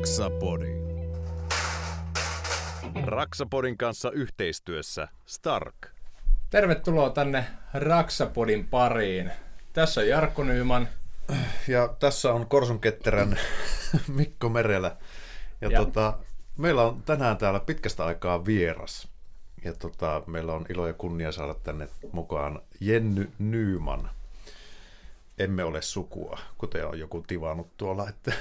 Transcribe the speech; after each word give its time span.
Raksapodi. 0.00 0.66
Raksapodin 3.04 3.78
kanssa 3.78 4.10
yhteistyössä 4.10 5.08
Stark. 5.26 5.74
Tervetuloa 6.50 7.10
tänne 7.10 7.46
Raksapodin 7.74 8.68
pariin. 8.68 9.30
Tässä 9.72 10.00
on 10.00 10.08
Jarkko 10.08 10.44
Nyyman. 10.44 10.88
Ja 11.68 11.88
tässä 11.98 12.32
on 12.32 12.46
Korson 12.46 12.80
Ketterän 12.80 13.38
Mikko 14.18 14.48
Merelä. 14.48 14.96
Ja, 15.60 15.68
Ja- 15.68 15.78
Tota, 15.84 16.18
meillä 16.56 16.82
on 16.82 17.02
tänään 17.02 17.36
täällä 17.36 17.60
pitkästä 17.60 18.04
aikaa 18.04 18.44
vieras. 18.46 19.08
Ja 19.64 19.72
tota, 19.72 20.22
meillä 20.26 20.52
on 20.52 20.66
ilo 20.68 20.86
ja 20.86 20.92
kunnia 20.92 21.32
saada 21.32 21.54
tänne 21.54 21.88
mukaan 22.12 22.60
Jenny 22.80 23.30
Nyyman. 23.38 24.10
Emme 25.38 25.64
ole 25.64 25.82
sukua, 25.82 26.38
kuten 26.58 26.86
on 26.86 26.98
joku 26.98 27.24
tivannut 27.26 27.76
tuolla. 27.76 28.08
Että... 28.08 28.32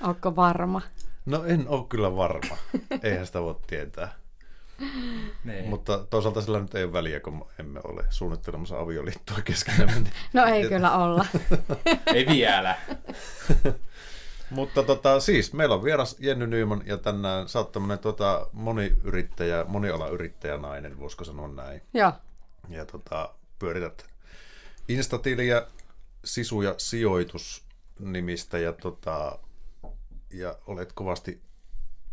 Onko 0.00 0.36
varma? 0.36 0.82
No 1.26 1.44
en 1.44 1.68
ole 1.68 1.84
kyllä 1.88 2.16
varma. 2.16 2.56
Eihän 3.02 3.26
sitä 3.26 3.42
voi 3.42 3.56
tietää. 3.66 4.12
Niin. 5.44 5.64
Mutta 5.68 5.98
toisaalta 6.10 6.40
sillä 6.42 6.60
nyt 6.60 6.74
ei 6.74 6.84
ole 6.84 6.92
väliä, 6.92 7.20
kun 7.20 7.46
emme 7.58 7.80
ole 7.84 8.04
suunnittelemassa 8.10 8.78
avioliittoa 8.80 9.38
keskenämme. 9.44 9.92
niin- 9.94 10.12
No 10.32 10.44
ei 10.44 10.68
kyllä 10.68 10.96
olla. 10.96 11.26
Ei 12.06 12.26
vielä. 12.26 12.76
Mutta 14.50 14.82
tota, 14.82 15.20
siis 15.20 15.52
meillä 15.52 15.74
on 15.74 15.84
vieras 15.84 16.16
Jenny 16.20 16.46
Nyyman 16.46 16.82
ja 16.86 16.98
tänään 16.98 17.48
sä 17.48 17.58
oot 17.58 17.72
tämmönen 17.72 17.98
tota, 17.98 18.46
moniyrittäjä, 18.52 19.64
monialayrittäjä 19.68 20.56
nainen, 20.56 20.98
voisiko 21.00 21.24
sanoa 21.24 21.48
näin. 21.48 21.82
Joo. 21.94 22.12
Ja 22.68 22.84
tota, 22.86 23.28
pyörität 23.58 24.06
Instatiliä 24.88 25.66
Sisu 26.24 26.62
ja 26.62 26.74
sijoitus 26.78 27.64
nimistä 27.98 28.58
ja, 28.58 28.72
tota, 28.72 29.38
ja 30.38 30.58
olet 30.66 30.92
kovasti 30.92 31.42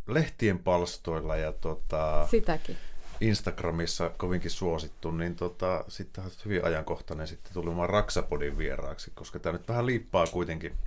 lehtien 0.07 0.59
palstoilla 0.59 1.35
ja 1.35 1.51
tota, 1.51 2.27
Sitäkin. 2.31 2.77
Instagramissa 3.21 4.09
kovinkin 4.09 4.51
suosittu, 4.51 5.11
niin 5.11 5.35
tota, 5.35 5.85
sitten 5.87 6.23
olet 6.23 6.45
hyvin 6.45 6.65
ajankohtainen 6.65 7.27
sitten 7.27 7.53
tulemaan 7.53 7.89
Raksapodin 7.89 8.57
vieraaksi, 8.57 9.11
koska 9.15 9.39
tämä 9.39 9.53
nyt 9.53 9.67
vähän 9.67 9.85
liippaa 9.85 10.27
kuitenkin 10.27 10.77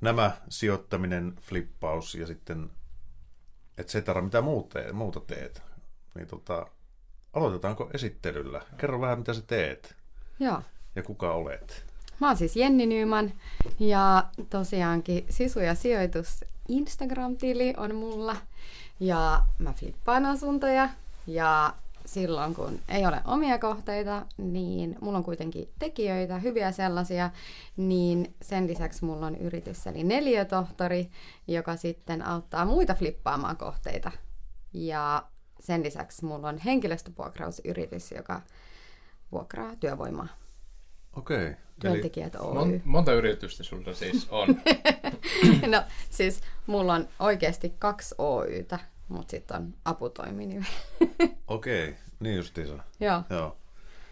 nämä 0.00 0.36
sijoittaminen, 0.48 1.36
flippaus 1.42 2.14
ja 2.14 2.26
sitten 2.26 2.70
et 3.78 3.88
cetera, 3.88 4.22
mitä 4.22 4.40
muuta, 4.40 4.68
teet, 4.78 4.92
muuta 4.92 5.20
teet. 5.20 5.62
Niin 6.14 6.26
tota, 6.26 6.66
aloitetaanko 7.32 7.90
esittelyllä? 7.94 8.62
Kerro 8.76 9.00
vähän, 9.00 9.18
mitä 9.18 9.34
sä 9.34 9.42
teet 9.42 9.96
Joo. 10.38 10.62
ja 10.94 11.02
kuka 11.02 11.32
olet. 11.32 11.85
Mä 12.20 12.26
oon 12.26 12.36
siis 12.36 12.56
Jenni 12.56 12.86
Nyyman 12.86 13.32
ja 13.80 14.24
tosiaankin 14.50 15.26
Sisu 15.28 15.60
ja 15.60 15.74
sijoitus 15.74 16.44
Instagram-tili 16.68 17.74
on 17.76 17.94
mulla. 17.94 18.36
Ja 19.00 19.42
mä 19.58 19.72
flippaan 19.72 20.26
asuntoja 20.26 20.88
ja 21.26 21.74
silloin 22.04 22.54
kun 22.54 22.78
ei 22.88 23.06
ole 23.06 23.20
omia 23.24 23.58
kohteita, 23.58 24.26
niin 24.38 24.96
mulla 25.00 25.18
on 25.18 25.24
kuitenkin 25.24 25.68
tekijöitä, 25.78 26.38
hyviä 26.38 26.72
sellaisia, 26.72 27.30
niin 27.76 28.34
sen 28.42 28.66
lisäksi 28.66 29.04
mulla 29.04 29.26
on 29.26 29.36
yritys 29.36 29.86
eli 29.86 30.04
Neliötohtori, 30.04 31.10
joka 31.48 31.76
sitten 31.76 32.26
auttaa 32.26 32.64
muita 32.64 32.94
flippaamaan 32.94 33.56
kohteita. 33.56 34.10
Ja 34.72 35.22
sen 35.60 35.82
lisäksi 35.82 36.24
mulla 36.24 36.48
on 36.48 36.58
henkilöstövuokrausyritys, 36.58 38.12
joka 38.12 38.42
vuokraa 39.32 39.76
työvoimaa. 39.76 40.28
Okei. 41.16 41.46
Eli, 41.46 41.56
Työntekijät 41.80 42.34
Oy. 42.34 42.54
Mon- 42.54 42.80
monta 42.84 43.12
yritystä 43.12 43.62
sulla 43.62 43.94
siis 43.94 44.28
on. 44.30 44.48
No 45.72 45.82
siis 46.10 46.40
mulla 46.66 46.94
on 46.94 47.08
oikeasti 47.18 47.74
kaksi 47.78 48.14
Oytä, 48.18 48.78
mutta 49.08 49.30
sitten 49.30 49.56
on 49.56 49.74
aputoiminimi. 49.84 50.66
okei, 51.48 51.96
niin 52.20 52.36
justiinsa. 52.36 52.78
Joo. 53.00 53.22
Joo. 53.30 53.56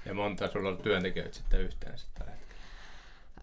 Ja 0.06 0.14
monta 0.14 0.48
sulla 0.48 0.69
on 0.69 0.76
työntekijöitä 0.78 1.34
sitten 1.37 1.60
yhteensä 1.60 2.06
hetkellä. 2.06 2.34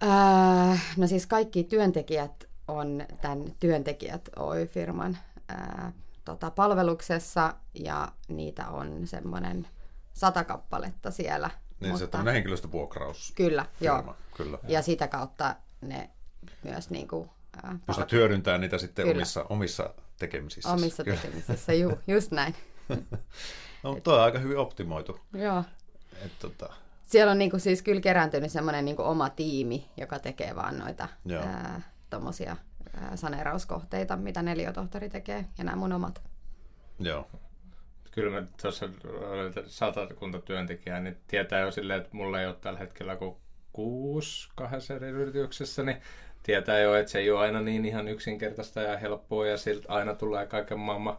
Öö, 0.03 0.77
no 0.97 1.07
siis 1.07 1.27
kaikki 1.27 1.63
työntekijät 1.63 2.45
on 2.67 3.05
tämän 3.21 3.43
Työntekijät 3.59 4.29
Oy-firman 4.35 5.17
öö, 5.51 5.57
tota, 6.25 6.51
palveluksessa 6.51 7.53
ja 7.73 8.11
niitä 8.27 8.67
on 8.67 9.07
semmoinen 9.07 9.67
sata 10.13 10.43
kappaletta 10.43 11.11
siellä. 11.11 11.49
Niin 11.81 11.97
se 11.97 12.03
on 12.03 12.09
tämmöinen 12.09 12.33
henkilöstövuokraus. 12.33 13.31
Kyllä, 13.35 13.65
joo. 13.81 13.95
firma, 13.97 14.15
Kyllä. 14.37 14.57
Ja 14.67 14.81
sitä 14.81 15.07
kautta 15.07 15.55
ne 15.81 16.09
myös 16.63 16.89
niinku, 16.89 17.29
ää, 17.63 17.77
Pystyt 17.85 18.11
hyödyntämään 18.11 18.61
niitä 18.61 18.77
sitten 18.77 19.05
Kyllä. 19.05 19.17
omissa, 19.17 19.45
omissa 19.49 19.93
tekemisissä. 20.19 20.69
omissa 20.69 21.03
Kyllä. 21.03 21.17
tekemisissä, 21.17 21.73
ju, 21.73 21.99
just 22.07 22.31
näin. 22.31 22.55
No, 23.83 23.91
mutta 23.91 24.01
toi 24.03 24.15
on 24.17 24.23
aika 24.23 24.39
hyvin 24.39 24.57
optimoitu. 24.57 25.19
Joo. 25.33 25.63
Et, 26.25 26.31
tota, 26.39 26.73
Siellä 27.03 27.31
on 27.31 27.37
niinku 27.37 27.59
siis 27.59 27.81
kyllä 27.81 28.01
kerääntynyt 28.01 28.51
semmoinen 28.51 28.85
niinku 28.85 29.01
oma 29.01 29.29
tiimi, 29.29 29.89
joka 29.97 30.19
tekee 30.19 30.55
vaan 30.55 30.79
noita 30.79 31.07
Joo. 31.25 31.43
ää, 31.43 31.81
tommosia 32.09 32.57
ää, 33.01 33.15
saneerauskohteita, 33.15 34.17
mitä 34.17 34.41
Neliötohtori 34.41 35.09
tekee, 35.09 35.45
ja 35.57 35.63
nämä 35.63 35.77
mun 35.77 35.93
omat. 35.93 36.21
joo. 36.99 37.27
Kyllä 38.11 38.41
mä 38.41 38.47
tuossa 38.61 38.89
olen 39.29 39.53
satakunta 39.65 40.39
työntekijää, 40.39 40.99
niin 40.99 41.17
tietää 41.27 41.59
jo 41.59 41.71
silleen, 41.71 42.01
että 42.01 42.09
mulla 42.11 42.41
ei 42.41 42.47
ole 42.47 42.55
tällä 42.61 42.79
hetkellä 42.79 43.15
kuin 43.15 43.35
kuusi 43.73 44.49
kahdessa 44.55 44.93
eri 44.93 45.07
yrityksessä, 45.07 45.83
niin 45.83 45.97
tietää 46.43 46.79
jo, 46.79 46.95
että 46.95 47.11
se 47.11 47.19
ei 47.19 47.31
ole 47.31 47.39
aina 47.39 47.61
niin 47.61 47.85
ihan 47.85 48.07
yksinkertaista 48.07 48.81
ja 48.81 48.97
helppoa 48.97 49.47
ja 49.47 49.57
siltä 49.57 49.85
aina 49.87 50.15
tulee 50.15 50.45
kaiken 50.45 50.79
maailman 50.79 51.17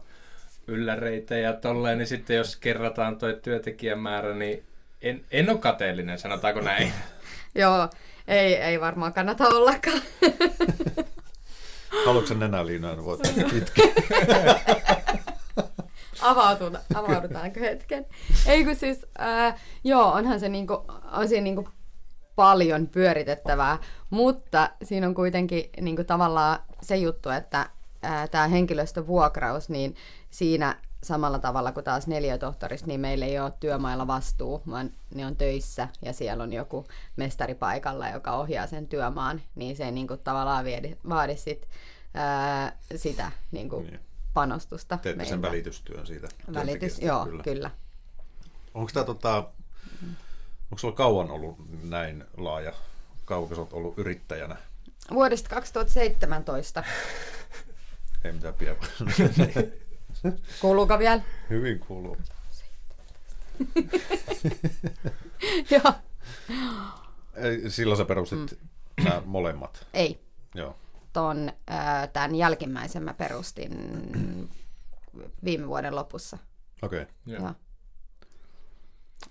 ylläreitä 0.67 1.37
ja 1.37 1.53
tolleen, 1.53 1.97
niin 1.97 2.07
sitten 2.07 2.37
jos 2.37 2.55
kerrataan 2.55 3.17
toi 3.17 3.39
työntekijämäärä, 3.41 4.33
niin 4.33 4.63
en, 5.01 5.25
en 5.31 5.49
ole 5.49 5.57
kateellinen, 5.57 6.19
sanotaanko 6.19 6.61
näin. 6.61 6.93
Joo, 7.55 7.89
ei, 8.27 8.55
ei 8.55 8.81
varmaan 8.81 9.13
kannata 9.13 9.47
ollakaan. 9.47 10.01
Haluatko 12.05 12.33
nenäliinaan? 12.33 13.05
Voit 13.05 13.19
itkeä. 13.57 13.85
Avaututa, 16.23 16.79
avaudutaanko 16.95 17.59
hetken? 17.59 18.05
Ei 18.45 18.65
kun 18.65 18.75
siis, 18.75 19.05
ää, 19.17 19.57
joo, 19.83 20.11
onhan 20.11 20.39
se 20.39 20.49
niinku, 20.49 20.85
on 21.11 21.27
siinä 21.27 21.43
niinku 21.43 21.67
paljon 22.35 22.87
pyöritettävää, 22.87 23.77
mutta 24.09 24.69
siinä 24.83 25.07
on 25.07 25.15
kuitenkin 25.15 25.69
niinku 25.81 26.03
tavallaan 26.03 26.59
se 26.81 26.97
juttu, 26.97 27.29
että 27.29 27.69
tämä 28.31 28.47
henkilöstövuokraus, 28.47 29.69
niin 29.69 29.95
siinä 30.29 30.75
samalla 31.03 31.39
tavalla 31.39 31.71
kuin 31.71 31.83
taas 31.83 32.07
neliötohtorissa, 32.07 32.87
niin 32.87 32.99
meillä 32.99 33.25
ei 33.25 33.39
ole 33.39 33.53
työmailla 33.59 34.07
vastuu, 34.07 34.61
vaan 34.69 34.91
ne 35.15 35.25
on 35.25 35.35
töissä 35.35 35.87
ja 36.01 36.13
siellä 36.13 36.43
on 36.43 36.53
joku 36.53 36.85
mestari 37.15 37.55
paikalla, 37.55 38.09
joka 38.09 38.31
ohjaa 38.31 38.67
sen 38.67 38.87
työmaan, 38.87 39.41
niin 39.55 39.75
se 39.75 39.85
ei 39.85 39.91
niinku 39.91 40.17
tavallaan 40.17 40.65
viedi, 40.65 40.97
vaadi 41.09 41.37
sit, 41.37 41.67
ää, 42.13 42.77
sitä 42.95 43.31
niinku 43.51 43.79
Niin. 43.79 44.12
Panostusta. 44.33 44.97
Teette 44.97 45.25
sen 45.25 45.33
meiltä. 45.33 45.47
välitystyön 45.47 46.07
siitä. 46.07 46.27
Välitys, 46.53 46.99
joo, 46.99 47.25
kyllä. 47.25 47.43
kyllä. 47.43 47.71
Onko 48.73 48.91
tämä 48.93 49.05
tota, 49.05 49.37
onko 49.37 50.77
sulla 50.77 50.95
kauan 50.95 51.31
ollut 51.31 51.57
näin 51.83 52.25
laaja, 52.37 52.73
kauan 53.25 53.49
sä 53.49 53.61
oot 53.61 53.73
ollut 53.73 53.97
yrittäjänä? 53.97 54.55
Vuodesta 55.11 55.49
2017. 55.49 56.83
Ei 58.23 58.31
mitään 58.31 58.53
pian. 58.53 58.75
Kuuluuko 60.61 60.99
vielä? 60.99 61.21
Hyvin 61.49 61.79
kuuluu. 61.79 62.17
joo. 65.71 65.93
Silloin 67.67 67.97
sä 67.97 68.05
perustit 68.05 68.39
mm. 68.39 69.03
nämä 69.03 69.21
molemmat. 69.25 69.87
Ei. 69.93 70.19
Joo. 70.55 70.75
Ton, 71.13 71.51
äh, 71.71 72.09
tämän 72.13 72.35
jälkimmäisen 72.35 73.03
mä 73.03 73.13
perustin 73.13 73.71
viime 75.45 75.67
vuoden 75.67 75.95
lopussa. 75.95 76.37
Okei. 76.81 77.01
Okay. 77.01 77.13
Joo. 77.25 77.41
Joo. 77.41 77.53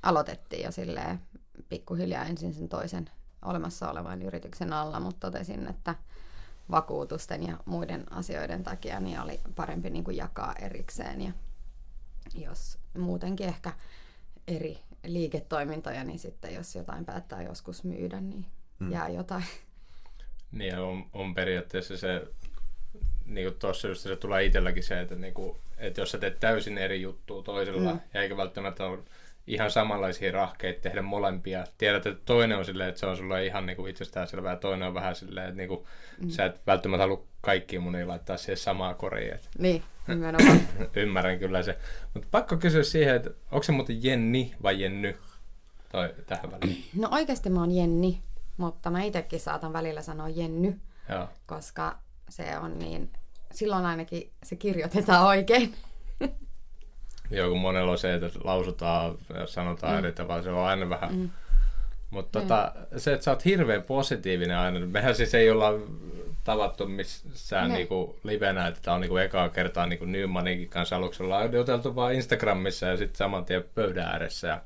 Aloitettiin 0.03 0.65
jo 0.65 0.73
silleen 0.73 1.21
pikkuhiljaa 1.69 2.25
ensin 2.25 2.55
sen 2.55 2.69
toisen 2.69 3.11
olemassa 3.45 3.91
olevan 3.91 4.23
yrityksen 4.23 4.73
alla, 4.73 5.01
mutta 5.01 5.31
totesin, 5.31 5.69
että 5.69 5.95
vakuutusten 6.71 7.47
ja 7.47 7.59
muiden 7.65 8.13
asioiden 8.13 8.63
takia 8.63 9.01
niin 9.01 9.21
oli 9.21 9.41
parempi 9.55 9.91
niin 9.91 10.05
kuin 10.05 10.17
jakaa 10.17 10.55
erikseen. 10.61 11.21
Ja 11.21 11.33
jos 12.35 12.79
muutenkin 12.99 13.49
ehkä 13.49 13.73
eri 14.49 14.79
liiketoimintoja, 15.05 16.05
niin 16.05 16.19
sitten 16.19 16.55
jos 16.55 16.75
jotain 16.75 17.05
päättää 17.05 17.43
joskus 17.43 17.85
myydä, 17.85 18.21
niin 18.21 18.47
jää 18.91 19.09
jotain. 19.09 19.45
Niin 20.53 20.79
on, 20.79 21.05
on 21.13 21.35
periaatteessa 21.35 21.97
se, 21.97 22.23
niin 23.27 23.49
kuin 23.49 23.59
tuossa 23.59 23.89
just 23.89 24.01
se 24.01 24.17
tulee 24.17 24.45
itselläkin 24.45 24.83
se, 24.83 25.01
että, 25.01 25.15
niin 25.15 25.35
kuin, 25.35 25.57
että 25.79 26.01
jos 26.01 26.11
sä 26.11 26.19
teet 26.19 26.41
täysin 26.41 26.79
eri 26.79 27.03
juttua 27.03 27.43
toisella, 27.43 27.93
mm. 27.93 28.01
ja 28.15 28.23
eikä 28.23 28.37
välttämättä 28.37 28.87
ole 28.87 28.99
ihan 29.47 29.71
samanlaisia 29.71 30.33
rahkeita, 30.33 30.81
tehdä 30.81 31.03
molempia. 31.03 31.65
Tiedät, 31.79 32.07
että 32.07 32.23
toinen 32.25 32.59
on 32.59 32.65
silleen, 32.65 32.89
että 32.89 33.01
se 33.01 33.07
on 33.07 33.17
sulle 33.17 33.47
ihan 33.47 33.67
niin 33.67 33.77
kuin 33.77 33.91
itsestäänselvää, 33.91 34.53
ja 34.53 34.57
toinen 34.57 34.89
on 34.89 34.95
vähän 34.95 35.15
silleen, 35.15 35.49
että 35.49 35.57
niin 35.57 35.69
kuin, 35.69 35.85
mm. 36.21 36.29
sä 36.29 36.45
et 36.45 36.61
välttämättä 36.67 37.03
halua 37.03 37.25
kaikkia 37.41 37.81
munia 37.81 38.09
laittaa 38.09 38.37
siihen 38.37 38.57
samaa 38.57 38.95
koriin. 38.95 39.35
Että 39.35 39.49
Niin, 39.59 39.83
nimenomaan. 40.09 40.61
ymmärrän 40.97 41.39
kyllä 41.39 41.63
se. 41.63 41.79
Mutta 42.15 42.29
pakko 42.31 42.57
kysyä 42.57 42.83
siihen, 42.83 43.15
että 43.15 43.31
onko 43.51 43.63
se 43.63 43.73
muuten 43.73 44.05
Jenni 44.05 44.55
vai 44.63 44.83
Jenny? 44.83 45.17
Toi 45.93 46.15
tähän 46.27 46.51
väliin. 46.51 46.85
No 46.97 47.09
oikeasti 47.13 47.51
mä 47.51 47.61
oon 47.61 47.71
Jenni, 47.71 48.23
mutta 48.63 48.91
mä 48.91 49.03
itsekin 49.03 49.41
saatan 49.41 49.73
välillä 49.73 50.03
sanoa 50.03 50.29
Jenny, 50.29 50.81
Joo. 51.09 51.29
koska 51.47 51.99
se 52.29 52.59
on 52.59 52.79
niin, 52.79 53.11
silloin 53.53 53.87
ainakin 53.87 54.33
se 54.43 54.57
kirjoitetaan 54.57 55.27
oikein. 55.27 55.75
Joo, 57.31 57.49
kun 57.49 57.59
monella 57.59 57.93
on 57.93 57.99
se, 57.99 58.15
että 58.15 58.31
lausutaan 58.45 59.15
ja 59.35 59.47
sanotaan 59.47 59.93
mm. 59.93 59.99
eri 59.99 60.13
tavalla, 60.13 60.43
se 60.43 60.51
on 60.51 60.67
aina 60.67 60.89
vähän... 60.89 61.15
Mm. 61.15 61.31
Mutta 62.11 62.41
tota, 62.41 62.73
se, 62.97 63.13
että 63.13 63.25
sä 63.25 63.31
oot 63.31 63.45
hirveän 63.45 63.83
positiivinen 63.83 64.57
aina, 64.57 64.87
mehän 64.87 65.15
siis 65.15 65.35
ei 65.35 65.51
olla 65.51 65.73
tavattu 66.45 66.87
missään 66.87 67.69
Ne. 67.69 67.75
niinku 67.75 68.19
livenä, 68.25 68.67
että 68.67 68.81
tämä 68.83 68.95
on 68.95 69.01
niinku 69.01 69.17
ekaa 69.17 69.49
kertaa 69.49 69.87
niinku 69.87 70.05
Nymaninkin 70.05 70.69
kanssa 70.69 70.97
aluksi 70.97 71.23
ollaan 71.23 71.53
juteltu 71.53 71.95
vaan 71.95 72.15
Instagramissa 72.15 72.87
ja 72.87 72.97
sitten 72.97 73.17
saman 73.17 73.45
tien 73.45 73.65
pöydän 73.75 74.07
ääressä. 74.07 74.49
Ja, 74.49 74.61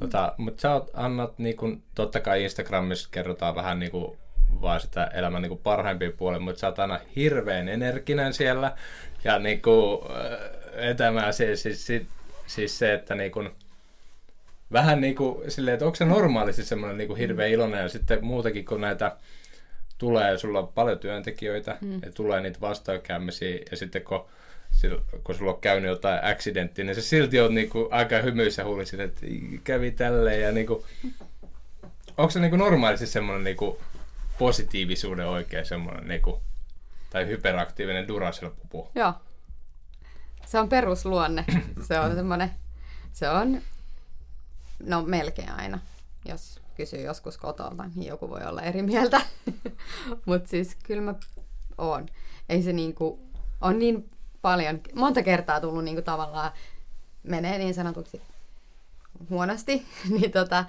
tota, 0.00 0.34
mutta 0.36 0.60
sä 0.60 0.74
oot, 0.74 0.90
annat 0.94 1.38
niinku, 1.38 1.76
totta 1.94 2.20
kai 2.20 2.44
Instagramissa 2.44 3.08
kerrotaan 3.12 3.54
vähän 3.54 3.78
niinku 3.78 4.16
vaan 4.60 4.80
sitä 4.80 5.04
elämän 5.04 5.42
niinku 5.42 5.56
parhaimpia 5.56 6.12
puolia, 6.16 6.40
mutta 6.40 6.60
sä 6.60 6.66
oot 6.66 6.78
aina 6.78 7.00
hirveän 7.16 7.68
energinen 7.68 8.34
siellä 8.34 8.76
ja 9.24 9.38
niinku, 9.38 10.04
äh, 10.10 10.88
etämään 10.90 11.34
se, 11.34 11.56
siis, 11.56 11.86
siis, 11.86 12.06
siis 12.46 12.78
se, 12.78 12.94
että 12.94 13.14
niinku, 13.14 13.44
vähän 14.72 15.00
niin 15.00 15.14
kuin 15.16 15.50
silleen, 15.50 15.74
että 15.74 15.84
onko 15.84 15.96
se 15.96 16.04
normaalisti 16.04 16.64
semmoinen 16.64 16.98
niin 16.98 17.16
hirveän 17.16 17.50
iloinen 17.50 17.82
ja 17.82 17.88
sitten 17.88 18.24
muutenkin 18.24 18.64
kun 18.64 18.80
näitä 18.80 19.16
tulee, 19.98 20.38
sulla 20.38 20.58
on 20.58 20.68
paljon 20.68 20.98
työntekijöitä 20.98 21.78
mm. 21.80 22.00
ja 22.02 22.12
tulee 22.12 22.40
niitä 22.40 22.60
vastoinkäymisiä 22.60 23.58
ja 23.70 23.76
sitten 23.76 24.02
kun, 24.02 24.26
kun 25.24 25.34
sulla 25.34 25.52
on 25.52 25.60
käynyt 25.60 25.90
jotain 25.90 26.24
accidenttia, 26.24 26.84
niin 26.84 26.94
se 26.94 27.02
silti 27.02 27.40
on 27.40 27.54
niin 27.54 27.70
kuin 27.70 27.88
aika 27.90 28.18
hymyissä 28.18 28.64
huulisin, 28.64 29.00
että 29.00 29.26
kävi 29.64 29.90
tälleen 29.90 30.42
ja 30.42 30.52
niin 30.52 30.66
kuin, 30.66 30.84
onko 32.16 32.30
se 32.30 32.40
niin 32.40 32.50
kuin 32.50 32.60
normaalisti 32.60 33.06
semmoinen 33.06 33.44
niin 33.44 33.56
kuin 33.56 33.76
positiivisuuden 34.38 35.26
oikein 35.26 35.66
semmoinen 35.66 36.08
niin 36.08 36.22
kuin, 36.22 36.36
tai 37.10 37.26
hyperaktiivinen 37.26 38.08
Duracell-pupu? 38.08 38.90
Joo. 38.94 39.12
Se 40.46 40.58
on 40.58 40.68
perusluonne. 40.68 41.44
Se 41.88 42.00
on 42.00 42.14
semmoinen, 42.14 42.50
se 43.12 43.28
on, 43.28 43.62
no 44.82 45.02
melkein 45.02 45.50
aina. 45.50 45.78
Jos 46.24 46.60
kysyy 46.76 47.00
joskus 47.00 47.38
kotolta, 47.38 47.84
niin 47.94 48.08
joku 48.08 48.30
voi 48.30 48.40
olla 48.46 48.62
eri 48.62 48.82
mieltä. 48.82 49.20
Mutta 50.26 50.48
siis 50.48 50.76
kyllä 50.82 51.02
mä 51.02 51.14
oon. 51.78 52.06
Ei 52.48 52.62
se 52.62 52.72
niinku, 52.72 53.20
on 53.60 53.78
niin 53.78 54.10
paljon, 54.44 54.80
monta 54.94 55.22
kertaa 55.22 55.60
tullut 55.60 55.84
niinku 55.84 56.02
tavallaan, 56.02 56.50
menee 57.22 57.58
niin 57.58 57.74
sanotuksi 57.74 58.22
huonosti, 59.30 59.86
niin 60.18 60.30
tota, 60.30 60.64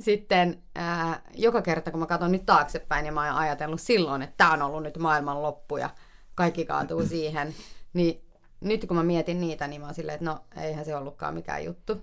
sitten 0.00 0.62
ää, 0.74 1.20
joka 1.34 1.62
kerta, 1.62 1.90
kun 1.90 2.00
mä 2.00 2.06
katson 2.06 2.32
nyt 2.32 2.46
taaksepäin, 2.46 3.06
ja 3.06 3.12
mä 3.12 3.26
oon 3.26 3.40
ajatellut 3.40 3.80
silloin, 3.80 4.22
että 4.22 4.34
tämä 4.36 4.52
on 4.52 4.62
ollut 4.62 4.82
nyt 4.82 4.98
maailman 4.98 5.42
loppu 5.42 5.76
ja 5.76 5.90
kaikki 6.34 6.64
kaatuu 6.64 7.06
siihen, 7.16 7.54
niin 7.92 8.22
nyt 8.60 8.86
kun 8.86 8.96
mä 8.96 9.02
mietin 9.02 9.40
niitä, 9.40 9.68
niin 9.68 9.80
mä 9.80 9.86
oon 9.86 9.94
silleen, 9.94 10.14
että 10.14 10.30
no 10.30 10.38
eihän 10.62 10.84
se 10.84 10.96
ollutkaan 10.96 11.34
mikään 11.34 11.64
juttu. 11.64 12.00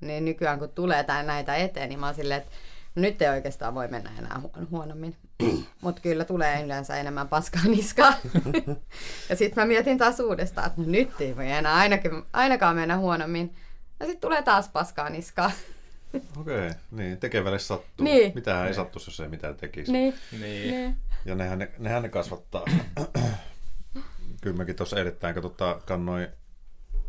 Niin 0.00 0.24
nykyään 0.24 0.58
kun 0.58 0.68
tulee 0.68 1.04
tää 1.04 1.22
näitä 1.22 1.56
eteen, 1.56 1.88
niin 1.88 2.00
mä 2.00 2.06
oon 2.06 2.14
silleen, 2.14 2.40
että 2.40 2.52
nyt 2.94 3.22
ei 3.22 3.28
oikeastaan 3.28 3.74
voi 3.74 3.88
mennä 3.88 4.10
enää 4.18 4.40
huon- 4.40 4.70
huonommin. 4.70 5.16
Mutta 5.82 6.02
kyllä 6.02 6.24
tulee 6.24 6.62
yleensä 6.64 6.96
enemmän 6.96 7.28
paskaa 7.28 7.62
niskaa. 7.64 8.14
ja 9.28 9.36
sitten 9.36 9.62
mä 9.62 9.66
mietin 9.66 9.98
taas 9.98 10.20
uudestaan, 10.20 10.66
että 10.66 10.80
no 10.80 10.86
nyt 10.88 11.20
ei 11.20 11.36
voi 11.36 11.50
enää 11.50 11.74
ainakin, 11.74 12.22
ainakaan 12.32 12.76
mennä 12.76 12.96
huonommin. 12.96 13.54
Ja 14.00 14.06
sitten 14.06 14.20
tulee 14.20 14.42
taas 14.42 14.68
paskaa 14.68 15.10
niskaa. 15.10 15.50
Okei, 16.40 16.70
niin, 16.90 17.18
tekevälle 17.18 17.58
sattuu. 17.58 18.04
Niin. 18.04 18.32
Mitähän 18.34 18.66
ei 18.68 18.74
sattuisi, 18.74 19.10
jos 19.10 19.20
ei 19.20 19.28
mitään 19.28 19.54
tekisi. 19.54 19.92
niin, 19.92 20.14
Niin. 20.40 20.42
niin. 20.74 20.96
Ja 21.24 21.34
nehän 21.34 21.58
ne, 21.58 21.70
nehän 21.78 22.02
ne 22.02 22.08
kasvattaa. 22.08 22.64
Kyllä 24.42 24.56
mäkin 24.56 24.76
tuossa 24.76 25.00
erittäin, 25.00 25.34
kun 25.34 25.42
tota, 25.42 25.80
kannoin 25.86 26.28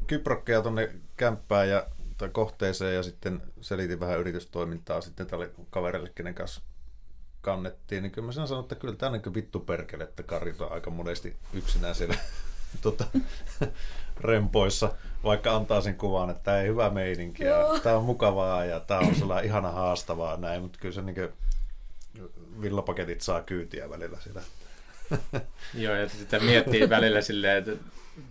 kyprokkeja 0.07 0.61
tuonne 0.61 0.89
kämppään 1.17 1.69
ja 1.69 1.87
tai 2.17 2.29
kohteeseen 2.29 2.95
ja 2.95 3.03
sitten 3.03 3.41
selitin 3.61 3.99
vähän 3.99 4.19
yritystoimintaa 4.19 5.01
sitten 5.01 5.27
tälle 5.27 5.51
kaverille, 5.69 6.11
kenen 6.15 6.35
kanssa 6.35 6.61
kannettiin, 7.41 8.03
niin 8.03 8.11
kyllä 8.11 8.25
mä 8.25 8.31
sen 8.31 8.47
sanon, 8.47 8.63
että 8.63 8.75
kyllä 8.75 8.95
tämä 8.95 9.11
on 9.11 9.21
niin 9.25 9.33
vittu 9.33 9.59
perkele, 9.59 10.03
että 10.03 10.23
Karit 10.23 10.61
on 10.61 10.71
aika 10.71 10.89
monesti 10.89 11.35
yksinään 11.53 11.95
siellä 11.95 12.15
tota, 12.81 13.05
rempoissa, 14.21 14.91
vaikka 15.23 15.55
antaa 15.55 15.81
sen 15.81 15.95
kuvan, 15.95 16.29
että 16.29 16.43
tämä 16.43 16.61
ei 16.61 16.67
hyvä 16.67 16.89
meininki 16.89 17.43
ja 17.43 17.79
tämä 17.83 17.95
on 17.95 18.03
mukavaa 18.03 18.65
ja 18.65 18.79
tämä 18.79 18.99
on 18.99 19.15
sellainen 19.15 19.45
ihana 19.45 19.71
haastavaa 19.71 20.37
näin, 20.37 20.61
mutta 20.61 20.79
kyllä 20.79 20.95
se 20.95 21.01
niin 21.01 21.29
villapaketit 22.61 23.21
saa 23.21 23.41
kyytiä 23.41 23.89
välillä 23.89 24.17
siellä. 24.19 24.41
Joo, 25.73 25.95
ja 25.95 26.09
sitten 26.09 26.43
miettii 26.43 26.89
välillä 26.89 27.21
silleen, 27.21 27.57
että 27.57 27.71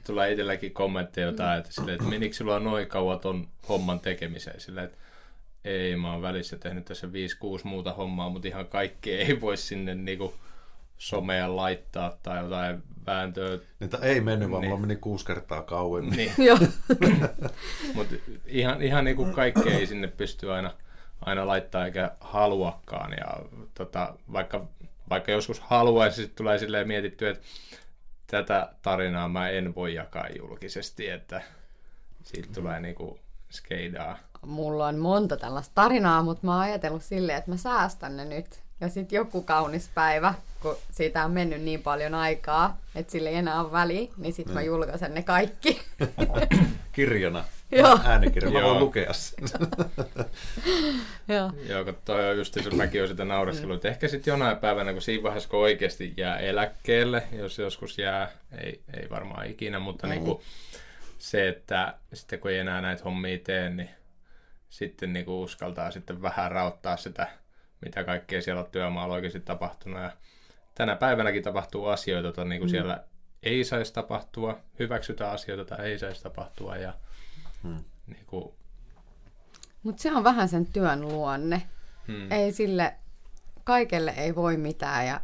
tulee 0.07 0.31
itselläkin 0.33 0.73
kommentteja 0.73 1.27
jotain, 1.27 1.59
että, 1.59 1.73
silleen, 1.73 1.95
että 1.95 2.09
menikö 2.09 2.35
sulla 2.37 2.59
noin 2.61 2.87
kauan 2.87 3.21
ton 3.21 3.49
homman 3.69 4.01
tekemiseen? 4.01 4.61
Silleen, 4.61 4.87
että 4.87 4.99
ei, 5.65 5.97
mä 5.97 6.13
oon 6.13 6.23
välissä 6.23 6.59
tehnyt 6.59 6.85
tässä 6.85 7.07
5-6 7.07 7.11
muuta 7.65 7.93
hommaa, 7.93 8.29
mutta 8.31 8.49
ihan 8.49 8.67
kaikkea 8.67 9.19
ei 9.19 9.41
voi 9.41 9.57
sinne 9.57 9.95
niinku 9.95 10.35
somea 10.99 11.57
laittaa 11.57 12.19
tai 12.23 12.43
jotain 12.43 12.83
vääntöä. 13.07 13.59
Niitä 13.81 13.99
ei 14.03 14.21
mennyt, 14.21 14.51
vaan 14.51 14.61
Niin. 14.61 14.71
mulla 14.71 14.81
meni 14.81 14.97
kuusi 14.97 15.27
kertaa 15.27 15.63
kauemmin. 15.63 16.17
Niin, 16.17 16.33
mutta 17.95 18.15
ihan, 18.47 18.83
ihan 18.83 19.05
niinku 19.05 19.25
kaikkea 19.25 19.79
ei 19.79 19.87
sinne 19.87 20.07
pysty 20.07 20.53
aina, 20.53 20.75
aina 21.21 21.47
laittaa 21.47 21.85
eikä 21.87 22.11
haluakaan. 22.21 23.13
Ja 23.13 23.37
tota, 23.75 24.15
vaikka, 24.33 24.67
vaikka 25.11 25.33
joskus 25.33 25.61
haluaisi, 25.61 26.23
sit 26.23 26.35
tulee 26.35 26.59
silleen 26.59 26.89
mietittyä, 26.89 27.31
että 27.31 27.43
tätä 28.33 28.69
tarinaa 28.83 29.29
mä 29.29 29.49
en 29.49 29.75
voi 29.75 29.95
jakaa 29.95 30.27
julkisesti, 30.39 31.09
että 31.09 31.43
siitä 32.23 32.49
tulee 32.55 32.81
niinku 32.81 33.19
skeidaa. 33.51 34.19
Mulla 34.47 34.87
on 34.87 34.99
monta 34.99 35.37
tällaista 35.37 35.73
tarinaa, 35.75 36.23
mutta 36.23 36.47
mä 36.47 36.53
oon 36.53 36.63
ajatellut 36.63 37.03
silleen, 37.03 37.39
että 37.39 37.51
mä 37.51 37.57
säästän 37.57 38.17
ne 38.17 38.25
nyt. 38.25 38.63
Ja 38.81 38.89
sitten 38.89 39.17
joku 39.17 39.43
kaunis 39.43 39.91
päivä, 39.95 40.35
kun 40.61 40.77
siitä 40.91 41.25
on 41.25 41.31
mennyt 41.31 41.63
niin 41.63 41.83
paljon 41.83 42.15
aikaa, 42.15 42.79
että 42.95 43.13
sillä 43.13 43.31
ei 43.31 43.37
enää 43.37 43.61
ole 43.61 43.73
väliä, 43.73 44.11
niin 44.17 44.33
sitten 44.33 44.55
mä 44.55 44.63
julkaisen 44.63 45.15
ne 45.15 45.23
kaikki. 45.23 45.81
Kirjana. 46.93 47.45
Joo. 47.79 47.99
Äänikirja. 48.05 48.51
Mä 48.51 48.63
voin 48.63 48.79
lukea 48.79 49.13
sen. 49.13 49.45
Joo. 51.29 51.53
Joo, 51.69 51.85
kun 51.85 51.97
toi 52.05 52.31
on 52.31 52.37
just 52.37 52.55
se, 52.55 52.71
mäkin 52.77 53.01
olen 53.01 53.09
sitä 53.11 53.25
naureskellut, 53.25 53.77
että 53.77 53.89
ehkä 53.89 54.09
sitten 54.09 54.33
jonain 54.33 54.57
päivänä, 54.57 54.93
kun 54.93 55.03
siinä 55.03 55.23
vaiheessa, 55.23 55.49
kun 55.49 55.61
oikeasti 55.61 56.15
jää 56.17 56.39
eläkkeelle, 56.39 57.23
jos 57.33 57.59
joskus 57.59 57.99
jää, 57.99 58.31
ei, 58.59 58.83
ei 58.97 59.11
varmaan 59.11 59.47
ikinä, 59.47 59.79
mutta 59.79 60.07
Ei. 60.07 60.11
niin 60.13 60.25
kuin 60.25 60.41
se, 61.19 61.49
että 61.49 61.95
sitten 62.13 62.39
kun 62.39 62.51
ei 62.51 62.59
enää 62.59 62.81
näitä 62.81 63.05
hommia 63.05 63.39
tee, 63.39 63.71
niin 63.71 63.91
sitten 64.71 65.13
niin 65.13 65.25
kuin 65.25 65.37
uskaltaa 65.45 65.91
sitten 65.91 66.23
vähän 66.23 66.51
rauttaa 66.53 66.97
sitä, 66.97 67.29
mitä 67.85 68.05
kaikkea 68.05 68.43
siellä 68.43 68.65
työmaalla 68.65 69.15
oikeasti 69.15 69.41
tapahtunut. 69.41 70.03
Ja 70.03 70.11
tänä 70.75 70.97
päivänäkin 70.97 71.43
tapahtuu 71.43 71.87
asioita, 71.87 72.27
joita 72.27 72.45
niin 72.45 72.61
kuin 72.61 72.69
Mm. 72.69 72.71
siellä 72.71 73.05
ei 73.43 73.65
saisi 73.65 73.93
tapahtua, 73.93 74.59
hyväksytään 74.79 75.33
asioita, 75.33 75.61
joita 75.75 75.83
ei 75.83 75.99
saisi 75.99 76.23
tapahtua 76.23 76.77
ja 76.77 76.95
Hmm. 77.63 77.85
niin 78.07 78.27
kuin, 78.27 78.55
Mutta 79.83 80.03
se 80.03 80.13
on 80.13 80.25
vähän 80.25 80.49
sen 80.49 80.67
työn 80.67 81.01
luonne. 81.01 81.63
hmm, 82.09 82.33
Ei 82.33 82.53
sille, 82.53 82.95
kaikelle 83.65 84.11
ei 84.17 84.35
voi 84.35 84.57
mitään 84.57 85.07
ja 85.07 85.21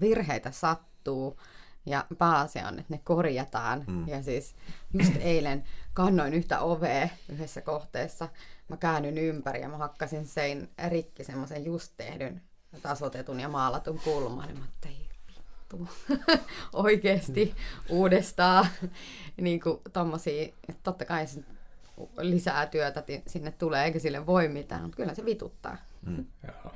virheitä 0.00 0.50
sattuu. 0.50 1.40
Ja 1.86 2.04
pääasia 2.18 2.68
on, 2.68 2.78
että 2.78 2.94
ne 2.94 3.00
korjataan. 3.04 3.84
Mm. 3.86 4.08
Ja 4.08 4.22
siis 4.22 4.54
just 4.92 5.12
eilen 5.20 5.64
kannoin 5.92 6.34
yhtä 6.34 6.60
ovea 6.60 7.08
yhdessä 7.28 7.60
kohteessa. 7.60 8.28
Mä 8.68 8.76
käännyin 8.76 9.18
ympäri 9.18 9.60
ja 9.60 9.68
mä 9.68 9.76
hakkasin 9.76 10.26
sein 10.26 10.68
rikki 10.88 11.24
semmoisen 11.24 11.64
just 11.64 11.92
tehdyn 11.96 12.42
tasotetun 12.82 13.40
ja 13.40 13.48
maalatun 13.48 14.00
kulman. 14.04 14.48
Ja 14.48 14.54
mä 14.54 14.60
ajattelin, 14.64 15.03
ei 15.74 15.80
vittu. 15.80 16.42
Oikeesti 16.72 17.54
uudestaan. 17.88 18.66
niin 19.40 19.60
kuin 19.60 19.78
tommosia, 19.92 20.42
että 20.42 20.80
totta 20.82 21.04
kai 21.04 21.24
lisää 22.18 22.66
työtä 22.66 23.04
sinne 23.26 23.50
tulee, 23.50 23.84
eikä 23.84 23.98
sille 23.98 24.26
voi 24.26 24.48
mitään, 24.48 24.82
mutta 24.82 24.96
kyllä 24.96 25.14
se 25.14 25.24
vituttaa. 25.24 25.76
joo. 26.46 26.72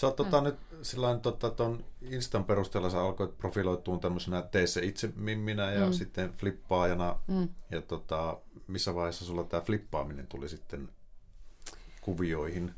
Sä 0.00 0.06
oot 0.06 0.16
tota, 0.16 0.40
nyt 0.40 0.56
sillain, 0.82 1.20
tota, 1.20 1.50
ton 1.50 1.84
Instan 2.02 2.44
perusteella 2.44 2.90
sä 2.90 3.00
alkoit 3.00 3.38
profiloituun 3.38 4.00
tämmöisenä 4.00 4.42
tee 4.42 4.66
se 4.66 4.80
itse 4.84 5.12
mimminä 5.16 5.70
ja 5.72 5.80
Mm. 5.80 5.86
mm. 5.86 5.92
sitten 5.92 6.32
flippaajana. 6.32 7.18
Mm. 7.26 7.48
Ja 7.70 7.82
tota, 7.82 8.38
missä 8.66 8.94
vaiheessa 8.94 9.24
sulla 9.24 9.44
tämä 9.44 9.60
flippaaminen 9.60 10.26
tuli 10.26 10.48
sitten 10.48 10.88
kuvioihin. 12.00 12.74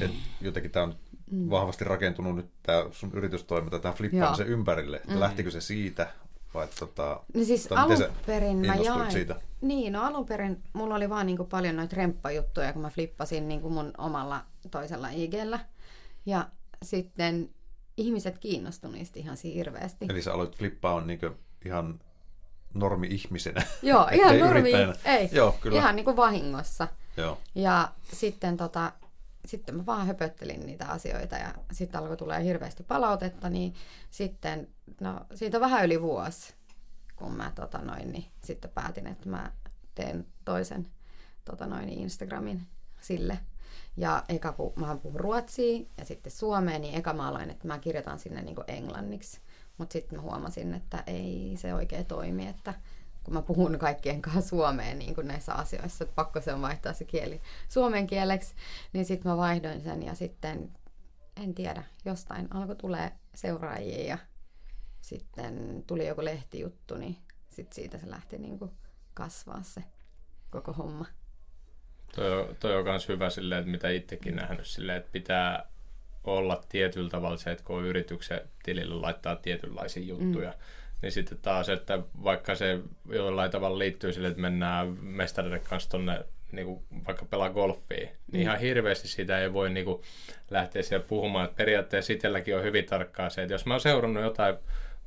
Et 0.00 0.10
jotenkin 0.40 0.70
tämä 0.70 0.82
on 0.82 0.96
vahvasti 1.50 1.84
rakentunut 1.84 2.36
nyt 2.36 2.50
tämä 2.62 2.84
sun 2.90 3.10
yritystoiminta 3.14 3.78
tämän 3.78 3.96
flippaamisen 3.96 4.46
ympärille. 4.46 4.96
Että 4.96 5.20
lähtikö 5.20 5.50
se 5.50 5.60
siitä 5.60 6.06
vai 6.54 6.68
tota, 6.78 7.20
No 7.34 7.44
siis 7.44 7.66
tai 7.66 7.78
alun 7.84 8.12
perin 8.26 8.56
mä 8.56 8.74
jain... 8.74 9.12
siitä? 9.12 9.40
Niin, 9.60 9.92
no 9.92 10.02
alun 10.02 10.26
perin 10.26 10.62
mulla 10.72 10.94
oli 10.94 11.10
vaan 11.10 11.26
niinku 11.26 11.44
paljon 11.44 11.76
noita 11.76 11.96
remppajuttuja, 11.96 12.72
kun 12.72 12.82
mä 12.82 12.90
flippasin 12.90 13.48
niinku 13.48 13.70
mun 13.70 13.92
omalla 13.98 14.44
toisella 14.70 15.08
IGllä. 15.08 15.60
Ja 16.26 16.48
sitten 16.82 17.50
ihmiset 17.96 18.38
kiinnostuivat 18.38 18.96
niistä 18.96 19.20
ihan 19.20 19.36
hirveästi. 19.44 20.06
Eli 20.08 20.22
sä 20.22 20.34
aloit 20.34 20.56
flippaa 20.56 20.94
on 20.94 21.06
niinku 21.06 21.30
ihan 21.64 22.00
normi-ihmisenä. 22.74 23.62
Joo, 23.82 24.08
ihan 24.12 24.38
normi. 24.38 24.60
yrittäjänä. 24.60 24.94
Ei, 25.04 25.28
Joo, 25.32 25.52
kyllä. 25.60 25.78
ihan 25.78 25.96
niinku 25.96 26.16
vahingossa. 26.16 26.88
Joo. 27.16 27.38
Ja 27.54 27.88
sitten, 28.12 28.56
tota, 28.56 28.92
sitten 29.46 29.76
mä 29.76 29.86
vaan 29.86 30.06
höpöttelin 30.06 30.66
niitä 30.66 30.86
asioita 30.86 31.36
ja 31.36 31.54
sitten 31.72 32.00
alkoi 32.00 32.16
tulee 32.16 32.44
hirveästi 32.44 32.82
palautetta, 32.82 33.50
niin 33.50 33.74
sitten, 34.10 34.68
no 35.00 35.26
siitä 35.34 35.56
on 35.56 35.60
vähän 35.60 35.84
yli 35.84 36.02
vuosi, 36.02 36.54
kun 37.16 37.36
mä 37.36 37.52
tota 37.54 37.78
noin, 37.78 38.12
niin 38.12 38.24
sitten 38.44 38.70
päätin, 38.70 39.06
että 39.06 39.28
mä 39.28 39.52
teen 39.94 40.26
toisen 40.44 40.86
tota 41.44 41.66
noin, 41.66 41.88
Instagramin 41.88 42.66
sille. 43.00 43.38
Ja 43.96 44.24
eka, 44.28 44.52
kun 44.52 44.72
mä 44.76 44.96
puhun 45.02 45.20
ruotsia 45.20 45.84
ja 45.98 46.04
sitten 46.04 46.32
suomea, 46.32 46.78
niin 46.78 46.94
eka 46.94 47.12
mä 47.12 47.28
aloin, 47.28 47.50
että 47.50 47.66
mä 47.66 47.78
kirjoitan 47.78 48.18
sinne 48.18 48.42
niin 48.42 48.56
englanniksi. 48.66 49.40
Mutta 49.78 49.92
sitten 49.92 50.18
mä 50.18 50.22
huomasin, 50.22 50.74
että 50.74 51.04
ei 51.06 51.54
se 51.56 51.74
oikein 51.74 52.06
toimi, 52.06 52.48
että 52.48 52.74
kun 53.24 53.34
mä 53.34 53.42
puhun 53.42 53.78
kaikkien 53.78 54.22
kanssa 54.22 54.48
suomeen 54.48 54.98
niin 54.98 55.14
kuin 55.14 55.26
näissä 55.28 55.54
asioissa, 55.54 56.04
että 56.04 56.14
pakko 56.14 56.40
se 56.40 56.52
on 56.52 56.62
vaihtaa 56.62 56.92
se 56.92 57.04
kieli 57.04 57.40
suomen 57.68 58.06
kieleksi, 58.06 58.54
niin 58.92 59.04
sitten 59.04 59.32
mä 59.32 59.36
vaihdoin 59.36 59.80
sen 59.80 60.02
ja 60.02 60.14
sitten, 60.14 60.70
en 61.42 61.54
tiedä, 61.54 61.84
jostain 62.04 62.48
alkoi 62.54 62.76
tulee 62.76 63.12
seuraajia 63.34 64.04
ja 64.04 64.18
sitten 65.00 65.84
tuli 65.86 66.06
joku 66.06 66.24
lehtijuttu, 66.24 66.96
niin 66.96 67.16
sitten 67.50 67.74
siitä 67.74 67.98
se 67.98 68.10
lähti 68.10 68.38
niin 68.38 68.58
kuin 68.58 68.70
kasvaa 69.14 69.62
se 69.62 69.84
koko 70.50 70.72
homma. 70.72 71.06
Toi, 72.14 72.40
on- 72.40 72.56
toi 72.60 72.76
on 72.76 72.84
myös 72.84 73.08
hyvä 73.08 73.30
silleen, 73.30 73.58
että 73.58 73.70
mitä 73.70 73.90
itsekin 73.90 74.36
nähnyt 74.36 74.66
silleen, 74.66 74.98
että 74.98 75.12
pitää 75.12 75.66
olla 76.24 76.64
tietyllä 76.68 77.10
tavalla 77.10 77.36
se, 77.36 77.52
että 77.52 77.64
kun 77.64 77.84
yrityksen 77.84 78.40
tilille 78.62 78.94
laittaa 78.94 79.36
tietynlaisia 79.36 80.02
juttuja, 80.02 80.50
mm. 80.50 80.58
Niin 81.02 81.12
sitten 81.12 81.38
taas, 81.42 81.68
että 81.68 81.98
vaikka 82.24 82.54
se 82.54 82.78
jollain 83.08 83.50
tavalla 83.50 83.78
liittyy 83.78 84.12
sille, 84.12 84.28
että 84.28 84.40
mennään 84.40 84.88
mestareiden 85.00 85.60
kanssa 85.60 85.90
tonne 85.90 86.24
niin 86.52 86.66
kuin 86.66 86.82
vaikka 87.06 87.24
pelaa 87.24 87.50
golfia, 87.50 88.08
niin 88.32 88.42
ihan 88.42 88.60
hirveästi 88.60 89.08
sitä 89.08 89.38
ei 89.38 89.52
voi 89.52 89.70
niin 89.70 89.84
kuin, 89.84 90.02
lähteä 90.50 90.82
siellä 90.82 91.06
puhumaan. 91.08 91.44
Että 91.44 91.56
periaatteessa 91.56 92.12
itselläkin 92.12 92.56
on 92.56 92.62
hyvin 92.62 92.84
tarkkaa 92.84 93.30
se, 93.30 93.42
että 93.42 93.54
jos 93.54 93.66
mä 93.66 93.74
oon 93.74 93.80
seurannut 93.80 94.22
jotain 94.22 94.54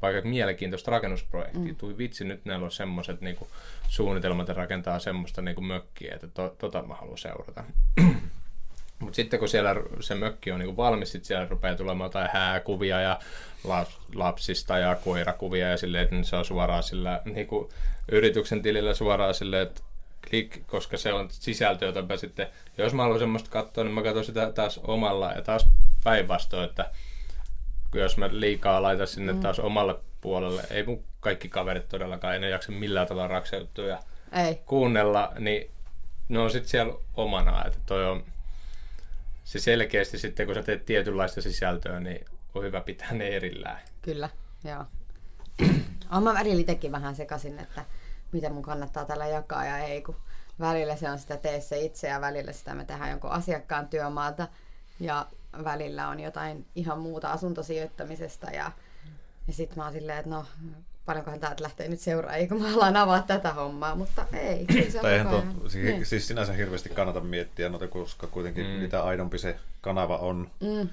vaikka 0.01 0.29
mielenkiintoista 0.29 0.91
rakennusprojektia, 0.91 1.61
mm. 1.61 1.75
tui 1.75 1.97
vitsi, 1.97 2.23
nyt 2.23 2.45
näillä 2.45 2.65
on 2.65 2.71
semmoiset 2.71 3.21
niin 3.21 3.37
suunnitelmat 3.87 4.47
ja 4.47 4.53
rakentaa 4.53 4.99
semmoista 4.99 5.41
niin 5.41 5.55
kuin 5.55 5.65
mökkiä, 5.65 6.15
että 6.15 6.27
to, 6.27 6.55
tota 6.57 6.81
mä 6.81 6.93
haluan 6.93 7.17
seurata. 7.17 7.63
Mutta 8.99 9.15
sitten 9.15 9.39
kun 9.39 9.49
siellä 9.49 9.75
se 9.99 10.15
mökki 10.15 10.51
on 10.51 10.59
niinku 10.59 10.77
valmis, 10.77 11.11
sit 11.11 11.25
siellä 11.25 11.47
rupeaa 11.49 11.75
tulemaan 11.75 12.07
jotain 12.07 12.29
hääkuvia 12.33 13.01
ja 13.01 13.19
lap- 13.67 14.15
lapsista 14.15 14.77
ja 14.77 14.95
koirakuvia 14.95 15.69
ja 15.69 15.77
silleen, 15.77 16.03
että 16.03 16.29
se 16.29 16.35
on 16.35 16.45
suoraan 16.45 16.83
sillä 16.83 17.21
niinku 17.25 17.69
yrityksen 18.11 18.61
tilillä 18.61 18.93
suoraan 18.93 19.33
silleen, 19.33 19.67
että 19.67 19.81
klik, 20.29 20.67
koska 20.67 20.97
se 20.97 21.13
on 21.13 21.27
sisältö, 21.31 21.85
jota 21.85 22.01
mä 22.01 22.17
sitten, 22.17 22.47
jos 22.77 22.93
mä 22.93 23.01
haluan 23.01 23.19
semmoista 23.19 23.49
katsoa, 23.49 23.83
niin 23.83 23.93
mä 23.93 24.03
katson 24.03 24.25
sitä 24.25 24.51
taas 24.51 24.79
omalla 24.83 25.31
ja 25.31 25.41
taas 25.41 25.67
päinvastoin, 26.03 26.69
että 26.69 26.91
jos 27.93 28.17
mä 28.17 28.29
liikaa 28.31 28.81
laitan 28.81 29.07
sinne 29.07 29.33
mm. 29.33 29.39
taas 29.39 29.59
omalle 29.59 29.95
puolelle, 30.21 30.63
ei 30.69 30.83
mun 30.83 31.03
kaikki 31.19 31.49
kaverit 31.49 31.89
todellakaan 31.89 32.35
enää 32.35 32.49
jaksa 32.49 32.71
millään 32.71 33.07
tavalla 33.07 33.27
rakseutua 33.27 33.85
ja 33.85 33.99
Ei. 34.31 34.55
kuunnella, 34.65 35.33
niin 35.39 35.71
ne 36.29 36.39
on 36.39 36.51
sitten 36.51 36.69
siellä 36.69 36.93
omana, 37.13 37.65
että 37.65 37.79
toi 37.85 38.05
on 38.05 38.23
se 39.45 39.59
selkeästi 39.59 40.17
sitten, 40.17 40.45
kun 40.45 40.55
sä 40.55 40.63
teet 40.63 40.85
tietynlaista 40.85 41.41
sisältöä, 41.41 41.99
niin 41.99 42.25
on 42.55 42.63
hyvä 42.63 42.81
pitää 42.81 43.13
ne 43.13 43.27
erillään. 43.27 43.79
Kyllä, 44.01 44.29
joo. 44.63 44.85
Olen 46.11 46.23
mä 46.23 46.33
välillä 46.33 46.61
itsekin 46.61 46.91
vähän 46.91 47.15
sekasin, 47.15 47.59
että 47.59 47.85
mitä 48.31 48.49
mun 48.49 48.63
kannattaa 48.63 49.05
tällä 49.05 49.27
jakaa 49.27 49.65
ja 49.65 49.77
ei, 49.77 50.01
kun 50.01 50.15
välillä 50.59 50.95
se 50.95 51.09
on 51.09 51.19
sitä 51.19 51.37
tee 51.37 51.61
se 51.61 51.79
itse 51.79 52.07
ja 52.07 52.21
välillä 52.21 52.51
sitä 52.51 52.75
me 52.75 52.85
tehdään 52.85 53.09
jonkun 53.09 53.31
asiakkaan 53.31 53.87
työmaalta 53.87 54.47
ja 54.99 55.27
välillä 55.63 56.07
on 56.07 56.19
jotain 56.19 56.65
ihan 56.75 56.99
muuta 56.99 57.31
asuntosijoittamisesta 57.31 58.51
ja, 58.51 58.71
ja 59.47 59.53
sitten 59.53 59.77
mä 59.77 59.83
oon 59.83 59.93
silleen, 59.93 60.17
että 60.19 60.29
no 60.29 60.45
paljonkohan 61.05 61.39
täältä 61.39 61.63
lähtee 61.63 61.87
nyt 61.87 61.99
seuraajia, 61.99 62.47
kun 62.47 62.61
mä 62.61 62.73
alan 62.75 62.95
avaa 62.97 63.21
tätä 63.21 63.53
hommaa, 63.53 63.95
mutta 63.95 64.25
ei. 64.33 64.65
se 64.91 64.97
on 64.97 65.01
Tai 65.01 65.13
eihän 65.13 65.27
tuo, 65.27 65.69
si- 65.69 65.83
Niin. 65.83 66.05
siis 66.05 66.27
sinänsä 66.27 66.53
hirveästi 66.53 66.89
kannata 66.89 67.19
miettiä 67.21 67.69
noita, 67.69 67.87
koska 67.87 68.27
kuitenkin 68.27 68.65
mm. 68.65 68.71
mitä 68.71 69.03
aidompi 69.03 69.37
se 69.37 69.59
kanava 69.81 70.17
on, 70.17 70.51
Mm, 70.59 70.89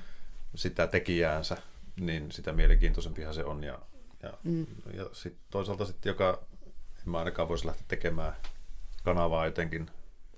sitä 0.55 0.87
tekijäänsä, 0.87 1.57
niin 2.01 2.33
sitä 2.33 2.53
mielenkiintoisempihan 2.53 3.35
se 3.35 3.45
on. 3.45 3.65
Ja, 3.65 3.79
ja, 4.23 4.33
Mm. 4.45 4.67
ja 4.95 5.07
sit 5.13 5.37
toisaalta 5.51 5.85
sitten, 5.85 6.11
joka 6.11 6.39
en 7.07 7.11
mä 7.13 7.19
ainakaan 7.19 7.49
voisi 7.49 7.67
lähteä 7.67 7.85
tekemään 7.89 8.33
kanavaa 9.05 9.47
jotenkin 9.47 9.91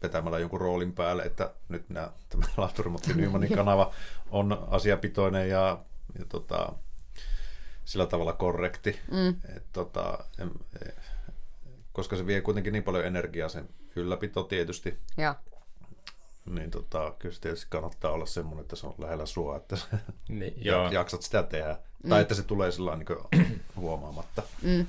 vetämällä 0.02 0.38
jonkun 0.38 0.60
roolin 0.60 0.92
päälle, 0.92 1.22
että 1.22 1.50
nyt 1.68 1.88
minä, 1.88 2.08
tämä 2.28 2.46
Lahturi 2.56 2.90
Nymanin 3.14 3.54
kanava 3.54 3.92
on 4.30 4.66
asiapitoinen 4.70 5.48
ja, 5.48 5.78
ja 6.18 6.24
tota, 6.28 6.72
sillä 7.84 8.06
tavalla 8.06 8.32
korrekti. 8.32 9.00
mm, 9.10 9.56
Et, 9.56 9.62
tota, 9.72 10.18
e, 10.38 10.90
koska 11.92 12.16
se 12.16 12.26
vie 12.26 12.40
kuitenkin 12.40 12.72
niin 12.72 12.82
paljon 12.84 13.04
energiaa 13.06 13.48
sen 13.48 13.68
ylläpito 13.96 14.42
tietysti, 14.42 14.98
joo. 15.18 15.34
niin 16.46 16.70
tota, 16.70 17.14
kyllä 17.18 17.34
se 17.34 17.40
tietysti 17.40 17.66
kannattaa 17.70 18.10
olla 18.10 18.26
semmoinen, 18.26 18.62
että 18.62 18.76
se 18.76 18.86
on 18.86 18.94
lähellä 18.98 19.26
sua, 19.26 19.56
että 19.56 19.76
Niin, 20.28 20.54
joo. 20.64 20.82
joo. 20.82 20.92
jaksat 20.92 21.22
sitä 21.22 21.42
tehdä. 21.42 21.76
Mm. 22.02 22.08
Tai 22.10 22.22
että 22.22 22.34
se 22.34 22.42
tulee 22.42 22.70
sillä 22.72 22.96
niin 22.96 23.60
huomaamatta. 23.76 24.42
Mm, 24.62 24.86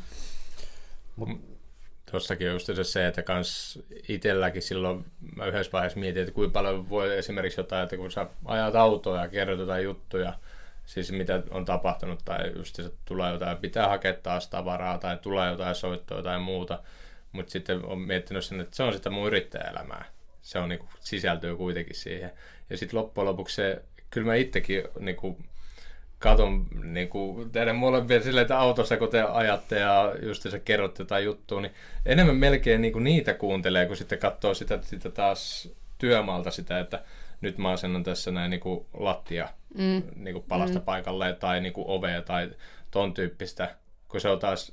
Tuossakin 2.11 2.47
on 2.47 2.53
just 2.53 2.65
se, 2.65 2.83
se, 2.83 3.07
että 3.07 3.23
kans 3.23 3.79
itselläkin 4.09 4.61
silloin 4.61 5.05
mä 5.35 5.45
yhdessä 5.45 5.71
vaiheessa 5.71 5.99
mietin, 5.99 6.21
että 6.21 6.33
kuinka 6.33 6.53
paljon 6.53 6.89
voi 6.89 7.17
esimerkiksi 7.17 7.59
jotain, 7.59 7.83
että 7.83 7.97
kun 7.97 8.11
sä 8.11 8.27
ajat 8.45 8.75
autoa 8.75 9.21
ja 9.21 9.27
kerrot 9.27 9.59
jotain 9.59 9.83
juttuja, 9.83 10.33
siis 10.85 11.11
mitä 11.11 11.43
on 11.49 11.65
tapahtunut, 11.65 12.19
tai 12.25 12.51
just 12.55 12.75
se, 12.75 12.91
tulee 13.05 13.31
jotain, 13.31 13.57
pitää 13.57 13.87
hakea 13.87 14.13
taas 14.13 14.47
tavaraa, 14.47 14.97
tai 14.97 15.17
tulee 15.17 15.51
jotain 15.51 15.75
soittoa 15.75 16.23
tai 16.23 16.39
muuta, 16.39 16.79
mutta 17.31 17.51
sitten 17.51 17.85
on 17.85 17.99
miettinyt 17.99 18.45
sen, 18.45 18.61
että 18.61 18.75
se 18.75 18.83
on 18.83 18.93
sitä 18.93 19.09
mun 19.09 19.27
yrittäjäelämää. 19.27 20.05
Se 20.41 20.59
on 20.59 20.69
niinku, 20.69 20.89
sisältyy 20.99 21.55
kuitenkin 21.55 21.95
siihen. 21.95 22.31
Ja 22.69 22.77
sitten 22.77 22.99
loppujen 22.99 23.25
lopuksi 23.25 23.55
se, 23.55 23.81
kyllä 24.09 24.27
mä 24.27 24.35
itsekin 24.35 24.83
niinku, 24.99 25.37
katon 26.19 26.67
niin 26.83 27.09
kuin 27.09 27.51
teidän 27.51 27.75
molempien 27.75 28.23
silleen, 28.23 28.41
että 28.41 28.59
autossa 28.59 28.97
kun 28.97 29.09
te 29.09 29.21
ajatte 29.21 29.79
ja 29.79 30.15
just 30.21 30.49
se 30.49 30.59
kerrotte 30.59 31.03
jotain 31.03 31.25
juttua, 31.25 31.61
niin 31.61 31.73
enemmän 32.05 32.35
melkein 32.35 32.81
niin 32.81 32.93
kuin 32.93 33.03
niitä 33.03 33.33
kuuntelee, 33.33 33.85
kun 33.85 33.97
sitten 33.97 34.19
katsoo 34.19 34.53
sitä, 34.53 34.79
sitä 34.81 35.09
taas 35.09 35.69
työmaalta 35.97 36.51
sitä, 36.51 36.79
että 36.79 37.03
nyt 37.41 37.57
mä 37.57 37.69
asennan 37.69 38.03
tässä 38.03 38.31
näin 38.31 38.49
niin 38.49 38.59
kuin 38.59 38.85
lattia 38.93 39.49
mm, 39.77 40.03
niin 40.15 40.33
kuin 40.33 40.45
palasta 40.47 40.79
mm. 40.79 40.85
paikalle 40.85 41.33
tai 41.33 41.61
niin 41.61 41.73
kuin 41.73 41.85
ovea 41.87 42.21
tai 42.21 42.51
ton 42.91 43.13
tyyppistä, 43.13 43.75
kun 44.07 44.21
se 44.21 44.29
on 44.29 44.39
taas 44.39 44.71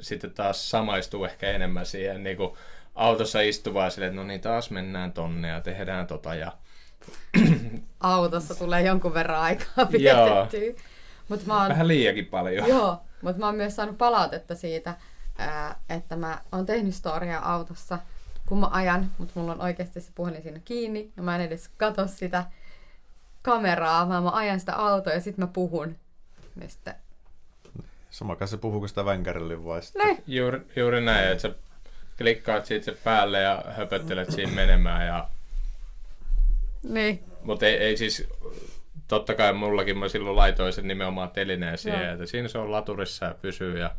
sitten 0.00 0.30
taas 0.30 0.70
samaistuu 0.70 1.24
ehkä 1.24 1.50
enemmän 1.50 1.86
siihen 1.86 2.24
niin 2.24 2.36
kuin 2.36 2.52
autossa 2.94 3.40
istuvaa 3.40 3.90
silleen, 3.90 4.10
että 4.10 4.20
no 4.20 4.26
niin 4.26 4.40
taas 4.40 4.70
mennään 4.70 5.12
tonne 5.12 5.48
ja 5.48 5.60
tehdään 5.60 6.06
tota 6.06 6.34
ja 6.34 6.52
autossa 8.00 8.54
tulee 8.54 8.82
jonkun 8.82 9.14
verran 9.14 9.40
aikaa 9.40 9.92
vietettyä. 9.92 10.84
Mä 11.46 11.60
oon, 11.60 11.68
vähän 11.68 11.88
liiakin 11.88 12.26
paljon. 12.26 12.68
joo, 12.68 13.00
mutta 13.22 13.40
mä 13.40 13.46
oon 13.46 13.54
myös 13.54 13.76
saanut 13.76 13.98
palautetta 13.98 14.54
siitä, 14.54 14.94
ää, 15.38 15.80
että 15.88 16.16
mä 16.16 16.40
oon 16.52 16.66
tehnyt 16.66 16.94
storia 16.94 17.38
autossa, 17.38 17.98
kun 18.52 18.60
mä 18.60 18.68
ajan, 18.70 19.10
mutta 19.18 19.32
mulla 19.40 19.52
on 19.52 19.60
oikeasti 19.60 20.00
se 20.00 20.10
puhelin 20.14 20.42
siinä 20.42 20.60
kiinni, 20.64 21.12
ja 21.16 21.22
mä 21.22 21.34
en 21.34 21.40
edes 21.40 21.70
katso 21.76 22.06
sitä 22.06 22.44
kameraa, 23.42 24.08
vaan 24.08 24.22
mä 24.22 24.30
ajan 24.30 24.60
sitä 24.60 24.74
autoa 24.74 25.12
ja 25.12 25.20
sitten 25.20 25.44
mä 25.44 25.50
puhun. 25.52 25.96
Ja 26.60 26.68
sitten, 26.68 26.94
Sama 28.10 28.36
kai 28.36 28.48
se 28.48 28.56
puhuuko 28.56 28.88
sitä 28.88 29.04
vänkärille 29.04 29.64
vai 29.64 29.82
sitten? 29.82 30.06
ne, 30.06 30.22
Juuri, 30.26 30.60
juuri 30.76 31.00
näin, 31.00 31.28
että 31.28 31.42
sä 31.42 31.54
klikkaat 32.18 32.66
siitä 32.66 32.84
se 32.84 32.92
päälle 33.04 33.40
ja 33.40 33.64
höpöttelet 33.76 34.30
siinä 34.30 34.52
menemään. 34.52 35.06
Ja, 35.06 35.28
niin, 36.82 37.24
mutta 37.42 37.66
ei, 37.66 37.76
ei 37.76 37.96
siis, 37.96 38.28
totta 39.08 39.34
kai 39.34 39.52
mullakin 39.52 39.98
mä 39.98 40.08
silloin 40.08 40.36
laitoin 40.36 40.72
sen 40.72 40.88
nimenomaan 40.88 41.30
telineen 41.30 41.78
siihen, 41.78 42.04
Joo. 42.04 42.12
että 42.12 42.26
siinä 42.26 42.48
se 42.48 42.58
on 42.58 42.72
laturissa 42.72 43.26
ja 43.26 43.34
pysyy 43.42 43.78
ja 43.78 43.90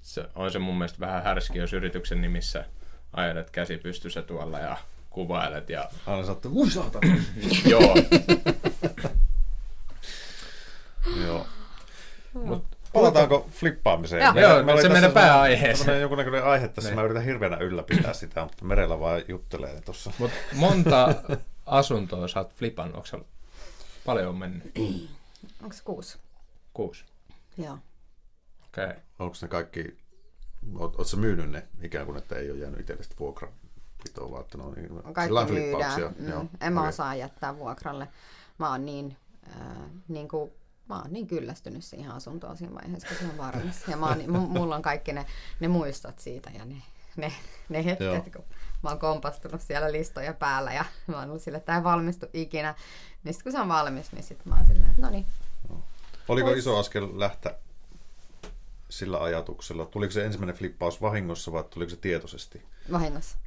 se, 0.00 0.24
on 0.34 0.52
se 0.52 0.58
mun 0.58 0.78
mielestä 0.78 1.00
vähän 1.00 1.22
härski, 1.22 1.58
jos 1.58 1.72
yrityksen 1.72 2.20
nimissä 2.20 2.64
ajatat 3.12 3.50
käsi 3.50 3.78
pystyssä 3.78 4.22
tuolla 4.22 4.58
ja 4.58 4.76
kuvailet. 5.10 5.70
Ja... 5.70 5.88
Aina 6.06 6.26
saattaa, 6.26 6.52
ui 6.52 6.70
saatana. 6.70 7.16
Joo. 7.70 7.94
Joo. 11.24 11.46
Mut, 12.32 12.64
Palataanko 12.92 13.48
flippaamiseen? 13.50 14.22
Joo. 14.22 14.32
Meillä- 14.34 14.50
Joo, 14.54 14.62
meillä 14.62 14.82
se 14.82 14.88
meidän 14.88 15.12
pääaiheeseen. 15.12 15.76
semmoinen 15.76 16.00
Jonkunnäköinen 16.00 16.44
aihe 16.44 16.68
tässä. 16.68 16.90
Niin. 16.90 16.98
Mä 16.98 17.02
yritän 17.04 17.24
hirveänä 17.24 17.56
ylläpitää 17.56 18.12
sitä, 18.12 18.42
mutta 18.42 18.64
merellä 18.64 19.00
vaan 19.00 19.22
juttelee 19.28 19.80
tuossa. 19.80 20.12
mut 20.18 20.30
monta 20.54 21.14
asuntoa 21.66 22.28
sä 22.28 22.40
oot 22.40 22.54
flipannut? 22.54 22.96
Onko 23.12 23.26
paljon 24.04 24.28
on 24.28 24.36
mennyt? 24.36 24.72
Onko 25.62 25.74
se 25.74 25.82
kuusi? 25.84 26.18
Kuusi. 26.74 27.04
Joo. 27.58 27.78
Okei. 28.66 28.84
Okay. 28.84 28.96
Onko 29.18 29.36
ne 29.42 29.48
kaikki, 29.48 29.96
sä 31.04 31.16
myynyt 31.16 31.50
ne 31.50 31.66
ikään 31.82 32.06
kuin, 32.06 32.18
että 32.18 32.34
ei 32.34 32.50
ole 32.50 32.58
jäänyt 32.58 32.80
itsellesi 32.80 33.10
vuokrapitoa, 33.20 34.30
vaan 34.30 34.40
että 34.40 34.58
ne 34.58 34.64
on 34.64 34.72
niin, 34.72 34.88
Kaikki 35.02 35.20
sillä 35.22 35.40
lailla 35.40 35.52
myydään. 35.52 36.14
Mm. 36.18 36.28
Joo, 36.28 36.44
En 36.60 36.72
mä 36.72 36.80
okei. 36.80 36.88
osaa 36.88 37.14
jättää 37.14 37.56
vuokralle. 37.56 38.08
Mä 38.58 38.70
oon 38.70 38.84
niin, 38.86 39.16
äh, 39.60 39.76
niin 40.08 40.28
kuin, 40.28 40.50
mä 40.88 40.98
oon 41.02 41.12
niin 41.12 41.26
kyllästynyt 41.26 41.84
siihen 41.84 42.10
asuntoon 42.10 42.56
siinä 42.56 42.74
vaiheessa, 42.74 43.08
kun 43.08 43.16
se 43.16 43.24
on 43.24 43.38
valmis. 43.38 43.88
Ja 43.88 43.96
mä 43.96 44.06
oon, 44.06 44.18
niin- 44.18 44.30
mu- 44.30 44.58
mulla 44.58 44.76
on 44.76 44.82
kaikki 44.82 45.12
ne, 45.12 45.26
ne 45.60 45.68
muistot 45.68 46.18
siitä 46.18 46.50
ja 46.58 46.64
ne, 46.64 46.82
ne, 47.16 47.32
ne 47.68 47.84
hetket, 47.84 48.06
Joo. 48.06 48.22
kun 48.36 48.44
mä 48.82 48.88
oon 48.90 48.98
kompastunut 48.98 49.60
siellä 49.60 49.92
listoja 49.92 50.34
päällä 50.34 50.72
ja 50.72 50.84
mä 51.06 51.18
oon 51.18 51.28
ollut 51.30 51.42
sille, 51.42 51.58
että 51.58 51.66
tämä 51.66 51.78
ei 51.78 51.84
valmistu 51.84 52.26
ikinä. 52.32 52.74
Niin 53.24 53.34
sit 53.34 53.42
kun 53.42 53.52
se 53.52 53.60
on 53.60 53.68
valmis, 53.68 54.12
niin 54.12 54.22
sit 54.22 54.46
mä 54.46 54.54
oon 54.56 54.66
silleen, 54.66 54.90
että 54.90 55.02
no 55.02 55.10
niin. 55.10 55.26
Oliko 56.28 56.46
Pois. 56.48 56.58
iso 56.58 56.78
askel 56.78 57.08
lähteä 57.20 57.54
sillä 58.90 59.22
ajatuksella? 59.22 59.86
Tuliko 59.86 60.12
se 60.12 60.24
ensimmäinen 60.24 60.56
flippaus 60.56 61.02
vahingossa 61.02 61.52
vai 61.52 61.64
tuliko 61.64 61.90
se 61.90 61.96
tietoisesti? 61.96 62.62
Vahingossa. 62.92 63.38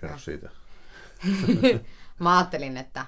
Kerro 0.00 0.18
siitä. 0.18 0.50
mä 2.18 2.38
ajattelin, 2.38 2.76
että 2.76 3.06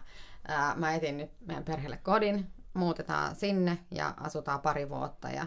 ää, 0.49 0.75
mä 0.75 0.95
etin 0.95 1.17
nyt 1.17 1.31
meidän 1.47 1.65
perheelle 1.65 1.97
kodin, 1.97 2.50
muutetaan 2.75 3.37
sinne 3.37 3.79
ja 3.91 4.15
asutaan 4.17 4.61
pari 4.61 4.88
vuotta 4.88 5.31
ja 5.31 5.47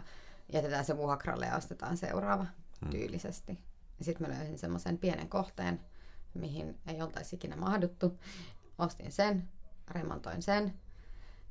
jätetään 0.54 0.86
se 0.86 0.98
vuokralle 0.98 1.46
ja 1.46 1.56
ostetaan 1.56 1.98
seuraava 1.98 2.46
hmm. 2.82 2.90
tyylisesti. 2.90 3.64
Ja 4.00 4.06
sitten 4.06 4.28
mä 4.28 4.38
löysin 4.38 4.58
semmoisen 4.58 4.98
pienen 4.98 5.30
kohteen, 5.30 5.80
mihin 6.34 6.80
ei 6.88 7.02
oltaisi 7.02 7.36
ikinä 7.36 7.56
mahduttu. 7.56 8.20
Ostin 8.78 9.12
sen, 9.12 9.50
remontoin 9.92 10.42
sen. 10.42 10.74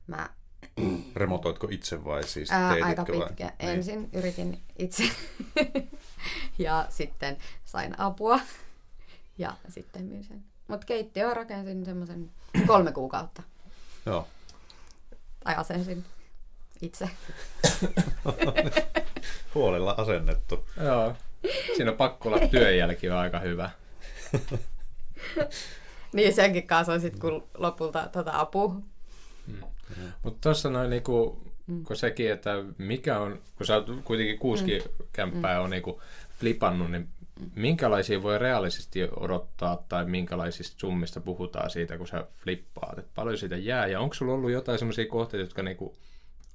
Mä 0.07 0.31
Remontoitko 1.17 1.69
itse 1.71 2.05
vai 2.05 2.25
siis 2.25 2.51
ää, 2.53 2.71
aika 2.83 3.07
vai? 3.09 3.27
pitkä. 3.29 3.53
Niin. 3.59 3.71
Ensin 3.71 4.09
yritin 4.13 4.63
itse 4.79 5.05
ja 6.59 6.87
sitten 6.89 7.37
sain 7.65 8.01
apua 8.01 8.41
ja 9.39 9.57
sitten 9.69 10.05
myin 10.05 10.25
sen. 10.25 10.45
Mutta 10.69 10.87
keittiö 10.87 11.35
rakensin 11.35 11.85
semmoisen 11.85 12.31
kolme 12.67 12.93
kuukautta. 12.93 13.43
Joo. 14.07 14.29
Tai 15.45 15.55
asensin 15.55 16.05
itse. 16.83 17.11
Huolella 19.55 19.95
asennettu. 19.99 20.67
Joo. 20.85 21.17
Siinä 21.77 21.91
on 21.91 21.97
pakko 21.97 22.29
olla 22.29 22.49
työnjälki 22.49 23.11
on 23.11 23.17
aika 23.17 23.39
hyvä. 23.39 23.71
Niin 26.13 26.35
senkin 26.35 26.67
kanssa 26.67 26.93
on 26.93 27.01
sitten 27.01 27.21
kun 27.21 27.49
lopulta 27.55 28.09
tota 28.13 28.41
apua. 28.41 28.77
Mutta 30.23 30.39
tuossa 30.41 30.71
noin 30.71 30.91
niinku, 30.91 31.43
kun 31.87 31.97
sekin, 31.97 32.33
että 32.33 32.65
mikä 32.79 33.19
on, 33.19 33.41
kun 33.57 33.67
sä 33.67 33.75
oot 33.75 33.87
kuitenkin 34.05 34.39
kuusikin 34.39 34.83
kämppää 35.13 35.61
on 35.61 35.71
niinku 35.71 36.01
flipannut, 36.41 36.91
niin 36.91 37.09
minkälaisia 37.55 38.23
voi 38.23 38.39
reaalisesti 38.39 39.09
odottaa 39.17 39.85
tai 39.89 40.05
minkälaisista 40.05 40.79
summista 40.79 41.21
puhutaan 41.21 41.71
siitä, 41.71 41.99
kun 41.99 42.09
sä 42.09 42.27
flippaat? 42.45 42.99
Et 42.99 43.15
paljon 43.15 43.39
siitä 43.39 43.57
jää. 43.57 43.87
Ja 43.87 44.01
onko 44.01 44.15
sulla 44.15 44.33
ollut 44.33 44.51
jotain 44.51 44.79
sellaisia 44.79 45.07
kohteita, 45.07 45.45
jotka 45.45 45.63
niinku 45.63 45.97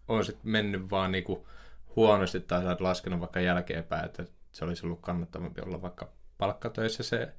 on 0.08 0.26
sit 0.26 0.38
mennyt 0.43 0.91
vaan 0.91 1.12
niinku 1.12 1.48
huonosti 1.96 2.39
tai 2.39 2.62
sä 2.62 2.69
oot 2.69 2.82
laskenut 2.82 3.19
vaikka 3.19 3.39
jälkeenpäin, 3.39 4.06
että 4.06 4.26
se 4.52 4.65
olisi 4.65 4.86
ollut 4.86 5.02
kannattavampi 5.02 5.62
olla 5.62 5.82
vaikka 5.82 6.10
palkkatöissä 6.38 7.04
se, 7.04 7.34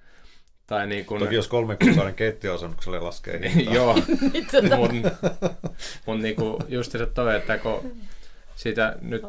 tai 0.67 0.87
niinku, 0.87 1.19
Toki 1.19 1.35
jos 1.35 1.49
kolmen 1.49 1.79
kuukauden 1.79 2.15
keittiöasennukselle 2.15 3.01
laskee 3.01 3.41
hintaa. 3.55 3.75
Joo, 3.75 3.95
mun, 4.77 5.03
mun 6.07 6.21
niinku 6.21 6.59
just 6.69 6.93
se 6.93 7.07
toi, 7.07 7.37
että 7.37 7.59
kun 7.59 7.97
sitä 8.55 8.97
nyt, 9.01 9.23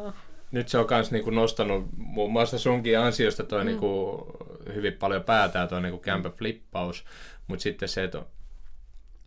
nyt 0.50 0.68
se 0.68 0.78
on 0.78 0.86
kans 0.86 1.10
niinku 1.10 1.30
nostanut 1.30 1.88
muun 1.96 2.32
muassa 2.32 2.58
sunkin 2.58 2.98
ansiosta 2.98 3.44
toi 3.44 3.60
mm. 3.60 3.66
niinku 3.66 4.26
hyvin 4.74 4.92
paljon 4.92 5.24
päätää 5.24 5.66
toi 5.66 5.82
niinku 5.82 5.98
kämpä 5.98 6.30
flippaus, 6.30 7.04
mutta 7.46 7.62
sitten 7.62 7.88
se, 7.88 8.04
että 8.04 8.22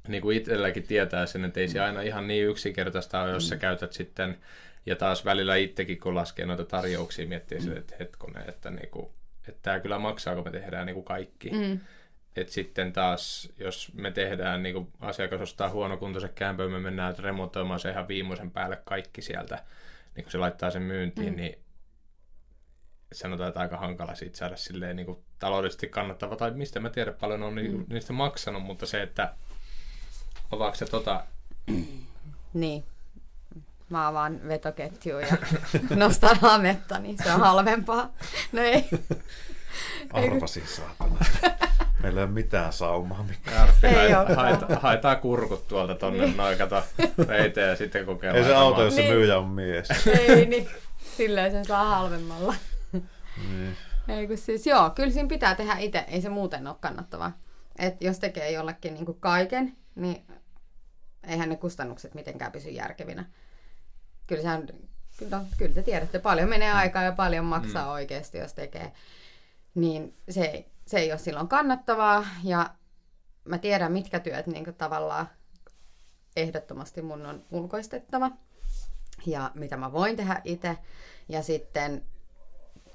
niinku 0.08 0.32
itselläkin 0.32 0.84
tietää 0.84 1.26
sen, 1.26 1.46
että 1.46 1.60
ei 1.60 1.68
se 1.68 1.80
aina 1.80 2.02
ihan 2.02 2.28
niin 2.28 2.48
yksinkertaista 2.48 3.22
ole, 3.22 3.32
jos 3.32 3.50
sä 3.50 3.58
käytät 3.58 3.94
sitten, 3.94 4.38
ja 4.86 4.96
taas 4.96 5.26
välillä 5.26 5.56
itsekin 5.56 6.00
kun 6.00 6.16
laskee 6.16 6.46
noita 6.46 6.66
tarjouksia, 6.66 7.28
miettii 7.28 7.62
sille, 7.62 7.80
että 7.80 7.96
hetkonen, 8.00 8.50
että 8.50 8.70
niinku, 8.70 9.14
että 9.48 9.60
tämä 9.62 9.80
kyllä 9.80 10.00
maksaa, 10.00 10.36
kun 10.36 10.44
me 10.44 10.52
tehdään 10.52 10.86
niinku 10.86 11.04
kaikki. 11.04 11.50
Mm. 11.50 11.80
Et 12.36 12.50
sitten 12.50 12.94
taas, 12.94 13.50
jos 13.58 13.92
me 13.94 14.12
tehdään, 14.12 14.64
niin 14.64 14.92
asiakas 15.00 15.42
ostaa 15.42 15.70
huonokuntoisen 15.70 16.34
kämpön, 16.36 16.72
me 16.72 16.80
mennään 16.80 17.16
remontoimaan 17.20 17.80
se 17.80 17.90
ihan 17.90 18.08
viimeisen 18.08 18.52
päälle 18.52 18.82
kaikki 18.86 19.22
sieltä, 19.22 19.64
niin 20.16 20.24
kun 20.24 20.32
se 20.32 20.38
laittaa 20.38 20.72
sen 20.72 20.82
myyntiin, 20.82 21.34
mm. 21.34 21.36
niin 21.36 21.60
sanotaan, 23.14 23.48
että 23.48 23.60
aika 23.60 23.78
hankala 23.78 24.16
siitä 24.16 24.38
saada 24.38 24.56
silleen 24.56 24.96
niin 24.96 25.06
kuin 25.06 25.24
taloudellisesti 25.40 25.88
kannattava, 25.88 26.36
tai 26.36 26.52
mistä 26.52 26.80
mä 26.80 26.90
tiedän 26.90 27.14
paljon 27.14 27.44
on 27.44 27.54
mm. 27.54 27.86
niistä 27.90 28.14
maksanut, 28.14 28.64
mutta 28.64 28.86
se, 28.86 29.02
että 29.02 29.34
avaako 30.52 30.76
se 30.76 30.86
tota, 30.86 31.26
Niin. 32.54 32.84
Mä 33.90 34.08
avaan 34.08 34.48
vetoketjua 34.48 35.22
ja 35.22 35.38
nostan 35.96 36.38
hametta, 36.38 37.00
niin 37.00 37.18
se 37.24 37.34
on 37.34 37.40
halvempaa. 37.40 38.14
No 38.52 38.62
ei. 38.62 38.90
Arvasin 40.14 40.68
saatana. 40.68 41.26
Meillä 42.04 42.20
ei 42.20 42.24
ole 42.24 42.32
mitään 42.32 42.74
saumaa. 42.74 43.24
Mikä. 43.24 43.68
Ei 43.84 44.12
haet, 44.12 44.28
olekaan. 44.28 44.60
haet, 44.60 44.82
haetaan 44.82 45.20
kurkut 45.20 45.68
tuolta 45.68 45.96
tonne 45.96 46.26
niin. 46.26 46.38
noin, 46.38 46.58
kato, 46.58 46.84
reiteen 47.28 47.70
ja 47.70 47.76
sitten 47.76 48.06
kokeillaan. 48.06 48.44
Ei 48.44 48.50
se 48.50 48.56
auto, 48.56 48.84
jos 48.84 48.96
se 48.96 49.02
Niin. 49.02 49.14
myyjä 49.14 49.38
on 49.38 49.48
mies. 49.48 49.90
ei, 50.08 50.46
niin 50.46 50.68
silleen 51.18 51.52
sen 51.52 51.66
saa 51.66 51.86
halvemmalla. 51.86 52.56
Niin. 52.92 53.78
Ei 54.08 54.28
kun 54.28 54.38
siis 54.38 54.68
joo, 54.68 54.90
kyllä 54.90 55.12
siinä 55.12 55.30
pitää 55.30 55.56
tehdä 55.56 55.76
itse, 55.80 56.06
ei 56.08 56.22
se 56.22 56.30
muuten 56.30 56.68
ole 56.68 56.76
kannattavaa. 56.80 57.38
Et 57.80 58.02
jos 58.02 58.20
tekee 58.20 58.52
jollekin 58.52 58.94
niin 58.94 59.06
kaiken, 59.20 59.76
niin 59.96 60.24
eihän 61.28 61.50
ne 61.50 61.56
kustannukset 61.56 62.14
mitenkään 62.14 62.52
pysy 62.52 62.70
järkevinä. 62.70 63.26
Kyllä, 64.28 64.42
sehän, 64.42 64.68
kyllä, 65.18 65.42
kyllä 65.58 65.74
te 65.74 65.84
tiedätte, 65.84 66.20
paljon 66.20 66.50
menee 66.50 66.72
aikaa 66.72 67.04
ja 67.04 67.12
paljon 67.12 67.46
maksaa 67.46 67.86
mm. 67.86 67.92
oikeasti, 67.92 68.38
jos 68.38 68.54
tekee. 68.54 68.92
Niin 69.76 70.14
se, 70.30 70.66
se 70.90 71.00
ei 71.00 71.12
ole 71.12 71.20
silloin 71.20 71.48
kannattavaa 71.48 72.26
ja 72.44 72.70
mä 73.46 73.58
tiedän, 73.58 73.92
mitkä 73.92 74.20
työt 74.20 74.48
niin 74.48 74.76
tavallaan 74.76 75.30
ehdottomasti 76.36 77.02
mun 77.02 77.26
on 77.26 77.46
ulkoistettava 77.52 78.32
ja 79.26 79.52
mitä 79.54 79.78
mä 79.78 79.92
voin 79.92 80.16
tehdä 80.16 80.42
itse. 80.44 80.78
Ja 81.30 81.44
sitten 81.44 82.06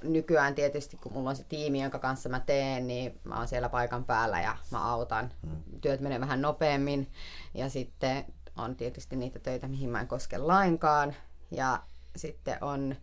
nykyään 0.02 0.54
tietysti, 0.54 0.96
kun 0.96 1.12
mulla 1.12 1.30
on 1.30 1.36
se 1.36 1.44
tiimi, 1.44 1.82
jonka 1.82 1.98
kanssa 1.98 2.28
mä 2.28 2.40
teen, 2.40 2.86
niin 2.86 3.20
mä 3.24 3.36
oon 3.36 3.48
siellä 3.48 3.68
paikan 3.68 4.04
päällä 4.04 4.40
ja 4.40 4.56
mä 4.70 4.92
autan. 4.92 5.32
Työt 5.80 6.00
menee 6.00 6.20
vähän 6.20 6.42
nopeammin 6.42 7.10
ja 7.54 7.68
sitten 7.68 8.24
on 8.56 8.76
tietysti 8.76 9.16
niitä 9.16 9.38
töitä, 9.38 9.68
mihin 9.68 9.90
mä 9.90 10.00
en 10.00 10.08
koske 10.08 10.38
lainkaan. 10.38 11.14
Ja 11.50 11.82
sitten 12.16 12.58
on, 12.60 12.96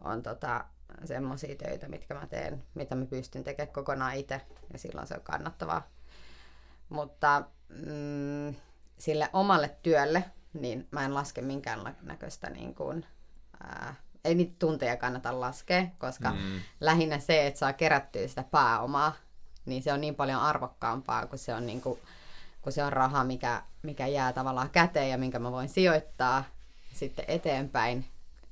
on 0.00 0.22
tota, 0.22 0.64
semmoisia 1.04 1.56
töitä, 1.56 1.88
mitkä 1.88 2.14
mä 2.14 2.26
teen, 2.26 2.62
mitä 2.74 2.94
mä 2.94 3.06
pystyn 3.06 3.44
tekemään 3.44 3.72
kokonaan 3.72 4.14
itse 4.14 4.40
ja 4.72 4.78
silloin 4.78 5.06
se 5.06 5.14
on 5.14 5.22
kannattavaa. 5.22 5.88
Mutta 6.88 7.44
mm, 7.68 8.54
sille 8.98 9.30
omalle 9.32 9.76
työlle, 9.82 10.24
niin 10.52 10.88
mä 10.90 11.04
en 11.04 11.14
laske 11.14 11.42
minkään 11.42 11.96
näköistä 12.02 12.50
niin 12.50 12.74
kuin, 12.74 13.06
ää, 13.62 13.94
ei 14.24 14.34
niitä 14.34 14.54
tunteja 14.58 14.96
kannata 14.96 15.40
laskea, 15.40 15.86
koska 15.98 16.30
mm. 16.30 16.60
lähinnä 16.80 17.18
se, 17.18 17.46
että 17.46 17.58
saa 17.58 17.72
kerättyä 17.72 18.28
sitä 18.28 18.44
pääomaa, 18.50 19.12
niin 19.66 19.82
se 19.82 19.92
on 19.92 20.00
niin 20.00 20.14
paljon 20.14 20.40
arvokkaampaa, 20.40 21.26
kun 21.26 21.38
se 21.38 21.54
on, 21.54 21.66
niin 21.66 21.80
kuin, 21.80 22.00
kun 22.62 22.72
se 22.72 22.84
on 22.84 22.92
raha, 22.92 23.24
mikä, 23.24 23.62
mikä 23.82 24.06
jää 24.06 24.32
tavallaan 24.32 24.70
käteen 24.70 25.10
ja 25.10 25.18
minkä 25.18 25.38
mä 25.38 25.52
voin 25.52 25.68
sijoittaa 25.68 26.44
sitten 26.92 27.24
eteenpäin, 27.28 28.04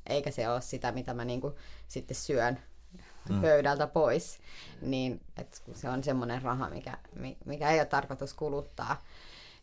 eikä 0.07 0.31
se 0.31 0.49
ole 0.49 0.61
sitä, 0.61 0.93
mitä 0.93 1.15
mä 1.15 1.25
niin 1.25 1.41
kuin 1.41 1.55
sitten 1.89 2.17
syön 2.17 2.59
mm. 3.29 3.41
pöydältä 3.41 3.87
pois. 3.87 4.39
Niin, 4.83 5.21
että 5.37 5.59
kun 5.65 5.75
se 5.75 5.89
on 5.89 6.05
semmoinen 6.05 6.43
raha, 6.43 6.71
mikä, 6.71 6.99
mi- 7.15 7.39
mikä 7.45 7.71
ei 7.71 7.81
ole 7.81 7.87
tarkoitus 7.87 8.35
kuluttaa, 8.35 9.03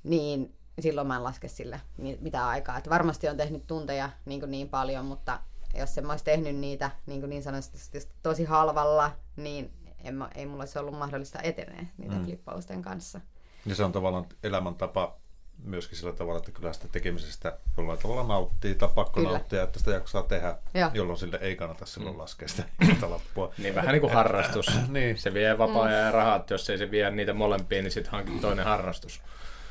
niin 0.03 0.55
silloin 0.79 1.07
mä 1.07 1.15
en 1.15 1.23
laske 1.23 1.47
sille 1.47 1.81
mi- 1.97 2.17
mitään 2.21 2.47
aikaa. 2.47 2.77
Et 2.77 2.89
varmasti 2.89 3.29
on 3.29 3.37
tehnyt 3.37 3.67
tunteja 3.67 4.09
niin, 4.25 4.51
niin 4.51 4.69
paljon, 4.69 5.05
mutta 5.05 5.39
jos 5.77 5.97
en 5.97 6.05
mä 6.05 6.13
olisi 6.13 6.25
tehnyt 6.25 6.55
niitä 6.55 6.91
niin, 7.05 7.29
niin 7.29 7.43
sanotusti 7.43 7.99
tosi 8.23 8.43
halvalla, 8.43 9.11
niin 9.35 9.73
en 10.03 10.15
mä, 10.15 10.29
ei 10.35 10.45
mulla 10.45 10.61
olisi 10.61 10.79
ollut 10.79 10.97
mahdollista 10.97 11.39
etenee 11.41 11.87
niiden 11.97 12.17
mm. 12.17 12.25
flippausten 12.25 12.81
kanssa. 12.81 13.21
Ja 13.65 13.75
se 13.75 13.83
on 13.83 13.91
tavallaan 13.91 14.25
elämäntapa 14.43 15.20
myöskin 15.63 15.97
sillä 15.97 16.13
tavalla, 16.13 16.37
että 16.37 16.51
kyllä 16.51 16.73
sitä 16.73 16.87
tekemisestä 16.87 17.57
jollain 17.77 17.99
tavalla 17.99 18.27
nauttii 18.27 18.75
tai 18.75 18.89
pakko 18.95 19.19
Kyllä. 19.19 19.29
nauttia, 19.31 19.63
että 19.63 19.79
sitä 19.79 19.91
jaksaa 19.91 20.23
tehdä, 20.23 20.57
Joo. 20.73 20.89
jolloin 20.93 21.19
sille 21.19 21.37
ei 21.41 21.55
kannata 21.55 21.85
silloin 21.85 22.17
laskea 22.17 22.47
sitä 22.47 22.65
lappua. 23.09 23.53
Niin 23.57 23.75
vähän 23.75 23.91
niin 23.93 24.01
kuin 24.01 24.13
harrastus. 24.13 24.67
Niin. 24.89 25.17
Se 25.17 25.33
vie 25.33 25.57
vapaa-ajan 25.57 26.05
ja 26.05 26.11
rahat, 26.11 26.49
jos 26.49 26.69
ei 26.69 26.77
se 26.77 26.91
vie 26.91 27.11
niitä 27.11 27.33
molempia, 27.33 27.81
niin 27.81 27.91
sitten 27.91 28.11
hankit 28.11 28.41
toinen 28.41 28.65
harrastus. 28.65 29.21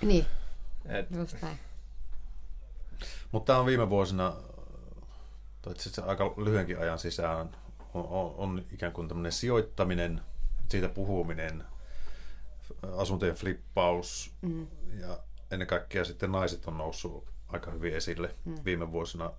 Niin, 0.03 0.27
Et, 0.89 1.11
just 1.11 1.43
näin. 1.43 1.59
Mutta 3.33 3.53
tämä 3.53 3.59
on 3.59 3.67
viime 3.67 3.91
vuosina, 3.91 4.33
tai 5.63 5.73
itse 5.73 5.83
asiassa 5.83 6.05
aika 6.11 6.35
lyhyenkin 6.37 6.79
ajan 6.79 6.99
sisään, 6.99 7.37
on, 7.39 7.51
on, 7.95 8.35
on 8.37 8.65
ikään 8.73 8.93
kuin 8.93 9.09
tämmöinen 9.09 9.33
sijoittaminen, 9.33 10.21
siitä 10.69 10.89
puhuminen, 10.89 11.65
asuntojen 12.97 13.35
flippaus 13.35 14.33
mm. 14.43 14.67
ja 15.01 15.19
ennen 15.51 15.69
kaikkea 15.69 16.05
sitten 16.05 16.33
naiset 16.33 16.69
on 16.69 16.79
noussut 16.79 17.25
aika 17.49 17.71
hyvin 17.71 17.95
esille 17.95 18.35
mm. 18.45 18.55
viime 18.65 18.93
vuosina 18.93 19.31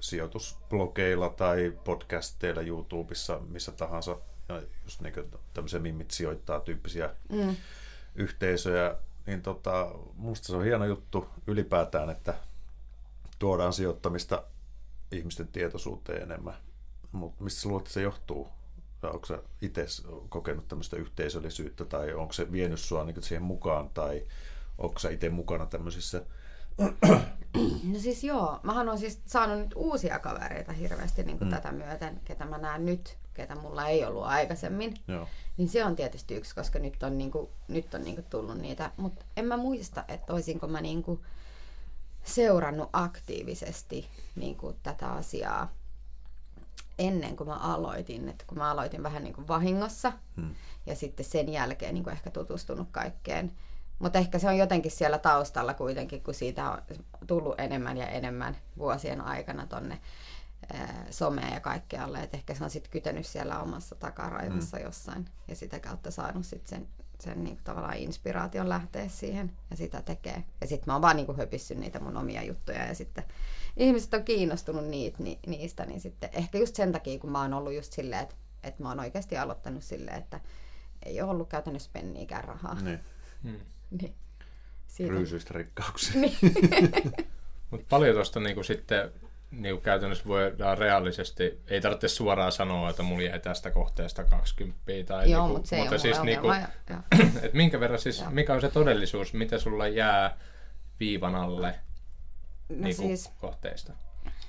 sijoitusblogeilla 0.00 1.28
tai 1.28 1.78
podcasteilla 1.84 2.62
YouTubessa, 2.62 3.38
missä 3.38 3.72
tahansa. 3.72 4.18
Ja 4.48 4.62
just 4.84 5.00
niin 5.00 5.14
tämmöisiä 5.54 5.80
mimmit 5.80 6.10
sijoittaa 6.10 6.60
tyyppisiä 6.60 7.10
mm. 7.32 7.56
yhteisöjä. 8.14 8.96
Niin 9.26 9.42
tota, 9.42 9.90
musta 10.14 10.46
se 10.46 10.56
on 10.56 10.64
hieno 10.64 10.84
juttu 10.84 11.28
ylipäätään, 11.46 12.10
että 12.10 12.34
tuodaan 13.38 13.72
sijoittamista 13.72 14.42
ihmisten 15.12 15.48
tietoisuuteen 15.48 16.22
enemmän. 16.22 16.54
Mutta 17.12 17.44
mistä 17.44 17.60
sä 17.60 17.68
luulet, 17.68 17.82
että 17.82 17.94
se 17.94 18.02
johtuu? 18.02 18.48
Onko 19.02 19.26
sä 19.26 19.42
itse 19.62 19.86
kokenut 20.28 20.68
tämmöistä 20.68 20.96
yhteisöllisyyttä 20.96 21.84
tai 21.84 22.14
onko 22.14 22.32
se 22.32 22.52
vienyt 22.52 22.80
sua 22.80 23.04
niin 23.04 23.22
siihen 23.22 23.42
mukaan 23.42 23.88
tai 23.88 24.26
onko 24.78 24.98
sä 24.98 25.10
itse 25.10 25.28
mukana 25.28 25.66
tämmöisissä? 25.66 26.22
No 27.92 27.98
siis 27.98 28.24
joo, 28.24 28.60
mähän 28.62 28.88
on 28.88 28.98
siis 28.98 29.20
saanut 29.26 29.58
nyt 29.58 29.72
uusia 29.76 30.18
kavereita 30.18 30.72
hirveästi 30.72 31.22
niin 31.22 31.38
kuin 31.38 31.48
mm. 31.48 31.54
tätä 31.54 31.72
myöten, 31.72 32.20
ketä 32.24 32.44
mä 32.44 32.58
näen 32.58 32.86
nyt, 32.86 33.18
ketä 33.34 33.54
mulla 33.54 33.88
ei 33.88 34.04
ollut 34.04 34.24
aikaisemmin. 34.24 34.94
Joo. 35.08 35.28
Niin 35.56 35.68
se 35.68 35.84
on 35.84 35.96
tietysti 35.96 36.34
yksi, 36.34 36.54
koska 36.54 36.78
nyt 36.78 37.02
on, 37.02 37.18
niinku, 37.18 37.50
nyt 37.68 37.94
on 37.94 38.04
niinku 38.04 38.22
tullut 38.30 38.58
niitä. 38.58 38.90
Mutta 38.96 39.24
en 39.36 39.44
mä 39.44 39.56
muista, 39.56 40.04
että 40.08 40.32
olisinko 40.32 40.66
mä 40.66 40.80
niinku 40.80 41.24
seurannut 42.24 42.90
aktiivisesti 42.92 44.08
niinku 44.36 44.76
tätä 44.82 45.08
asiaa 45.08 45.72
ennen 46.98 47.36
kuin 47.36 47.48
mä 47.48 47.56
aloitin. 47.56 48.28
Et 48.28 48.44
kun 48.46 48.58
mä 48.58 48.70
aloitin 48.70 49.02
vähän 49.02 49.24
niinku 49.24 49.48
vahingossa 49.48 50.12
hmm. 50.36 50.54
ja 50.86 50.96
sitten 50.96 51.26
sen 51.26 51.48
jälkeen 51.48 51.94
niinku 51.94 52.10
ehkä 52.10 52.30
tutustunut 52.30 52.88
kaikkeen. 52.90 53.52
Mutta 53.98 54.18
ehkä 54.18 54.38
se 54.38 54.48
on 54.48 54.58
jotenkin 54.58 54.92
siellä 54.92 55.18
taustalla 55.18 55.74
kuitenkin, 55.74 56.22
kun 56.22 56.34
siitä 56.34 56.70
on 56.70 56.78
tullut 57.26 57.60
enemmän 57.60 57.96
ja 57.96 58.06
enemmän 58.06 58.56
vuosien 58.78 59.20
aikana 59.20 59.66
tonne 59.66 60.00
someen 61.10 61.54
ja 61.54 61.60
kaikkealle. 61.60 62.18
Et 62.22 62.34
ehkä 62.34 62.54
se 62.54 62.64
on 62.64 62.70
sitten 62.70 62.90
kytenyt 62.90 63.26
siellä 63.26 63.60
omassa 63.60 63.94
takaraivossa 63.94 64.76
mm. 64.76 64.82
jossain 64.82 65.28
ja 65.48 65.56
sitä 65.56 65.80
kautta 65.80 66.10
saanut 66.10 66.46
sit 66.46 66.66
sen, 66.66 66.88
sen 67.20 67.44
niinku 67.44 67.62
tavallaan 67.64 67.96
inspiraation 67.96 68.68
lähteä 68.68 69.08
siihen 69.08 69.52
ja 69.70 69.76
sitä 69.76 70.02
tekee. 70.02 70.44
Ja 70.60 70.66
sitten 70.66 70.84
mä 70.86 70.92
oon 70.92 71.02
vaan 71.02 71.16
niinku 71.16 71.34
höpissyt 71.36 71.78
niitä 71.78 72.00
mun 72.00 72.16
omia 72.16 72.42
juttuja 72.42 72.86
ja 72.86 72.94
sitten 72.94 73.24
ihmiset 73.76 74.14
on 74.14 74.24
kiinnostunut 74.24 74.84
niitä, 74.84 75.22
ni, 75.22 75.38
niistä, 75.46 75.86
niin 75.86 76.00
sitten 76.00 76.30
ehkä 76.32 76.58
just 76.58 76.76
sen 76.76 76.92
takia, 76.92 77.18
kun 77.18 77.30
mä 77.30 77.42
oon 77.42 77.54
ollut 77.54 77.74
just 77.74 77.92
silleen, 77.92 78.22
että, 78.22 78.34
että 78.62 78.82
mä 78.82 78.88
oon 78.88 79.00
oikeasti 79.00 79.38
aloittanut 79.38 79.82
silleen, 79.82 80.18
että 80.18 80.40
ei 81.02 81.22
ole 81.22 81.30
ollut 81.30 81.48
käytännössä 81.48 81.90
penniikään 81.92 82.44
rahaa. 82.44 82.74
Niin. 82.74 83.00
hmm. 83.42 83.60
Niin. 84.00 84.14
Siitä. 84.86 85.12
Ryysyistä 85.12 85.54
rikkauksia. 85.54 86.20
Niin. 86.20 86.36
Mutta 87.70 87.86
paljon 87.90 88.14
tuosta 88.14 88.40
niinku 88.40 88.62
sitten 88.62 89.12
niinku 89.50 89.80
käytännössä 89.80 90.24
voidaan 90.26 90.78
reaalisesti, 90.78 91.60
ei 91.66 91.80
tarvitse 91.80 92.08
suoraan 92.08 92.52
sanoa, 92.52 92.90
että 92.90 93.02
mulla 93.02 93.22
jäi 93.22 93.40
tästä 93.40 93.70
kohteesta 93.70 94.24
20 94.24 94.82
tai 95.06 95.30
Joo, 95.30 95.42
niinku, 95.42 95.56
mutta 95.56 95.68
se 95.68 95.76
mutta 95.78 95.98
siis 95.98 96.22
niinku, 96.22 96.46
ongelma. 96.48 96.68
Ja- 96.90 97.02
et 97.42 97.54
minkä 97.54 97.80
verran 97.80 97.98
siis, 97.98 98.20
Joo. 98.20 98.30
mikä 98.30 98.54
on 98.54 98.60
se 98.60 98.68
todellisuus, 98.68 99.32
mitä 99.32 99.58
sulla 99.58 99.88
jää 99.88 100.38
viivan 101.00 101.34
alle 101.34 101.74
No 102.68 102.76
niinku, 102.76 103.02
siis 103.02 103.30
kohteista? 103.40 103.92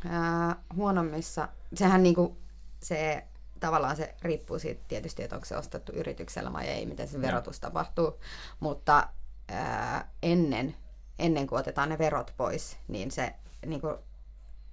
ää, 0.10 0.56
huonommissa, 0.76 1.48
sehän 1.74 2.04
niinku 2.04 2.38
se 2.84 3.24
tavallaan 3.60 3.96
se 3.96 4.16
riippuu 4.22 4.60
siitä 4.60 4.82
tietysti, 4.88 5.24
että 5.24 5.36
onko 5.36 5.46
se 5.46 5.58
ostettu 5.58 5.92
yrityksellä 5.92 6.54
vai 6.54 6.68
ei, 6.68 6.86
miten 6.86 7.08
se 7.08 7.22
verotus 7.22 7.60
tapahtuu, 7.60 8.20
mutta 8.60 9.08
ää, 9.48 10.12
ennen, 10.24 10.76
ennen 11.20 11.48
kuin 11.48 11.60
otetaan 11.60 11.90
ne 11.90 11.98
verot 11.98 12.34
pois, 12.38 12.78
niin 12.88 13.12
se 13.12 13.34
niinku, 13.66 13.98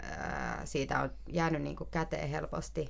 ää, 0.02 0.60
siitä 0.64 1.00
on 1.00 1.10
jäänyt 1.26 1.62
niinku 1.62 1.84
käteen 1.84 2.28
helposti. 2.28 2.88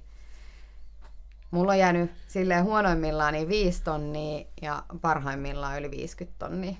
Mulla 1.50 1.72
on 1.72 1.78
jäänyt 1.78 2.10
silleen 2.28 2.64
huonoimmillaan 2.64 3.34
niin 3.34 3.48
5 3.48 3.82
tonnia 3.82 4.46
ja 4.62 4.82
parhaimmillaan 5.00 5.78
yli 5.78 5.90
50 5.90 6.38
tonnia 6.38 6.74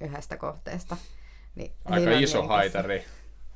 yhdestä 0.00 0.36
kohteesta. 0.36 0.96
Niin 1.54 1.72
Aika 1.84 2.10
niin 2.10 2.22
iso 2.22 2.38
niinku 2.38 2.54
haitari. 2.54 3.04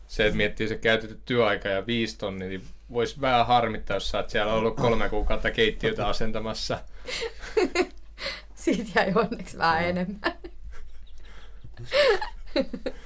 Se, 0.06 0.26
että 0.26 0.36
miettii 0.36 0.68
se 0.68 0.76
käytetty 0.76 1.20
työaika 1.24 1.68
ja 1.68 1.86
viisi 1.86 2.18
tonnia, 2.18 2.48
niin 2.48 2.64
voisi 2.92 3.20
vähän 3.20 3.46
harmittaa, 3.46 3.96
jos 3.96 4.10
sä 4.10 4.18
oot 4.18 4.30
siellä 4.30 4.54
ollut 4.54 4.76
kolme 4.76 5.08
kuukautta 5.08 5.50
keittiötä 5.50 6.08
asentamassa. 6.08 6.78
Siitä 8.64 8.90
jäi 9.00 9.12
onneksi 9.14 9.58
vähän 9.58 9.84
enemmän. 9.84 10.32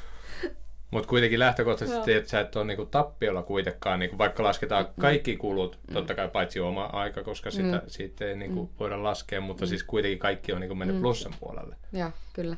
Mutta 0.91 1.09
kuitenkin 1.09 1.39
lähtökohtaisesti, 1.39 2.11
Joo. 2.11 2.19
että 2.19 2.31
sä 2.31 2.41
et 2.41 2.57
ole 2.57 2.65
niinku 2.65 2.87
tappiolla 2.87 3.43
kuitenkaan, 3.43 3.99
niinku, 3.99 4.19
vaikka 4.19 4.43
lasketaan 4.43 4.87
kaikki 5.01 5.37
kulut, 5.37 5.79
totta 5.93 6.15
kai 6.15 6.29
paitsi 6.29 6.61
oma 6.61 6.85
aika, 6.85 7.25
koska 7.25 7.51
sitä, 7.51 7.83
siitä 7.87 8.25
ei 8.25 8.37
niinku 8.37 8.71
voida 8.81 9.03
laskea, 9.03 9.41
mutta 9.41 9.67
siis 9.67 9.85
kuitenkin 9.85 10.19
kaikki 10.19 10.53
on 10.53 10.61
niinku 10.61 10.75
mennyt 10.75 11.01
plussan 11.01 11.35
puolelle. 11.41 11.77
Joo, 11.93 12.11
kyllä. 12.33 12.57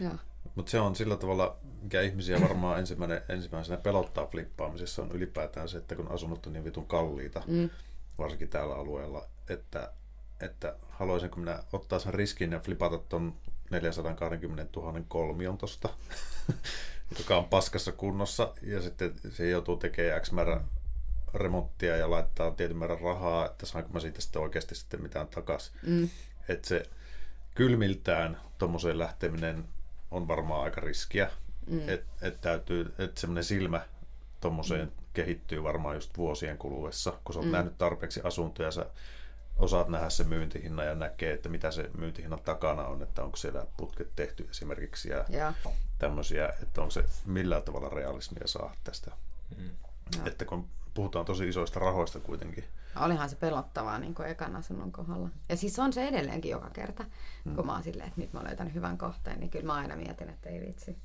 Joo. 0.00 0.14
Mutta 0.54 0.70
se 0.70 0.80
on 0.80 0.96
sillä 0.96 1.16
tavalla, 1.16 1.56
mikä 1.82 2.00
ihmisiä 2.00 2.40
varmaan 2.40 2.78
ensimmäinen, 2.78 3.22
ensimmäisenä 3.28 3.76
pelottaa 3.76 4.26
flippaamisessa, 4.26 5.02
on 5.02 5.12
ylipäätään 5.12 5.68
se, 5.68 5.78
että 5.78 5.94
kun 5.94 6.10
asunnot 6.10 6.46
on 6.46 6.52
niin 6.52 6.64
vitun 6.64 6.86
kalliita, 6.86 7.42
mm. 7.46 7.70
varsinkin 8.18 8.48
täällä 8.48 8.74
alueella, 8.74 9.26
että, 9.48 9.92
että 10.40 10.76
haluaisinko 10.88 11.36
minä 11.36 11.62
ottaa 11.72 11.98
sen 11.98 12.14
riskin 12.14 12.52
ja 12.52 12.60
flipata 12.60 12.98
ton 12.98 13.34
420 13.70 14.80
000 14.80 15.00
kolmion 15.08 15.58
tosta, 15.58 15.88
joka 17.18 17.36
on 17.36 17.44
paskassa 17.44 17.92
kunnossa, 17.92 18.54
ja 18.62 18.82
sitten 18.82 19.14
se 19.30 19.50
joutuu 19.50 19.76
tekemään 19.76 20.22
X 20.22 20.32
määrä 20.32 20.60
remonttia 21.34 21.96
ja 21.96 22.10
laittaa 22.10 22.50
tietyn 22.50 22.76
määrän 22.76 23.00
rahaa, 23.00 23.46
että 23.46 23.66
saanko 23.66 23.90
mä 23.92 24.00
siitä 24.00 24.20
sitten 24.20 24.42
oikeasti 24.42 24.74
sitten 24.74 25.02
mitään 25.02 25.28
takaisin. 25.28 25.74
Mm. 25.86 26.08
Että 26.48 26.68
se 26.68 26.82
kylmiltään 27.54 28.40
tuommoiseen 28.58 28.98
lähteminen 28.98 29.64
on 30.10 30.28
varmaan 30.28 30.62
aika 30.62 30.80
riskiä. 30.80 31.30
Mm. 31.66 31.88
Että 31.88 32.26
et 32.26 32.40
täytyy, 32.40 32.94
että 32.98 33.20
semmoinen 33.20 33.44
silmä 33.44 33.80
tuommoiseen 34.40 34.86
mm. 34.86 34.92
kehittyy 35.12 35.62
varmaan 35.62 35.94
just 35.94 36.16
vuosien 36.16 36.58
kuluessa, 36.58 37.12
kun 37.24 37.32
sä 37.34 37.38
oot 37.38 37.46
mm. 37.46 37.52
nähnyt 37.52 37.78
tarpeeksi 37.78 38.20
asuntoja, 38.24 38.70
sä 38.70 38.86
osaat 39.58 39.88
nähdä 39.88 40.10
se 40.10 40.24
myyntihinnan 40.24 40.86
ja 40.86 40.94
näkee, 40.94 41.32
että 41.32 41.48
mitä 41.48 41.70
se 41.70 41.90
myyntihinnan 41.98 42.40
takana 42.44 42.86
on, 42.86 43.02
että 43.02 43.24
onko 43.24 43.36
siellä 43.36 43.66
putket 43.76 44.08
tehty 44.16 44.46
esimerkiksi 44.50 45.08
ja 45.08 45.24
Joo. 45.28 45.52
tämmöisiä, 45.98 46.48
että 46.62 46.80
onko 46.80 46.90
se 46.90 47.04
millään 47.26 47.62
tavalla 47.62 47.88
realismia 47.88 48.46
saa 48.46 48.74
tästä. 48.84 49.10
Mm. 49.58 49.70
Että 50.26 50.44
kun 50.44 50.68
puhutaan 50.94 51.24
tosi 51.24 51.48
isoista 51.48 51.80
rahoista 51.80 52.20
kuitenkin. 52.20 52.64
Olihan 53.00 53.28
se 53.28 53.36
pelottavaa 53.36 53.98
niin 53.98 54.14
kuin 54.14 54.28
ekan 54.28 54.56
asunnon 54.56 54.92
kohdalla. 54.92 55.28
Ja 55.48 55.56
siis 55.56 55.78
on 55.78 55.92
se 55.92 56.08
edelleenkin 56.08 56.50
joka 56.50 56.70
kerta, 56.70 57.04
mm. 57.44 57.56
kun 57.56 57.66
mä 57.66 57.72
oon 57.72 57.82
silleen, 57.82 58.08
että 58.08 58.20
nyt 58.20 58.32
mä 58.32 58.38
oon 58.38 58.48
löytänyt 58.48 58.74
hyvän 58.74 58.98
kohteen, 58.98 59.40
niin 59.40 59.50
kyllä 59.50 59.66
mä 59.66 59.74
aina 59.74 59.96
mietin, 59.96 60.30
että 60.30 60.48
ei 60.48 60.60
vitsi. 60.60 60.98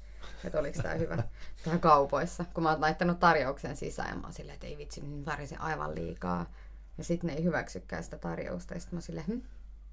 Että 0.44 0.60
oliko 0.60 0.82
tämä 0.82 0.94
hyvä 0.94 1.24
tähän 1.64 1.80
kaupoissa. 1.80 2.46
Kun 2.54 2.64
mä 2.64 2.72
oon 2.72 2.82
laittanut 2.82 3.20
tarjouksen 3.20 3.76
sisään 3.76 4.10
ja 4.10 4.16
mä 4.16 4.22
oon 4.22 4.34
silleen, 4.34 4.54
että 4.54 4.68
ei 4.68 4.78
vitsi, 4.78 5.02
nyt 5.02 5.26
tarjosin 5.26 5.62
aivan 5.62 5.96
liikaa. 5.96 6.46
Ja 7.00 7.04
sitten 7.04 7.28
ne 7.28 7.34
ei 7.34 7.44
hyväksykään 7.44 8.04
sitä 8.04 8.18
tarjousta. 8.18 8.74
Ja 8.74 8.80
sitten 8.80 8.98
mä 8.98 9.02
silleen, 9.02 9.28
hm, 9.28 9.40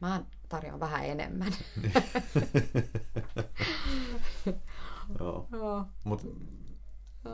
mä 0.01 0.25
tarjoan 0.49 0.81
vähän 0.81 1.05
enemmän. 1.05 1.53
Joo. 5.21 5.49
Joo. 5.53 5.87
Mut 6.05 6.27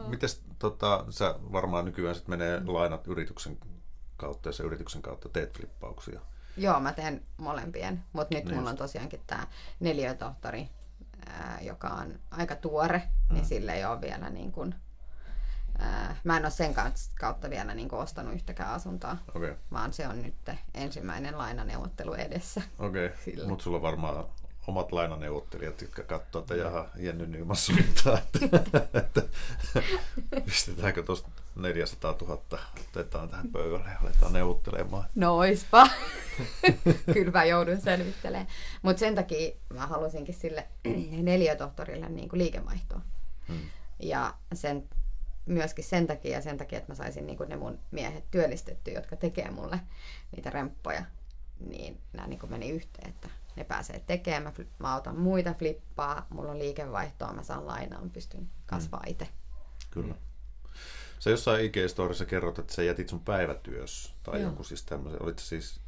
mites 0.08 0.42
tota, 0.58 1.04
sä 1.10 1.34
varmaan 1.52 1.84
nykyään 1.84 2.14
sit 2.14 2.28
menee 2.28 2.62
lainat 2.66 3.06
yrityksen 3.06 3.58
kautta 4.16 4.48
ja 4.48 4.52
se 4.52 4.62
yrityksen 4.62 5.02
kautta 5.02 5.28
teet 5.28 5.56
flippauksia. 5.56 6.20
Joo, 6.56 6.80
mä 6.80 6.92
teen 6.92 7.26
molempien, 7.36 8.04
mutta 8.12 8.34
nyt 8.34 8.44
Niin 8.44 8.56
mulla 8.56 8.70
on 8.70 8.76
tosiaankin 8.76 9.20
tämä 9.26 9.46
neliötohtori, 9.80 10.68
ää, 11.26 11.58
joka 11.62 11.88
on 11.88 12.18
aika 12.30 12.56
tuore, 12.56 12.98
mm. 12.98 13.34
niin 13.34 13.44
sille 13.44 13.72
ei 13.72 13.84
ole 13.84 14.00
vielä 14.00 14.30
niin 14.30 14.52
kuin, 14.52 14.74
mä 16.24 16.36
en 16.36 16.42
ole 16.44 16.50
sen 16.50 16.74
kautta 17.20 17.50
vielä 17.50 17.74
niin 17.74 17.94
ostanut 17.94 18.34
yhtäkään 18.34 18.70
asuntoa, 18.70 19.16
Okei, 19.34 19.54
vaan 19.72 19.92
se 19.92 20.08
on 20.08 20.22
nyt 20.22 20.34
ensimmäinen 20.74 21.38
lainaneuvottelu 21.38 22.14
edessä. 22.14 22.62
okei. 22.78 23.10
Sillä. 23.24 23.48
Mutta 23.48 23.62
sulla 23.62 23.76
on 23.76 23.82
varmaan 23.82 24.24
omat 24.66 24.92
lainaneuvottelijat, 24.92 25.80
jotka 25.80 26.02
katsoo, 26.02 26.40
että 26.40 26.54
jaha, 26.54 26.86
Jenny 26.96 27.26
Nyman 27.26 27.56
suuntaa, 27.56 28.18
että, 28.18 28.38
että 28.94 29.22
pistetäänkö 30.46 31.02
tuosta 31.02 31.28
400 31.56 32.14
000, 32.20 32.42
otetaan 32.90 33.28
tähän 33.28 33.48
pöydälle 33.48 33.88
ja 33.90 33.98
aletaan 34.02 34.32
neuvottelemaan. 34.32 35.04
Noispa. 35.14 35.88
Kyllä 37.14 37.30
mä 37.32 37.44
joudun 37.44 37.80
selvittelemään. 37.80 38.46
Mutta 38.82 39.00
sen 39.00 39.14
takia 39.14 39.52
mä 39.74 39.86
halusinkin 39.86 40.34
sille 40.34 40.68
neliötohtorille 41.22 42.08
niin 42.08 42.28
kuin 42.28 42.38
liikevaihtoa. 42.38 43.00
Hmm. 43.48 43.60
Ja 44.00 44.34
sen, 44.54 44.88
myöskin 45.46 45.84
sen 45.84 46.06
takia, 46.06 46.40
sen 46.40 46.58
takia, 46.58 46.78
että 46.78 46.92
mä 46.92 46.96
saisin 46.96 47.26
niin 47.26 47.38
ne 47.48 47.56
mun 47.56 47.78
miehet 47.90 48.30
työllistetty, 48.30 48.90
jotka 48.90 49.16
tekee 49.16 49.50
mulle 49.50 49.80
niitä 50.36 50.50
remppoja, 50.50 51.04
niin 51.66 52.00
nämä 52.12 52.28
niin 52.28 52.40
meni 52.48 52.70
yhteen, 52.70 53.08
että 53.08 53.28
ne 53.56 53.64
pääsee 53.64 54.02
tekemään, 54.06 54.42
mä, 54.42 54.52
mä 54.78 54.94
autan 54.94 55.18
muita 55.18 55.54
flippaa, 55.54 56.26
mulla 56.30 56.50
on 56.50 56.58
liikevaihtoa, 56.58 57.32
mä 57.32 57.42
saan 57.42 57.66
lainaa, 57.66 58.00
mä 58.00 58.08
pystyn 58.12 58.50
kasvaa 58.66 59.02
mm. 59.06 59.10
itse. 59.10 59.28
Kyllä. 59.90 60.14
Sä 61.18 61.30
jossain 61.30 61.64
IG-storissa 61.64 62.26
kerrot, 62.26 62.58
että 62.58 62.74
sä 62.74 62.82
jätit 62.82 63.08
sun 63.08 63.20
päivätyös 63.20 64.14
tai 64.22 64.34
Joo. 64.34 64.42
jonkun 64.42 64.64
siis 64.64 64.82
tämmöisen. 64.82 65.22
Olit 65.22 65.38
siis, 65.38 65.80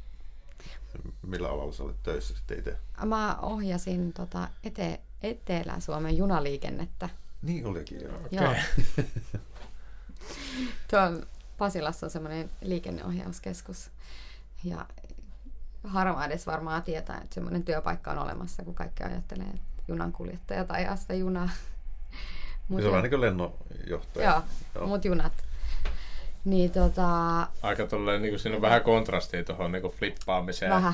millä 1.21 1.49
alalla 1.49 1.73
sä 1.73 1.83
olit 1.83 2.03
töissä 2.03 2.35
sitten 2.35 2.59
itse? 2.59 2.77
Mä 3.05 3.37
ohjasin 3.41 4.13
tota 4.13 4.49
ete, 4.63 4.99
Etelä-Suomen 5.23 6.17
junaliikennettä. 6.17 7.09
Niin 7.45 7.65
olikin, 7.65 8.01
joo. 8.01 8.15
Okay. 8.15 8.29
joo. 8.31 8.55
Tuolla 10.89 11.25
Pasilassa 11.57 12.05
on 12.05 12.09
semmoinen 12.09 12.49
liikenneohjauskeskus. 12.61 13.91
Ja 14.63 14.85
harva 15.83 16.25
edes 16.25 16.47
varmaan 16.47 16.83
tietää, 16.83 17.21
että 17.23 17.33
semmoinen 17.33 17.63
työpaikka 17.63 18.11
on 18.11 18.19
olemassa, 18.19 18.63
kun 18.63 18.75
kaikki 18.75 19.03
ajattelee, 19.03 19.45
että 19.45 19.83
junankuljettaja 19.87 20.65
tai 20.65 20.77
ajaa 20.81 20.95
sitä 20.95 21.13
junaa. 21.13 21.49
Mut 22.67 22.81
se 22.81 22.87
on 22.87 23.03
niin 23.03 23.09
kuin 23.09 23.21
lennonjohtaja. 23.21 24.29
Joo, 24.29 24.41
joo. 24.75 24.87
mut 24.87 25.05
junat. 25.05 25.33
Niin 26.45 26.71
tota... 26.71 27.07
Aika 27.61 27.87
tolleen, 27.87 28.21
niin 28.21 28.31
kuin 28.31 28.39
siinä 28.39 28.55
on 28.55 28.61
vähän 28.61 28.81
kontrastia 28.81 29.43
tuohon 29.43 29.71
niin 29.71 29.83
flippaamiseen. 29.83 30.71
Vähän. 30.71 30.93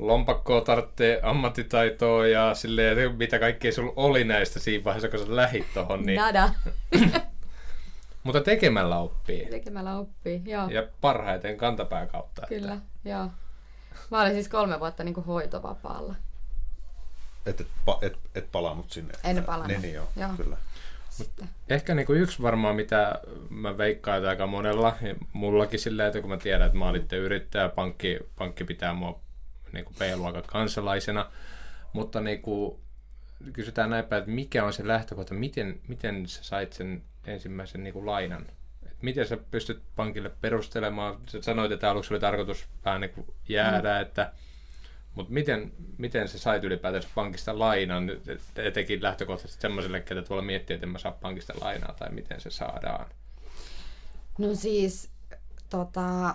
Lompakkoa 0.00 0.60
tarvitsee 0.60 1.20
ammattitaitoa 1.22 2.26
ja 2.26 2.54
silleen, 2.54 3.16
mitä 3.16 3.38
kaikkea 3.38 3.72
sulla 3.72 3.92
oli 3.96 4.24
näistä 4.24 4.60
siinä 4.60 4.84
vaiheessa, 4.84 5.08
kun 5.08 5.18
sä 5.18 5.36
lähit 5.36 5.74
tuohon. 5.74 6.02
Niin... 6.02 6.20
Nada. 6.20 6.50
Mutta 8.24 8.40
tekemällä 8.40 8.98
oppii. 8.98 9.46
Tekemällä 9.50 9.98
oppii, 9.98 10.42
joo. 10.44 10.68
Ja 10.68 10.86
parhaiten 11.00 11.56
kantapää 11.56 12.06
kautta. 12.06 12.42
Kyllä, 12.48 12.72
että... 12.72 13.08
joo. 13.08 13.30
Mä 14.10 14.22
olin 14.22 14.32
siis 14.32 14.48
kolme 14.48 14.80
vuotta 14.80 15.04
niin 15.04 15.14
kuin 15.14 15.26
hoitovapaalla. 15.26 16.14
Et, 17.46 17.60
et, 17.60 17.66
et, 18.02 18.18
et 18.34 18.52
palannut 18.52 18.90
sinne? 18.90 19.12
En 19.24 19.44
palannut. 19.44 19.68
Niin, 19.68 19.82
niin 19.82 19.94
joo, 19.94 20.08
joo. 20.16 20.30
kyllä. 20.36 20.56
Sitten. 21.10 21.48
Ehkä 21.68 21.94
niin 21.94 22.06
kuin 22.06 22.20
yksi 22.20 22.42
varmaan, 22.42 22.76
mitä 22.76 23.20
mä 23.50 23.78
veikkaan, 23.78 24.18
että 24.18 24.28
aika 24.28 24.46
monella, 24.46 24.96
ja 25.02 25.14
mullakin 25.32 25.80
sillä, 25.80 26.06
että 26.06 26.20
kun 26.20 26.30
mä 26.30 26.36
tiedän, 26.36 26.66
että 26.66 26.78
mä 26.78 26.88
olin 26.88 27.06
yrittäjä, 27.12 27.68
pankki, 27.68 28.18
pankki 28.38 28.64
pitää 28.64 28.92
mua 28.92 29.20
niin 29.72 29.84
kuin 29.84 29.96
B-luokan 29.98 30.42
kansalaisena, 30.46 31.30
mutta 31.92 32.20
niin 32.20 32.42
kuin, 32.42 32.80
kysytään 33.52 33.90
näin 33.90 34.04
päin, 34.04 34.20
että 34.20 34.30
mikä 34.30 34.64
on 34.64 34.72
se 34.72 34.86
lähtökohta, 34.86 35.34
miten, 35.34 35.80
miten 35.88 36.28
sä 36.28 36.44
sait 36.44 36.72
sen 36.72 37.02
ensimmäisen 37.26 37.84
niin 37.84 37.92
kuin 37.92 38.06
lainan? 38.06 38.46
Et 38.86 39.02
miten 39.02 39.26
sä 39.26 39.36
pystyt 39.50 39.82
pankille 39.96 40.30
perustelemaan? 40.40 41.16
Sä 41.26 41.42
sanoit, 41.42 41.72
että 41.72 41.90
aluksi 41.90 42.14
oli 42.14 42.20
tarkoitus 42.20 42.66
vähän 42.84 43.00
niin 43.00 43.10
kuin 43.10 43.26
jäädä, 43.48 43.94
mm. 43.94 44.02
että 44.02 44.32
mutta 45.14 45.32
miten, 45.32 45.72
miten 45.98 46.28
se 46.28 46.38
sait 46.38 46.64
ylipäätänsä 46.64 47.08
pankista 47.14 47.58
lainan, 47.58 48.10
etenkin 48.56 49.02
lähtökohtaisesti 49.02 49.62
semmoiselle, 49.62 50.00
ketä 50.00 50.22
tuolla 50.22 50.42
miettii, 50.42 50.74
että 50.74 50.86
en 50.86 50.92
mä 50.92 50.98
saa 50.98 51.12
pankista 51.12 51.52
lainaa, 51.60 51.92
tai 51.92 52.10
miten 52.10 52.40
se 52.40 52.50
saadaan? 52.50 53.06
No 54.38 54.54
siis, 54.54 55.10
tota, 55.70 56.34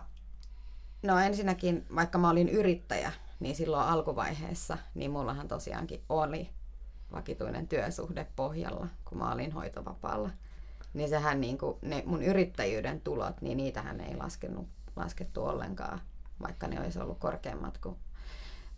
no 1.04 1.20
ensinnäkin, 1.20 1.86
vaikka 1.96 2.18
mä 2.18 2.30
olin 2.30 2.50
yrittäjä, 2.50 3.12
niin 3.40 3.56
silloin 3.56 3.88
alkuvaiheessa, 3.88 4.78
niin 4.96 5.12
mullahan 5.12 5.48
tosiaankin 5.48 6.04
oli 6.10 6.50
vakituinen 7.12 7.68
työsuhde 7.68 8.28
pohjalla, 8.36 8.88
kun 9.06 9.18
mä 9.18 9.32
olin 9.32 9.52
hoitovapaalla. 9.52 10.30
Niin 10.94 11.10
sehän 11.10 11.42
niin 11.42 11.58
kuin, 11.58 11.78
ne 11.82 12.04
mun 12.06 12.24
yrittäjyyden 12.24 13.02
tulot, 13.02 13.42
niin 13.42 13.58
niitähän 13.58 14.02
ei 14.02 14.18
laskenut, 14.18 14.68
laskettu 14.96 15.44
ollenkaan, 15.44 16.02
vaikka 16.42 16.68
ne 16.68 16.80
olisi 16.80 17.00
ollut 17.00 17.20
korkeammat 17.20 17.78
kuin 17.78 17.98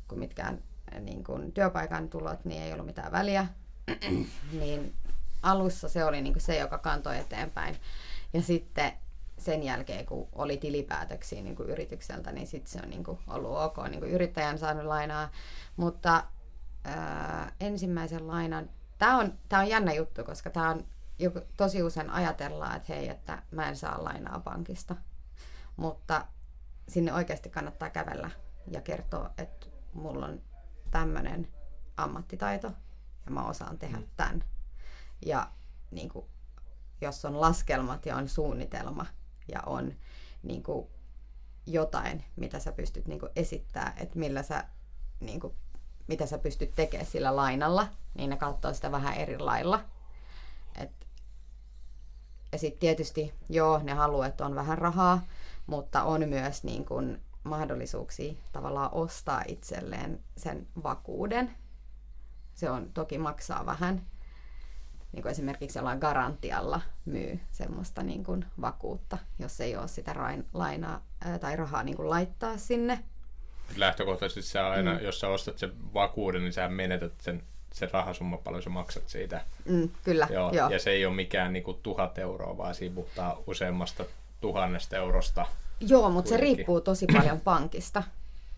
kuin 0.08 0.20
mitkään 0.20 0.64
niin 1.00 1.24
kuin 1.24 1.52
työpaikan 1.52 2.10
tulot, 2.10 2.46
niin 2.46 2.62
ei 2.62 2.74
ollut 2.74 2.86
mitään 2.86 3.12
väliä. 3.12 3.48
niin 4.60 4.94
alussa 5.44 5.90
se 5.90 6.06
oli 6.06 6.22
niin 6.22 6.34
kuin 6.34 6.44
se, 6.44 6.58
joka 6.58 6.78
kantoi 6.78 7.18
eteenpäin. 7.18 7.76
Ja 8.34 8.42
sitten 8.42 8.94
sen 9.38 9.64
jälkeen, 9.64 10.06
kun 10.06 10.28
oli 10.34 10.58
tilipäätöksiä 10.58 11.42
niin 11.42 11.56
kuin 11.56 11.70
yritykseltä, 11.70 12.32
niin 12.32 12.48
sitten 12.48 12.72
se 12.72 12.80
on 12.84 12.90
niin 12.90 13.04
kuin 13.04 13.20
ollut 13.28 13.58
ok. 13.58 13.78
Niin 13.90 14.00
kuin 14.00 14.12
yrittäjän 14.12 14.60
saanut 14.60 14.86
lainaa. 14.86 15.32
Mutta 15.78 16.24
ää, 16.84 17.52
ensimmäisen 17.60 18.28
lainan, 18.28 18.70
tämä 18.98 19.18
on, 19.18 19.34
tää 19.50 19.60
on 19.60 19.68
jännä 19.68 19.94
juttu, 19.94 20.24
koska 20.24 20.50
tämä 20.50 20.70
on 20.70 20.86
tosi 21.58 21.84
usein 21.84 22.10
ajatellaan, 22.10 22.76
että 22.76 22.94
hei, 22.94 23.10
että 23.10 23.44
mä 23.52 23.70
en 23.70 23.76
saa 23.76 24.04
lainaa 24.04 24.40
pankista. 24.40 24.96
Mutta 25.76 26.26
sinne 26.88 27.14
oikeasti 27.14 27.50
kannattaa 27.50 27.90
kävellä 27.90 28.32
ja 28.72 28.82
kertoa, 28.82 29.34
että 29.38 29.68
mulla 29.94 30.26
on 30.26 30.42
tämmöinen 30.92 31.48
ammattitaito 31.98 32.72
ja 33.26 33.32
mä 33.32 33.44
osaan 33.48 33.78
tehdä 33.78 33.98
mm. 33.98 34.08
tämän. 34.18 34.44
Ja 35.26 35.52
niin 35.92 36.10
kuin, 36.10 36.26
jos 37.02 37.26
on 37.26 37.42
laskelmat 37.42 38.06
ja 38.06 38.16
on 38.16 38.30
suunnitelma 38.30 39.06
ja 39.48 39.62
on 39.66 39.94
niin 40.44 40.64
kuin, 40.64 40.88
jotain, 41.66 42.24
mitä 42.36 42.60
sä 42.60 42.72
pystyt 42.72 43.08
niin 43.08 43.20
kuin, 43.20 43.32
esittää, 43.36 43.94
että 43.98 44.20
millä 44.20 44.44
sä, 44.44 44.64
niin 45.20 45.40
kuin, 45.40 45.54
mitä 46.08 46.26
sä 46.26 46.38
pystyt 46.38 46.76
tekemään 46.76 47.08
sillä 47.08 47.36
lainalla, 47.36 47.88
niin 48.14 48.30
ne 48.30 48.38
katsoo 48.38 48.74
sitä 48.74 48.92
vähän 48.92 49.14
eri 49.14 49.40
lailla. 49.40 49.84
Et, 50.76 51.08
ja 52.52 52.58
sitten 52.58 52.80
tietysti, 52.80 53.34
joo, 53.50 53.80
ne 53.84 53.94
haluaa, 53.94 54.28
että 54.28 54.46
on 54.46 54.56
vähän 54.56 54.78
rahaa, 54.78 55.22
mutta 55.68 56.04
on 56.04 56.30
myös 56.30 56.64
niin 56.64 56.86
kuin, 56.86 57.22
mahdollisuuksia 57.44 58.34
tavallaan 58.52 58.94
ostaa 58.94 59.44
itselleen 59.48 60.20
sen 60.38 60.68
vakuuden. 60.84 61.58
Se 62.54 62.70
on 62.70 62.94
toki 62.94 63.18
maksaa 63.18 63.66
vähän. 63.66 64.06
Niin 65.12 65.22
kuin 65.22 65.32
esimerkiksi 65.32 65.80
jollain 65.80 66.00
garantialla 66.00 66.82
myy 67.06 67.40
semmoista 67.52 68.04
niin 68.04 68.24
kuin 68.24 68.46
vakuutta, 68.62 69.18
jos 69.40 69.62
ei 69.62 69.76
ole 69.76 69.88
sitä 69.88 70.16
lainaa 70.54 71.02
ää, 71.22 71.40
tai 71.40 71.56
rahaa 71.56 71.84
niin 71.84 71.96
kuin 71.96 72.10
laittaa 72.10 72.58
sinne. 72.58 73.00
Lähtökohtaisesti 73.76 74.42
sä 74.42 74.70
aina, 74.70 74.94
mm. 74.94 75.00
jos 75.00 75.20
sä 75.20 75.28
ostat 75.28 75.58
sen 75.58 75.94
vakuuden, 75.94 76.42
niin 76.42 76.54
sä 76.54 76.68
menetät 76.68 77.14
sen, 77.20 77.44
sen 77.74 77.90
rahasumma 77.92 78.38
paljon 78.38 78.64
sä 78.64 78.70
maksat 78.70 79.10
siitä. 79.10 79.42
Mm, 79.66 79.90
kyllä, 80.04 80.28
joo, 80.32 80.52
joo. 80.52 80.70
Ja 80.70 80.80
se 80.80 80.90
ei 80.90 81.06
ole 81.06 81.16
mikään 81.16 81.54
niin 81.54 81.64
kuin 81.64 81.78
tuhat 81.84 82.18
euroa, 82.18 82.58
vaan 82.58 82.76
siinä 82.76 82.96
puhutaan 82.96 83.38
useammasta 83.48 84.06
tuhannesta 84.42 84.96
eurosta 84.96 85.46
Joo, 85.80 86.10
mutta 86.10 86.30
se 86.30 86.38
riippuu 86.38 86.82
tosi 86.82 87.06
paljon 87.14 87.42
pankista. 87.42 88.04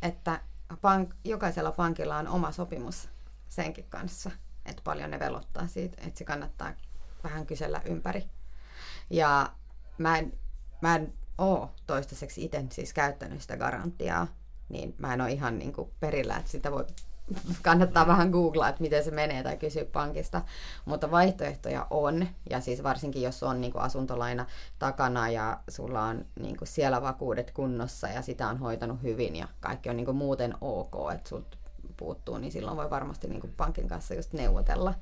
Että 0.02 0.40
pank, 0.82 1.10
jokaisella 1.24 1.72
pankilla 1.72 2.18
on 2.18 2.28
oma 2.28 2.52
sopimus 2.52 3.10
senkin 3.50 3.86
kanssa, 3.90 4.32
että 4.66 4.82
paljon 4.84 5.12
ne 5.12 5.20
velottaa 5.20 5.68
siitä, 5.68 5.98
että 6.08 6.18
se 6.18 6.24
kannattaa 6.24 6.74
vähän 7.24 7.46
kysellä 7.46 7.82
ympäri. 7.86 8.26
Ja 9.10 9.50
mä 9.98 10.18
en, 10.18 10.34
mä 10.82 10.96
en 10.96 11.14
ole 11.38 11.70
toistaiseksi 11.88 12.44
itse 12.44 12.66
siis 12.72 12.94
käyttänyt 12.94 13.42
sitä 13.42 13.58
garantiaa, 13.58 14.28
niin 14.70 14.96
mä 14.98 15.14
en 15.14 15.22
ole 15.22 15.32
ihan 15.32 15.60
niin 15.60 15.74
kuin 15.74 15.92
perillä, 16.00 16.38
että 16.38 16.52
sitä 16.52 16.72
voi 16.72 16.86
kannattaa 17.62 18.08
vähän 18.08 18.30
googlaa, 18.30 18.70
että 18.70 18.82
miten 18.82 19.04
se 19.04 19.12
menee 19.12 19.44
tai 19.44 19.58
kysyä 19.58 19.86
pankista. 19.86 20.42
Mutta 20.86 21.12
vaihtoehtoja 21.12 21.88
on, 21.90 22.28
ja 22.50 22.62
siis 22.62 22.84
varsinkin 22.84 23.22
jos 23.22 23.44
on 23.44 23.62
niin 23.62 23.72
kuin 23.72 23.82
asuntolaina 23.82 24.46
takana 24.80 25.30
ja 25.30 25.60
sulla 25.70 26.04
on 26.04 26.26
niin 26.40 26.58
kuin 26.58 26.68
siellä 26.68 27.02
vakuudet 27.02 27.52
kunnossa 27.52 28.08
ja 28.08 28.22
sitä 28.22 28.48
on 28.48 28.58
hoitanut 28.58 29.04
hyvin 29.04 29.36
ja 29.36 29.48
kaikki 29.60 29.90
on 29.90 29.98
niin 29.98 30.06
kuin 30.06 30.18
muuten 30.18 30.54
ok, 30.62 30.94
että 31.14 31.30
sut 31.30 31.59
puuttuu, 32.00 32.38
niin 32.38 32.52
silloin 32.52 32.78
voi 32.78 32.90
varmasti 32.90 33.28
niin 33.28 33.42
kuin 33.42 33.54
pankin 33.58 33.88
kanssa 33.88 34.14
just 34.14 34.34
neuvotella. 34.34 34.94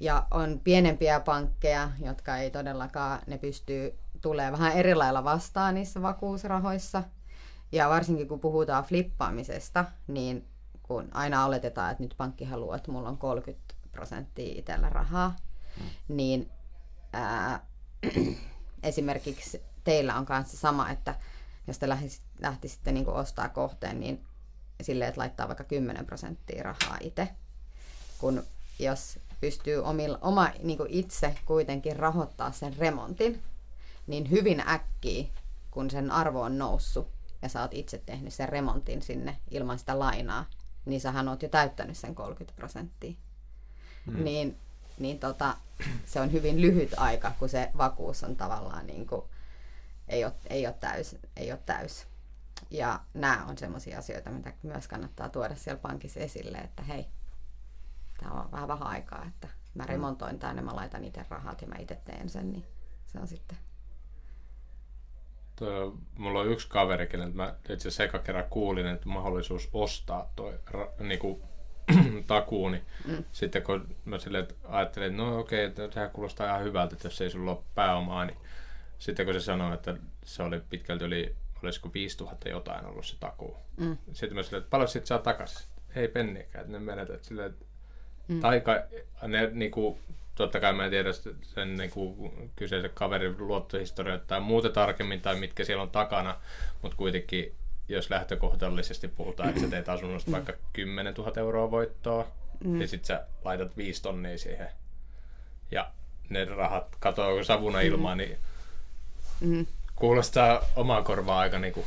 Ja 0.00 0.26
on 0.30 0.60
pienempiä 0.64 1.20
pankkeja, 1.20 1.90
jotka 2.04 2.36
ei 2.36 2.50
todellakaan, 2.50 3.20
ne 3.26 3.38
pystyy 3.38 3.98
tulee 4.20 4.52
vähän 4.52 4.72
eri 4.72 4.94
lailla 4.94 5.24
vastaan 5.24 5.74
niissä 5.74 6.02
vakuusrahoissa. 6.02 7.02
Ja 7.72 7.88
varsinkin 7.88 8.28
kun 8.28 8.40
puhutaan 8.40 8.84
flippaamisesta, 8.84 9.84
niin 10.06 10.48
kun 10.82 11.08
aina 11.14 11.44
oletetaan, 11.44 11.90
että 11.90 12.02
nyt 12.02 12.14
pankki 12.16 12.44
haluaa, 12.44 12.76
että 12.76 12.92
mulla 12.92 13.08
on 13.08 13.18
30 13.18 13.74
prosenttia 13.92 14.58
itsellä 14.58 14.88
rahaa, 14.88 15.36
mm. 15.80 16.16
niin 16.16 16.50
ää, 17.12 17.66
esimerkiksi 18.82 19.62
teillä 19.84 20.16
on 20.16 20.26
kanssa 20.26 20.56
sama, 20.56 20.90
että 20.90 21.14
jos 21.66 21.78
te 21.78 21.88
lähtisitte 22.40 22.92
niin 22.92 23.08
ostaa 23.08 23.48
kohteen, 23.48 24.00
niin 24.00 24.24
silleen, 24.84 25.08
että 25.08 25.20
laittaa 25.20 25.48
vaikka 25.48 25.64
10 25.64 26.06
prosenttia 26.06 26.62
rahaa 26.62 26.98
itse, 27.00 27.28
kun 28.18 28.42
jos 28.78 29.18
pystyy 29.40 29.84
omilla, 29.84 30.18
oma 30.20 30.50
niin 30.62 30.78
kuin 30.78 30.90
itse 30.90 31.34
kuitenkin 31.44 31.96
rahoittaa 31.96 32.52
sen 32.52 32.76
remontin, 32.78 33.42
niin 34.06 34.30
hyvin 34.30 34.68
äkkiä, 34.68 35.24
kun 35.70 35.90
sen 35.90 36.10
arvo 36.10 36.42
on 36.42 36.58
noussut 36.58 37.08
ja 37.42 37.48
sä 37.48 37.60
oot 37.60 37.74
itse 37.74 38.02
tehnyt 38.06 38.34
sen 38.34 38.48
remontin 38.48 39.02
sinne 39.02 39.36
ilman 39.50 39.78
sitä 39.78 39.98
lainaa, 39.98 40.46
niin 40.84 41.00
sähän 41.00 41.28
oot 41.28 41.42
jo 41.42 41.48
täyttänyt 41.48 41.96
sen 41.96 42.14
30 42.14 42.56
prosenttia. 42.56 43.12
Mm. 44.06 44.24
Niin, 44.24 44.56
niin 44.98 45.18
tota, 45.18 45.56
se 46.06 46.20
on 46.20 46.32
hyvin 46.32 46.60
lyhyt 46.60 46.94
aika, 46.96 47.32
kun 47.38 47.48
se 47.48 47.70
vakuus 47.78 48.24
on 48.24 48.36
tavallaan 48.36 48.86
niin 48.86 49.06
kuin, 49.06 49.22
ei, 50.08 50.24
ole, 50.24 50.32
ei, 50.50 50.66
ole 50.66 50.74
täys, 50.80 51.16
ei 51.36 51.52
ole 51.52 51.60
täys. 51.66 52.06
Ja 52.70 53.00
nämä 53.14 53.44
on 53.48 53.58
sellaisia 53.58 53.98
asioita, 53.98 54.30
mitä 54.30 54.52
myös 54.62 54.88
kannattaa 54.88 55.28
tuoda 55.28 55.54
siellä 55.54 55.80
pankissa 55.80 56.20
esille, 56.20 56.58
että 56.58 56.82
hei, 56.82 57.06
tämä 58.18 58.30
on 58.30 58.52
vähän 58.52 58.68
vähän 58.68 58.86
aikaa, 58.86 59.24
että 59.28 59.48
mä 59.74 59.86
remontoin 59.86 60.38
tänne, 60.38 60.62
mä 60.62 60.76
laitan 60.76 61.04
itse 61.04 61.26
rahat 61.28 61.62
ja 61.62 61.68
mä 61.68 61.74
itse 61.78 61.94
teen 62.04 62.28
sen, 62.28 62.52
niin 62.52 62.64
se 63.06 63.18
on 63.18 63.26
sitten 63.26 63.58
Tuo, 65.56 65.98
mulla 66.18 66.40
on 66.40 66.48
yksi 66.48 66.68
kaveri, 66.68 67.06
keneltä 67.06 67.36
mä 67.36 67.54
itse 67.58 67.74
asiassa 67.74 68.04
eka 68.04 68.18
kerran 68.18 68.44
kuulin, 68.50 68.86
että 68.86 69.08
mahdollisuus 69.08 69.68
ostaa 69.72 70.32
toi 70.36 70.58
ra, 70.70 70.88
niinku, 70.98 71.42
takuu, 72.26 72.68
niin 72.68 72.86
mm. 73.06 73.24
sitten 73.32 73.62
kun 73.62 73.96
mä 74.04 74.18
silleen, 74.18 74.42
että 74.42 74.54
ajattelin, 74.68 75.06
että 75.10 75.22
no 75.22 75.38
okei, 75.38 75.66
okay, 75.66 75.92
sehän 75.92 76.10
kuulostaa 76.10 76.46
ihan 76.46 76.64
hyvältä, 76.64 76.94
että 76.94 77.06
jos 77.06 77.20
ei 77.20 77.30
sulla 77.30 77.50
ole 77.50 77.62
pääomaa, 77.74 78.24
niin 78.24 78.38
sitten 78.98 79.26
kun 79.26 79.34
se 79.34 79.40
sanoi, 79.40 79.74
että 79.74 79.96
se 80.24 80.42
oli 80.42 80.60
pitkälti 80.70 81.04
yli, 81.04 81.36
olisiko 81.62 81.90
5000 81.94 82.48
jotain 82.48 82.86
ollut 82.86 83.06
se 83.06 83.16
takuu. 83.20 83.56
Mm. 83.76 83.96
Sitten 84.12 84.36
mä 84.36 84.42
silleen, 84.42 84.62
että 84.62 84.70
paljon 84.70 84.88
sit 84.88 85.06
saa 85.06 85.18
takaisin? 85.18 85.66
Ei 85.96 86.08
penniäkään, 86.08 86.64
että 86.64 86.72
ne 86.72 86.78
menetät 86.78 87.24
silleen, 87.24 87.50
että 87.50 87.64
mm. 88.28 88.40
taika, 88.40 88.72
ne 89.22 89.50
niinku, 89.52 89.98
totta 90.34 90.60
kai 90.60 90.72
mä 90.72 90.84
en 90.84 90.90
tiedä 90.90 91.10
sen 91.42 91.76
niin 91.76 91.90
kuin, 91.90 92.50
kyseisen 92.56 92.90
kaverin 92.94 93.34
luottohistoria 93.38 94.18
tai 94.18 94.40
muuta 94.40 94.70
tarkemmin 94.70 95.20
tai 95.20 95.36
mitkä 95.36 95.64
siellä 95.64 95.82
on 95.82 95.90
takana, 95.90 96.36
mutta 96.82 96.96
kuitenkin 96.96 97.54
jos 97.88 98.10
lähtökohdallisesti 98.10 99.08
puhutaan, 99.08 99.48
että 99.48 99.60
sä 99.60 99.68
teet 99.68 99.88
asunnosta 99.88 100.30
mm. 100.30 100.32
vaikka 100.32 100.52
10 100.72 101.14
000 101.14 101.32
euroa 101.36 101.70
voittoa, 101.70 102.28
mm. 102.64 102.80
ja 102.80 102.88
sitten 102.88 103.06
sä 103.06 103.26
laitat 103.44 103.76
5 103.76 104.02
tonnia 104.02 104.38
siihen, 104.38 104.68
ja 105.70 105.90
ne 106.28 106.44
rahat 106.44 106.96
katoaa 107.00 107.44
savuna 107.44 107.78
mm. 107.78 107.84
ilmaan, 107.84 108.18
niin 108.18 108.38
mm. 109.40 109.66
Kuulostaa 109.96 110.64
omaa 110.76 111.02
korvaa 111.02 111.38
aika 111.38 111.58
niin 111.58 111.74
kuin 111.74 111.86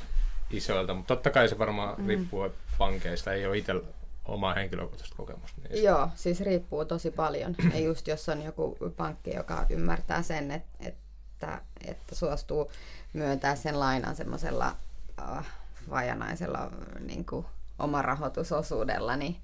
isoilta, 0.49 0.93
mutta 0.93 1.15
totta 1.15 1.29
kai 1.29 1.49
se 1.49 1.57
varmaan 1.57 1.95
mm. 1.97 2.07
riippuu 2.07 2.49
pankeista, 2.77 3.33
ei 3.33 3.45
ole 3.45 3.57
itsellä 3.57 3.83
omaa 4.25 4.53
henkilökohtaista 4.53 5.15
kokemusta 5.15 5.61
niistä. 5.61 5.87
Joo, 5.87 6.09
siis 6.15 6.41
riippuu 6.41 6.85
tosi 6.85 7.11
paljon. 7.11 7.55
Ja 7.73 7.79
just 7.79 8.07
jos 8.07 8.29
on 8.29 8.41
joku 8.41 8.77
pankki, 8.97 9.33
joka 9.35 9.65
ymmärtää 9.69 10.21
sen, 10.21 10.51
että, 10.51 10.77
että, 10.79 11.61
että 11.85 12.15
suostuu 12.15 12.71
myöntää 13.13 13.55
sen 13.55 13.79
lainan 13.79 14.15
semmoisella 14.15 14.75
äh, 15.19 15.45
vajanaisella 15.89 16.71
niin 16.99 17.25
kuin, 17.25 17.45
omarahoitusosuudella, 17.79 19.15
niin, 19.15 19.35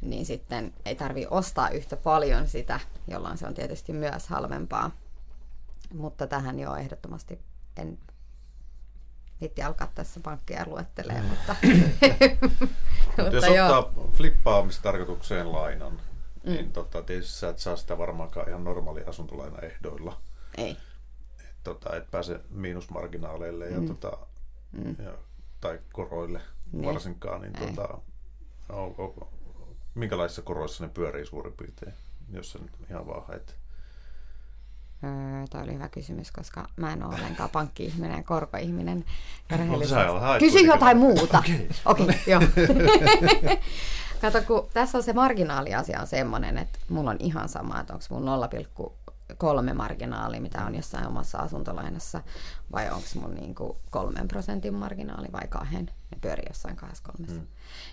niin 0.00 0.26
sitten 0.26 0.74
ei 0.84 0.94
tarvi 0.94 1.26
ostaa 1.30 1.68
yhtä 1.68 1.96
paljon 1.96 2.48
sitä, 2.48 2.80
jolloin 3.08 3.38
se 3.38 3.46
on 3.46 3.54
tietysti 3.54 3.92
myös 3.92 4.28
halvempaa. 4.28 4.90
Mutta 5.94 6.26
tähän 6.26 6.58
jo 6.58 6.74
ehdottomasti 6.74 7.38
en 7.76 7.98
Niitti 9.40 9.62
alkaa 9.62 9.92
tässä 9.94 10.20
pankkia 10.20 10.64
luettelee, 10.66 11.22
mutta... 11.22 11.56
mutta 13.22 13.36
jos 13.36 13.44
ottaa 13.44 13.92
flippaamistarkoitukseen 14.12 15.52
lainan, 15.52 15.92
mm. 15.92 16.52
niin 16.52 16.72
tota, 16.72 17.02
tietysti 17.02 17.38
sä 17.38 17.48
et 17.48 17.58
saa 17.58 17.76
sitä 17.76 17.98
varmaankaan 17.98 18.48
ihan 18.48 18.64
normaali 18.64 19.04
asuntolainaehdoilla. 19.06 20.20
Ei. 20.56 20.76
Et, 21.40 21.56
tota, 21.64 21.96
et 21.96 22.10
pääse 22.10 22.40
miinusmarginaaleille 22.50 23.68
ja, 23.68 23.80
mm. 23.80 23.86
tota, 23.86 24.18
mm. 24.72 25.04
ja, 25.04 25.12
tai 25.60 25.78
koroille 25.92 26.40
niin. 26.72 26.84
varsinkaan. 26.84 27.40
Niin, 27.40 27.52
tota, 27.52 27.98
on, 28.68 28.94
on, 28.98 29.28
minkälaisissa 29.94 30.42
koroissa 30.42 30.86
ne 30.86 30.90
pyörii 30.94 31.26
suurin 31.26 31.52
piirtein, 31.52 31.94
jos 32.32 32.52
sen 32.52 32.70
ihan 32.90 33.06
vaan 33.06 33.26
haet? 33.26 33.56
Öö, 35.06 35.46
toi 35.50 35.62
oli 35.62 35.74
hyvä 35.74 35.88
kysymys, 35.88 36.32
koska 36.32 36.68
mä 36.76 36.92
en 36.92 37.02
ole 37.02 37.14
ollenkaan 37.14 37.50
pankki-ihminen, 37.50 38.24
korkoihminen. 38.24 39.04
No, 39.50 39.78
Kysy 40.38 40.58
jotain 40.58 40.96
muuta. 40.98 41.38
Okei, 41.38 41.68
okay. 41.84 42.04
okay, 42.04 42.16
joo. 42.26 42.40
Kato, 44.20 44.42
kun 44.42 44.68
tässä 44.74 44.98
on 44.98 45.04
se 45.04 45.12
marginaaliasia 45.12 46.00
on 46.00 46.06
semmoinen, 46.06 46.58
että 46.58 46.78
mulla 46.88 47.10
on 47.10 47.16
ihan 47.20 47.48
sama, 47.48 47.80
että 47.80 47.92
onko 47.92 48.04
mulla 48.10 48.48
0,3 49.68 49.74
marginaali, 49.74 50.40
mitä 50.40 50.64
on 50.64 50.74
jossain 50.74 51.06
omassa 51.06 51.38
asuntolainassa, 51.38 52.22
vai 52.72 52.90
onko 52.90 53.06
mun 53.20 53.34
niinku 53.34 53.76
kolmen 53.90 54.28
prosentin 54.28 54.74
marginaali 54.74 55.28
vai 55.32 55.48
kahden. 55.48 55.86
Ne 55.86 56.18
pyörii 56.20 56.46
jossain 56.48 56.76
kahdessa 56.76 57.04
kolmessa. 57.12 57.40
Hmm. 57.40 57.48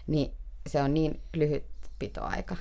Niin 0.07 0.33
se 0.67 0.81
on 0.81 0.93
niin 0.93 1.21
lyhyt 1.33 1.65
pitoaika, 1.99 2.55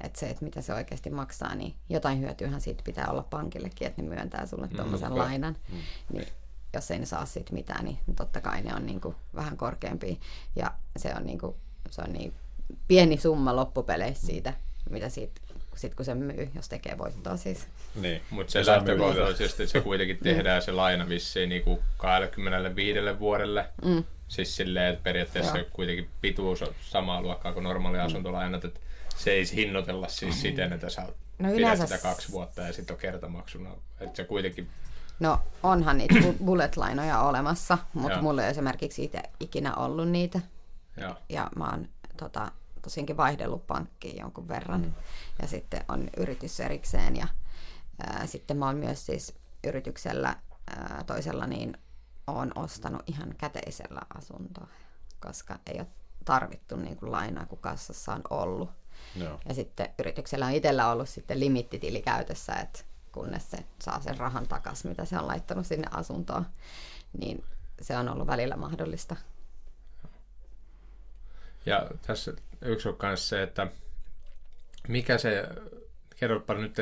että 0.00 0.20
se, 0.20 0.30
että 0.30 0.44
mitä 0.44 0.60
se 0.60 0.74
oikeasti 0.74 1.10
maksaa, 1.10 1.54
niin 1.54 1.74
jotain 1.88 2.20
hyötyähän 2.20 2.60
siitä 2.60 2.82
pitää 2.84 3.08
olla 3.10 3.26
pankillekin, 3.30 3.86
että 3.86 4.02
ne 4.02 4.08
myöntää 4.08 4.46
sulle 4.46 4.66
mm, 4.66 4.76
tuommoisen 4.76 5.10
mm, 5.10 5.18
lainan. 5.18 5.56
Mm. 5.72 5.78
Niin 6.12 6.28
jos 6.74 6.90
ei 6.90 6.98
ne 6.98 7.06
saa 7.06 7.26
siitä 7.26 7.52
mitään, 7.52 7.84
niin 7.84 7.98
totta 8.16 8.40
kai 8.40 8.62
ne 8.62 8.74
on 8.74 8.86
niin 8.86 9.00
kuin 9.00 9.14
vähän 9.34 9.56
korkeampi. 9.56 10.20
Ja 10.56 10.72
se 10.96 11.14
on, 11.16 11.26
niin 11.26 11.38
kuin, 11.38 11.54
se 11.90 12.02
on 12.02 12.12
niin 12.12 12.32
pieni 12.88 13.16
summa 13.16 13.56
loppupeleissä 13.56 14.26
siitä, 14.26 14.54
mitä 14.90 15.08
siitä 15.08 15.40
sit 15.80 15.94
kun 15.94 16.04
se 16.04 16.14
myy, 16.14 16.50
jos 16.54 16.68
tekee 16.68 16.98
voittoa 16.98 17.36
siis. 17.36 17.66
Niin, 17.94 18.22
mutta 18.30 18.52
se 18.52 18.66
lähtökohtaisesti 18.66 19.66
se 19.66 19.80
kuitenkin 19.80 20.18
niin. 20.24 20.36
tehdään 20.36 20.62
se 20.62 20.72
laina 20.72 21.08
vissiin 21.08 21.48
niin 21.48 21.62
kuin 21.62 21.78
25 21.96 22.98
vuodelle. 23.18 23.66
Mm. 23.84 24.04
Siis 24.28 24.56
silleen, 24.56 24.92
että 24.92 25.04
periaatteessa 25.04 25.58
Joo. 25.58 25.66
kuitenkin 25.72 26.08
pituus 26.20 26.62
on 26.62 26.74
samaa 26.80 27.22
luokkaa 27.22 27.52
kuin 27.52 27.64
normaali 27.64 27.98
mm. 27.98 28.04
asuntolainat, 28.04 28.64
että 28.64 28.80
se 29.20 29.30
ei 29.30 29.44
hinnoitella 29.54 30.08
siis 30.08 30.42
siten, 30.42 30.72
että 30.72 30.88
sä 30.88 31.06
no 31.38 31.50
pidät 31.50 31.80
sitä 31.80 31.98
kaksi 31.98 32.32
vuotta 32.32 32.62
ja 32.62 32.72
sitten 32.72 32.94
on 32.94 33.00
kertamaksuna. 33.00 33.70
Että 34.00 34.16
se 34.16 34.24
kuitenkin... 34.24 34.68
No 35.20 35.40
onhan 35.62 35.98
niitä 35.98 36.14
bullet-lainoja 36.44 37.20
olemassa, 37.20 37.78
mutta 37.94 38.22
mulla 38.22 38.44
ei 38.44 38.50
esimerkiksi 38.50 39.04
itse 39.04 39.22
ikinä 39.40 39.74
ollut 39.74 40.08
niitä. 40.08 40.40
Ja, 40.96 41.16
ja 41.28 41.50
mä 41.56 41.64
oon 41.64 41.88
tota, 42.16 42.52
tosinkin 42.82 43.16
vaihdellut 43.16 43.66
pankkiin 43.66 44.18
jonkun 44.20 44.48
verran. 44.48 44.80
Mm. 44.80 44.92
Ja 45.42 45.48
sitten 45.48 45.84
on 45.88 46.10
yritys 46.16 46.60
erikseen. 46.60 47.16
Ja 47.16 47.28
ää, 48.06 48.26
sitten 48.26 48.56
mä 48.56 48.66
oon 48.66 48.76
myös 48.76 49.06
siis 49.06 49.34
yrityksellä 49.64 50.36
ää, 50.76 51.04
toisella 51.06 51.46
niin 51.46 51.76
oon 52.26 52.52
ostanut 52.54 53.02
ihan 53.06 53.34
käteisellä 53.38 54.00
asuntoa, 54.18 54.66
koska 55.20 55.58
ei 55.66 55.78
ole 55.78 55.86
tarvittu 56.24 56.76
niin 56.76 56.96
kuin 56.96 57.12
lainaa, 57.12 57.46
kun 57.46 57.58
kassassa 57.58 58.12
on 58.12 58.22
ollut. 58.30 58.79
Joo. 59.16 59.40
Ja 59.48 59.54
sitten 59.54 59.88
yrityksellä 59.98 60.46
on 60.46 60.52
itsellä 60.52 60.90
ollut 60.90 61.08
sitten 61.08 61.40
limittitili 61.40 62.02
käytössä, 62.02 62.52
että 62.52 62.80
kunnes 63.12 63.50
se 63.50 63.58
saa 63.82 64.00
sen 64.00 64.18
rahan 64.18 64.48
takaisin, 64.48 64.88
mitä 64.88 65.04
se 65.04 65.18
on 65.18 65.26
laittanut 65.26 65.66
sinne 65.66 65.88
asuntoon, 65.90 66.46
niin 67.18 67.44
se 67.82 67.96
on 67.96 68.08
ollut 68.08 68.26
välillä 68.26 68.56
mahdollista. 68.56 69.16
Ja 71.66 71.90
tässä 72.06 72.32
yksi 72.62 72.88
on 72.88 72.96
myös 73.02 73.28
se, 73.28 73.42
että 73.42 73.66
mikä 74.88 75.18
se, 75.18 75.48
kerropa 76.16 76.54
nyt 76.54 76.74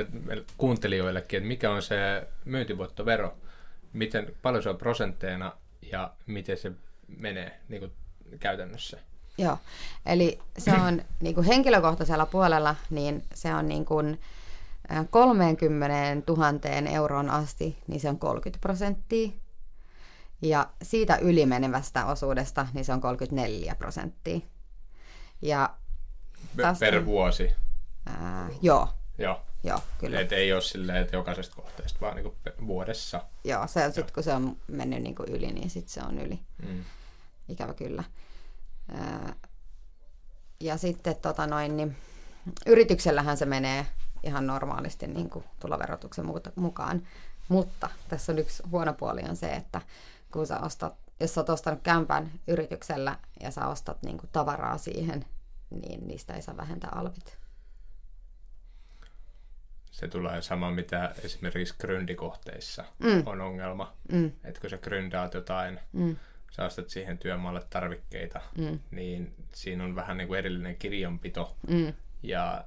kuuntelijoillekin, 0.56 1.36
että 1.36 1.48
mikä 1.48 1.70
on 1.70 1.82
se 1.82 2.28
myyntivoittovero, 2.44 3.36
miten 3.92 4.34
paljon 4.42 4.62
se 4.62 4.68
on 4.68 4.78
prosentteina 4.78 5.52
ja 5.92 6.12
miten 6.26 6.58
se 6.58 6.72
menee 7.08 7.60
niin 7.68 7.80
kuin 7.80 7.92
käytännössä? 8.40 8.98
Joo, 9.38 9.58
eli 10.06 10.38
se 10.58 10.72
on 10.72 11.02
niin 11.20 11.34
kuin 11.34 11.46
henkilökohtaisella 11.46 12.26
puolella, 12.26 12.76
niin 12.90 13.24
se 13.34 13.54
on 13.54 13.68
niin 13.68 13.84
kuin 13.84 14.20
30 15.10 16.32
000 16.32 16.90
euroon 16.90 17.30
asti, 17.30 17.78
niin 17.86 18.00
se 18.00 18.08
on 18.08 18.18
30 18.18 18.60
prosenttia. 18.60 19.30
Ja 20.42 20.66
siitä 20.82 21.16
ylimenevästä 21.16 22.06
osuudesta, 22.06 22.66
niin 22.74 22.84
se 22.84 22.92
on 22.92 23.00
34 23.00 23.74
prosenttia. 23.74 24.40
Ja 25.42 25.74
tästä, 26.56 26.86
per 26.86 27.06
vuosi? 27.06 27.50
Ää, 28.06 28.48
joo. 28.62 28.88
Joo. 29.18 29.40
Joo, 29.64 29.80
kyllä. 29.98 30.20
Et 30.20 30.32
ei 30.32 30.52
ole 30.52 30.60
silleen, 30.60 31.02
että 31.02 31.16
jokaisesta 31.16 31.56
kohteesta, 31.56 32.00
vaan 32.00 32.16
niinku 32.16 32.36
vuodessa. 32.66 33.22
Joo, 33.44 33.66
se, 33.66 33.92
sit 33.92 34.10
kun 34.10 34.22
se 34.22 34.32
on 34.32 34.56
mennyt 34.66 35.02
niinku 35.02 35.24
yli, 35.28 35.46
niin 35.46 35.70
sitten 35.70 35.92
se 35.92 36.00
on 36.08 36.18
yli. 36.18 36.38
Mm. 36.66 36.84
Ikävä 37.48 37.74
kyllä. 37.74 38.04
Ja 40.60 40.76
sitten 40.76 41.16
tota 41.16 41.46
noin, 41.46 41.76
niin 41.76 41.96
yrityksellähän 42.66 43.36
se 43.36 43.46
menee 43.46 43.86
ihan 44.22 44.46
normaalisti 44.46 45.06
niin 45.06 45.30
kuin 45.30 45.44
tuloverotuksen 45.60 46.24
mukaan. 46.56 47.02
Mutta 47.48 47.90
tässä 48.08 48.32
on 48.32 48.38
yksi 48.38 48.62
huono 48.70 48.92
puoli 48.92 49.22
on 49.28 49.36
se, 49.36 49.50
että 49.52 49.80
kun 50.32 50.46
sä 50.46 50.60
ostat, 50.60 50.94
jos 51.20 51.34
sä 51.34 51.40
oot 51.40 51.50
ostanut 51.50 51.80
kämpän 51.82 52.30
yrityksellä 52.46 53.18
ja 53.40 53.50
sä 53.50 53.66
ostat 53.66 54.02
niin 54.02 54.18
kuin 54.18 54.30
tavaraa 54.32 54.78
siihen, 54.78 55.24
niin 55.70 56.08
niistä 56.08 56.34
ei 56.34 56.42
saa 56.42 56.56
vähentää 56.56 56.90
alvit. 56.94 57.38
se 59.90 60.08
tulee 60.08 60.42
sama, 60.42 60.70
mitä 60.70 61.14
esimerkiksi 61.24 61.74
gründikohteissa 61.86 62.84
Mm. 62.98 63.22
on 63.26 63.40
ongelma. 63.40 63.92
Mm. 64.12 64.32
Että 64.44 64.60
kun 64.60 64.70
sä 64.70 64.76
gründaat 64.76 65.34
jotain, 65.34 65.80
Mm. 65.92 66.16
Sä 66.50 66.64
ostat 66.64 66.88
siihen 66.90 67.18
työmaalle 67.18 67.62
tarvikkeita, 67.70 68.40
Mm. 68.58 68.78
niin 68.90 69.34
siinä 69.52 69.84
on 69.84 69.94
vähän 69.94 70.16
niin 70.16 70.28
kuin 70.28 70.38
erillinen 70.38 70.76
kirjanpito 70.76 71.56
Mm. 71.68 71.92
ja 72.22 72.64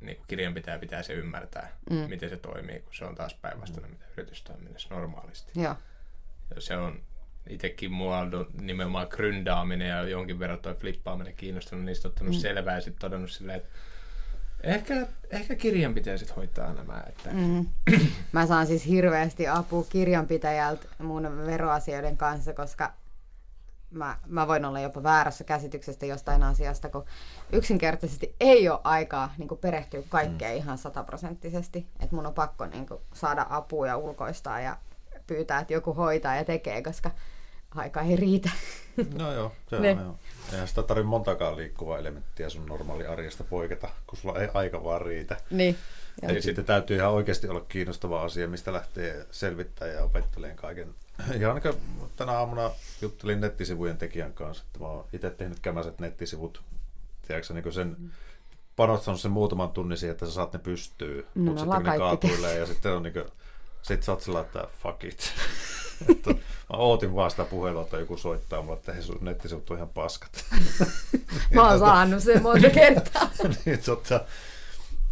niin 0.00 0.16
kuin 0.16 0.26
kirjanpitäjä 0.28 0.78
pitää 0.78 1.02
se 1.02 1.12
ymmärtää, 1.12 1.72
Mm. 1.90 1.96
miten 1.96 2.30
se 2.30 2.36
toimii, 2.36 2.80
kun 2.80 2.94
se 2.94 3.04
on 3.04 3.14
taas 3.14 3.34
päinvastainen, 3.34 3.90
mitä 3.90 4.04
yritystoiminnassa 4.16 4.94
normaalisti. 4.94 5.60
Joo. 5.60 5.76
Ja 6.54 6.60
se 6.60 6.76
on 6.76 7.02
itsekin 7.48 7.92
mua 7.92 8.18
on 8.18 8.46
nimenomaan 8.60 9.08
gründaaminen 9.10 9.88
ja 9.88 10.02
jonkin 10.08 10.38
verran 10.38 10.58
toi 10.58 10.74
flippaaminen 10.74 11.34
kiinnostunut, 11.34 11.84
niistä 11.84 12.08
ottanut 12.08 12.34
mm. 12.34 12.40
selvää 12.40 12.74
ja 12.74 12.80
sitten 12.80 13.00
todennut 13.00 13.30
silleen, 13.30 13.56
että 13.58 13.68
ehkä, 14.62 15.06
ehkä 15.30 15.54
kirjanpitäjä 15.54 16.16
hoitaa 16.36 16.72
nämä. 16.72 17.02
Että, 17.08 17.30
mm. 17.30 17.66
Mm. 17.90 18.06
Mä 18.32 18.46
saan 18.46 18.66
siis 18.66 18.86
hirveästi 18.86 19.48
apua 19.48 19.84
kirjanpitäjältä 19.88 20.86
mun 20.98 21.46
veroasioiden 21.46 22.16
kanssa, 22.16 22.52
koska 22.52 22.92
mä, 23.90 24.16
mä 24.26 24.48
voin 24.48 24.64
olla 24.64 24.80
jopa 24.80 25.02
väärässä 25.02 25.44
käsityksestä 25.44 26.06
jostain 26.06 26.42
asiasta, 26.42 26.88
kun 26.88 27.04
yksinkertaisesti 27.52 28.36
ei 28.40 28.68
ole 28.68 28.80
aikaa 28.84 29.34
niin 29.38 29.48
perehtyä 29.60 30.02
kaikkeen 30.08 30.52
mm. 30.52 30.58
ihan 30.58 30.78
sataprosenttisesti. 30.78 31.86
Että 32.00 32.16
mun 32.16 32.26
on 32.26 32.34
pakko 32.34 32.66
niin 32.66 32.86
kuin, 32.86 33.00
saada 33.14 33.46
apua 33.50 33.86
ja 33.86 33.96
ulkoistaa 33.96 34.60
ja 34.60 34.76
pyytää, 35.26 35.60
että 35.60 35.72
joku 35.72 35.94
hoitaa 35.94 36.36
ja 36.36 36.44
tekee, 36.44 36.82
koska 36.82 37.10
aika 37.74 38.00
ei 38.00 38.16
riitä. 38.16 38.50
No 39.18 39.32
joo, 39.32 39.52
se 39.70 39.76
on 39.76 39.84
joo. 39.84 40.18
Eihän 40.52 40.68
sitä 40.68 40.82
tarvitse 40.82 41.06
montakaan 41.08 41.56
liikkuvaa 41.56 41.98
elementtiä 41.98 42.48
sun 42.48 42.66
normaali 42.66 43.06
arjesta 43.06 43.44
poiketa, 43.44 43.88
kun 44.06 44.18
sulla 44.18 44.40
ei 44.40 44.48
aika 44.54 44.84
vaan 44.84 45.02
riitä. 45.02 45.36
niin. 45.50 45.76
Eli 46.22 46.42
sitten 46.42 46.64
täytyy 46.64 46.96
ihan 46.96 47.10
oikeasti 47.10 47.48
olla 47.48 47.60
kiinnostava 47.60 48.22
asia, 48.22 48.48
mistä 48.48 48.72
lähtee 48.72 49.26
selvittää 49.30 49.88
ja 49.88 50.04
opetteleen 50.04 50.56
kaiken. 50.56 50.94
Ja 51.38 51.48
ainakaan 51.48 51.74
tänä 52.16 52.32
aamuna 52.32 52.70
juttelin 53.02 53.40
nettisivujen 53.40 53.96
tekijän 53.98 54.32
kanssa, 54.32 54.64
että 54.66 54.78
mä 54.78 54.86
oon 54.86 55.04
itse 55.12 55.30
tehnyt 55.30 55.60
kämäiset 55.60 55.98
nettisivut. 56.00 56.62
Tiedätkö 57.26 57.54
niin 57.54 57.72
sen 57.72 57.96
panostanut 58.76 59.20
sen 59.20 59.30
muutaman 59.30 59.70
tunnin 59.70 59.98
siihen, 59.98 60.12
että 60.12 60.26
sä 60.26 60.32
saat 60.32 60.52
ne 60.52 60.58
pystyy, 60.58 61.26
No, 61.34 61.42
mutta 61.44 61.64
me 61.66 61.74
sitten 61.74 61.92
ne 61.92 61.98
kaatuilee 61.98 62.58
ja 62.58 62.66
sitten 62.66 62.92
on 62.92 63.02
niin 63.02 63.12
kuin, 63.12 63.24
sit 63.82 64.02
sä 64.02 64.12
oot 64.12 64.20
sillä, 64.20 64.40
että 64.40 64.68
fuck 64.82 65.04
it. 65.04 65.32
Että 66.10 66.30
mä 66.30 66.76
ootin 66.76 67.14
vaan 67.14 67.30
sitä 67.30 67.44
puhelua, 67.44 67.82
että 67.82 67.96
joku 67.96 68.16
soittaa 68.16 68.62
mulle, 68.62 68.78
että 68.78 68.92
hei 68.92 69.02
sun 69.02 69.18
nettisivut 69.20 69.70
on 69.70 69.76
ihan 69.76 69.88
paskat. 69.88 70.44
Mä 71.54 71.68
oon 71.68 71.78
saanut 71.78 72.22
sen 72.22 72.42
monta 72.42 72.70
kertaa. 72.70 73.30
niin, 73.64 73.82
tota, 73.82 74.20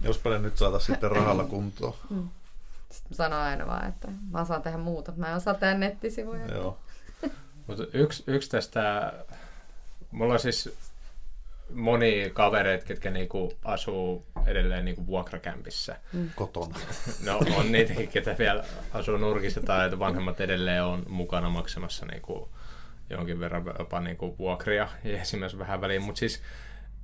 jospa 0.01 0.31
ne 0.31 0.39
nyt 0.39 0.57
saataisiin 0.57 0.95
sitten 0.95 1.11
rahalla 1.11 1.45
kuntoon. 1.45 1.95
Sitten 2.91 3.11
mä 3.11 3.17
sanon 3.17 3.39
aina 3.39 3.67
vaan, 3.67 3.89
että 3.89 4.09
mä 4.31 4.41
osaan 4.41 4.63
tehdä 4.63 4.79
muuta. 4.79 5.13
Mä 5.17 5.29
en 5.31 5.37
osaa 5.37 5.55
tehdä 5.55 5.75
nettisivuja. 5.75 6.47
Joo. 6.47 6.79
Mutta 7.67 7.85
yksi, 7.93 8.25
yksi 8.27 8.51
tästä, 8.51 9.13
mulla 10.11 10.33
on 10.35 10.41
siis 10.41 10.71
moni 11.73 12.31
kavereita, 12.33 12.87
ketkä 12.87 13.11
niinku 13.11 13.53
asuu 13.65 14.27
edelleen 14.47 14.85
niinku 14.85 15.07
vuokrakämpissä. 15.07 15.97
Kotona. 16.35 16.79
No 17.27 17.41
on 17.57 17.73
niitäkin, 17.73 18.09
ketä 18.09 18.37
vielä 18.39 18.65
asuu 18.93 19.17
nurkissa 19.17 19.61
tai 19.61 19.85
että 19.87 19.99
vanhemmat 19.99 20.41
edelleen 20.41 20.85
on 20.85 21.03
mukana 21.09 21.51
maksamassa 21.51 22.07
niinku 22.07 22.49
jonkin 23.11 23.41
verran 23.41 23.65
jopa 23.79 24.01
niinku 24.01 24.39
vuokria 24.39 24.89
ja 25.05 25.21
esimerkiksi 25.21 25.59
vähän 25.59 25.81
väliin. 25.81 26.03
Mutta 26.03 26.19
siis 26.19 26.43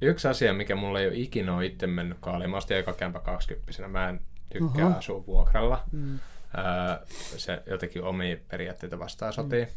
yksi 0.00 0.28
asia, 0.28 0.54
mikä 0.54 0.74
mulla 0.76 1.00
ei 1.00 1.06
ole 1.06 1.16
ikinä 1.16 1.56
ole 1.56 1.66
itse 1.66 1.86
mennyt 1.86 2.18
kaaliin, 2.20 2.50
mä 2.50 2.56
ostin 2.56 2.76
eka 2.76 2.92
kämpä 2.92 3.20
20 3.20 3.88
Mä 3.88 4.08
en 4.08 4.20
tykkää 4.48 4.86
Oho. 4.86 4.98
asua 4.98 5.26
vuokralla. 5.26 5.84
Mm. 5.92 6.18
Öö, 6.58 7.06
se 7.36 7.62
jotenkin 7.66 8.02
omia 8.02 8.36
periaatteita 8.48 8.98
vastaan 8.98 9.32
sotii. 9.32 9.64
Mm. 9.64 9.70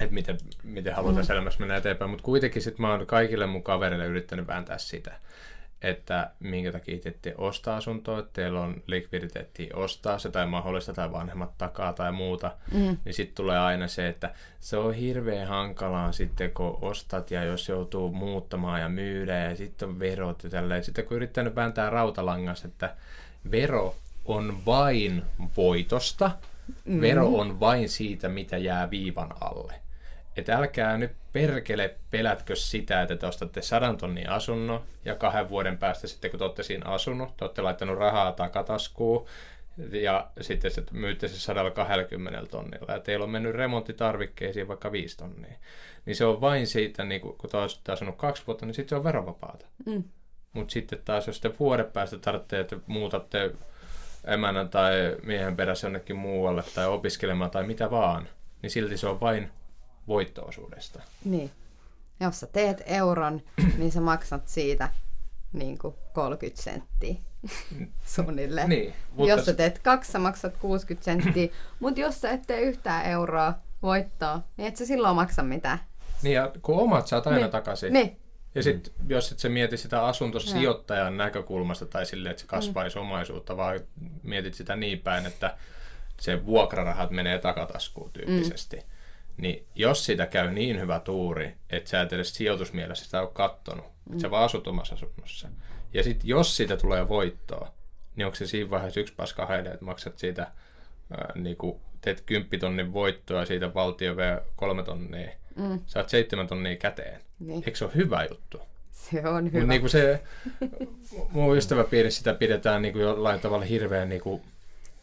Että 0.00 0.14
miten, 0.14 0.38
miten 0.62 0.94
halutaan 0.94 1.26
mm. 1.26 1.32
elämässä 1.32 1.60
mennä 1.60 1.76
eteenpäin. 1.76 2.10
Mutta 2.10 2.24
kuitenkin 2.24 2.62
sit 2.62 2.78
mä 2.78 2.90
oon 2.90 3.06
kaikille 3.06 3.46
mun 3.46 3.62
kavereille 3.62 4.06
yrittänyt 4.06 4.46
vääntää 4.46 4.78
sitä, 4.78 5.12
että 5.82 6.30
minkä 6.40 6.72
takia 6.72 6.94
itse 6.94 7.08
ette 7.08 7.34
osta 7.38 7.76
asuntoa, 7.76 8.18
että 8.18 8.30
teillä 8.32 8.60
on 8.60 8.82
likviditeettiä 8.86 9.70
ostaa 9.74 10.18
se 10.18 10.30
tai 10.30 10.46
mahdollista 10.46 10.92
tai 10.92 11.12
vanhemmat 11.12 11.58
takaa 11.58 11.92
tai 11.92 12.12
muuta, 12.12 12.56
Mm. 12.72 12.96
niin 13.04 13.14
sitten 13.14 13.34
tulee 13.34 13.58
aina 13.58 13.88
se, 13.88 14.08
että 14.08 14.34
se 14.60 14.76
on 14.76 14.94
hirveän 14.94 15.48
hankalaa 15.48 16.12
sitten, 16.12 16.50
kun 16.50 16.78
ostat 16.82 17.30
ja 17.30 17.44
jos 17.44 17.68
joutuu 17.68 18.12
muuttamaan 18.12 18.80
ja 18.80 18.88
myydä 18.88 19.38
ja 19.38 19.56
sitten 19.56 19.88
on 19.88 19.98
verot 19.98 20.44
ja 20.44 20.50
tälleen. 20.50 20.84
Sitten 20.84 21.04
kun 21.04 21.16
yrittänyt 21.16 21.54
vääntää 21.56 21.90
rautalangassa, 21.90 22.68
että 22.68 22.94
vero 23.50 23.94
on 24.24 24.58
vain 24.66 25.22
voitosta, 25.56 26.30
mm. 26.84 27.00
vero 27.00 27.28
on 27.28 27.60
vain 27.60 27.88
siitä, 27.88 28.28
mitä 28.28 28.56
jää 28.56 28.90
viivan 28.90 29.34
alle. 29.40 29.74
Että 30.38 30.56
älkää 30.56 30.98
nyt 30.98 31.12
perkele 31.32 31.94
pelätkö 32.10 32.56
sitä, 32.56 33.02
että 33.02 33.16
te 33.16 33.26
ostatte 33.26 33.62
sadan 33.62 33.96
tonnin 33.96 34.30
asunnon 34.30 34.82
ja 35.04 35.14
kahden 35.14 35.48
vuoden 35.48 35.78
päästä 35.78 36.06
sitten 36.06 36.30
kun 36.30 36.38
te 36.38 36.44
olette 36.44 36.62
siinä 36.62 36.90
asunut, 36.90 37.36
te 37.36 37.44
olette 37.44 37.62
laittanut 37.62 37.98
rahaa 37.98 38.32
takataskuun 38.32 39.26
ja 39.92 40.30
sitten 40.40 40.70
se 40.70 40.82
myytte 40.92 41.28
se 41.28 41.40
120 41.40 42.46
tonnilla 42.50 42.92
ja 42.92 43.00
teillä 43.00 43.24
on 43.24 43.30
mennyt 43.30 43.54
remonttitarvikkeisiin 43.54 44.68
vaikka 44.68 44.92
5 44.92 45.16
tonnia. 45.16 45.58
Niin 46.06 46.16
se 46.16 46.24
on 46.24 46.40
vain 46.40 46.66
siitä, 46.66 47.04
niin 47.04 47.20
kun 47.20 47.50
te 47.50 47.56
olette 47.56 47.92
asunut 47.92 48.16
kaksi 48.16 48.42
vuotta, 48.46 48.66
niin 48.66 48.74
sitten 48.74 48.88
se 48.88 48.96
on 48.96 49.04
verovapaata. 49.04 49.66
Mm. 49.86 50.04
Mutta 50.52 50.72
sitten 50.72 50.98
taas, 51.04 51.26
jos 51.26 51.40
te 51.40 51.50
vuoden 51.58 51.92
päästä 51.92 52.18
tarvitsee, 52.18 52.60
että 52.60 52.76
muutatte 52.86 53.50
emännän 54.24 54.68
tai 54.68 55.16
miehen 55.22 55.56
perässä 55.56 55.86
jonnekin 55.86 56.16
muualle 56.16 56.62
tai 56.74 56.86
opiskelemaan 56.86 57.50
tai 57.50 57.66
mitä 57.66 57.90
vaan, 57.90 58.28
niin 58.62 58.70
silti 58.70 58.96
se 58.96 59.06
on 59.06 59.20
vain 59.20 59.50
voittoosuudesta. 60.08 61.02
Niin. 61.24 61.50
Jos 62.20 62.40
sä 62.40 62.46
teet 62.46 62.82
euron, 62.86 63.42
niin 63.78 63.92
sä 63.92 64.00
maksat 64.00 64.48
siitä 64.48 64.88
niin 65.52 65.78
kuin 65.78 65.94
30 66.12 66.62
senttiä 66.62 67.14
suunnilleen. 68.16 68.68
Niin, 68.68 68.94
mutta 69.12 69.30
Jos 69.32 69.44
sä 69.46 69.52
teet 69.54 69.78
kaksi, 69.78 70.12
sä 70.12 70.18
maksat 70.18 70.56
60 70.56 71.04
senttiä. 71.04 71.48
Mutta 71.80 72.00
jos 72.00 72.20
sä 72.20 72.30
et 72.30 72.42
tee 72.46 72.60
yhtään 72.60 73.04
euroa 73.06 73.54
voittoa, 73.82 74.40
niin 74.56 74.68
et 74.68 74.76
sä 74.76 74.86
silloin 74.86 75.16
maksa 75.16 75.42
mitään. 75.42 75.78
Niin, 76.22 76.34
ja 76.34 76.52
kun 76.62 76.78
omat 76.80 77.06
saat 77.06 77.26
aina 77.26 77.38
Niin. 77.38 77.50
takaisin. 77.50 77.92
Niin. 77.92 78.20
Ja 78.54 78.62
sitten 78.62 78.92
jos 79.08 79.32
et 79.32 79.38
sä 79.38 79.48
mieti 79.48 79.76
sitä 79.76 80.06
asuntosijoittajan 80.06 81.16
näkökulmasta 81.16 81.86
tai 81.86 82.06
silleen, 82.06 82.30
että 82.30 82.40
se 82.40 82.46
kasvaisi 82.46 82.96
Mm. 82.96 83.02
omaisuutta, 83.02 83.56
vaan 83.56 83.80
mietit 84.22 84.54
sitä 84.54 84.76
niin 84.76 84.98
päin, 84.98 85.26
että 85.26 85.56
se 86.20 86.46
vuokrarahat 86.46 87.10
menee 87.10 87.38
takataskuun 87.38 88.10
tyyppisesti. 88.12 88.76
Mm. 88.76 88.82
Niin 89.38 89.66
jos 89.74 90.04
siitä 90.04 90.26
käy 90.26 90.50
niin 90.50 90.80
hyvä 90.80 91.00
tuuri, 91.00 91.54
että 91.70 91.90
sä 91.90 92.00
et 92.00 92.12
edes 92.12 92.34
sijoitusmielessä 92.34 93.04
sitä 93.04 93.20
ole 93.20 93.30
kattonut, 93.32 93.84
mm. 93.86 94.12
että 94.12 94.22
sä 94.22 94.30
vaan 94.30 94.44
asut 94.44 94.66
omassa 94.66 94.94
asunnossa. 94.94 95.48
Ja 95.94 96.02
sitten 96.02 96.28
jos 96.28 96.56
siitä 96.56 96.76
tulee 96.76 97.08
voittoa, 97.08 97.72
niin 98.16 98.26
onko 98.26 98.36
se 98.36 98.46
siinä 98.46 98.70
vaiheessa 98.70 99.00
yksi 99.00 99.14
paska 99.14 99.46
heide, 99.46 99.68
että 99.70 99.84
maksat 99.84 100.18
siitä, 100.18 100.42
ää, 101.10 101.32
niin 101.34 101.56
kuin 101.56 101.80
teet 102.00 102.20
10 102.26 102.92
voittoa 102.92 103.40
ja 103.40 103.46
siitä 103.46 103.74
valtio 103.74 104.16
vie 104.16 104.42
kolme 104.56 104.82
tonnia, 104.82 105.30
Mm. 105.56 105.80
saat 105.86 106.08
seitsemän 106.08 106.46
tonnia 106.46 106.76
käteen. 106.76 107.20
Niin. 107.38 107.62
Eikö 107.66 107.78
se 107.78 107.84
ole 107.84 107.94
hyvä 107.94 108.24
juttu? 108.30 108.60
Se 108.92 109.28
on 109.28 109.44
Mutta 109.44 109.58
hyvä. 109.58 109.66
niinku 109.72 109.88
se, 109.88 110.22
mun 111.30 111.56
ystäväpiirissä 111.56 112.18
sitä 112.18 112.34
pidetään 112.34 112.82
niinku 112.82 112.98
jollain 112.98 113.40
tavalla 113.40 113.64
hirveän 113.64 114.08
niinku, 114.08 114.42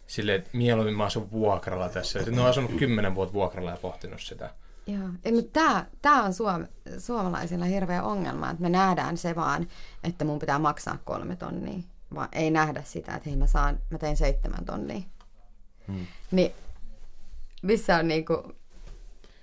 silleen, 0.08 0.38
että 0.38 0.50
mieluummin 0.54 0.96
mä 0.96 1.04
asun 1.06 1.32
vuokralla 1.32 1.90
tässä. 1.90 2.20
Ne 2.32 2.42
on 2.42 2.48
asunut 2.48 2.72
kymmenen 2.80 3.16
vuotta 3.16 3.34
vuokralla 3.34 3.72
ja 3.72 3.78
pohtinut 3.78 4.22
sitä. 4.22 4.50
Joo. 4.88 5.08
Mutta 5.36 5.50
tää, 5.54 5.86
tää 6.02 6.24
on 6.24 6.34
suom, 6.34 6.68
suomalaisilla 6.98 7.66
hirveä 7.66 8.04
ongelma, 8.04 8.50
että 8.50 8.62
me 8.62 8.70
nähdään 8.70 9.18
se 9.18 9.36
vaan, 9.36 9.68
että 10.04 10.26
mun 10.26 10.40
pitää 10.40 10.60
maksaa 10.60 10.98
kolme 11.06 11.36
tonnia. 11.36 11.80
Vaan 12.16 12.30
ei 12.32 12.52
nähdä 12.52 12.82
sitä, 12.86 13.16
että 13.16 13.30
hei 13.30 13.38
mä 13.38 13.48
saan, 13.48 13.80
mä 13.90 13.98
teen 13.98 14.18
seitsemän 14.18 14.66
tonnia. 14.66 15.02
Hmm. 15.88 16.08
Niin 16.32 16.52
missä 17.62 17.96
on 17.98 18.08
niinku, 18.08 18.56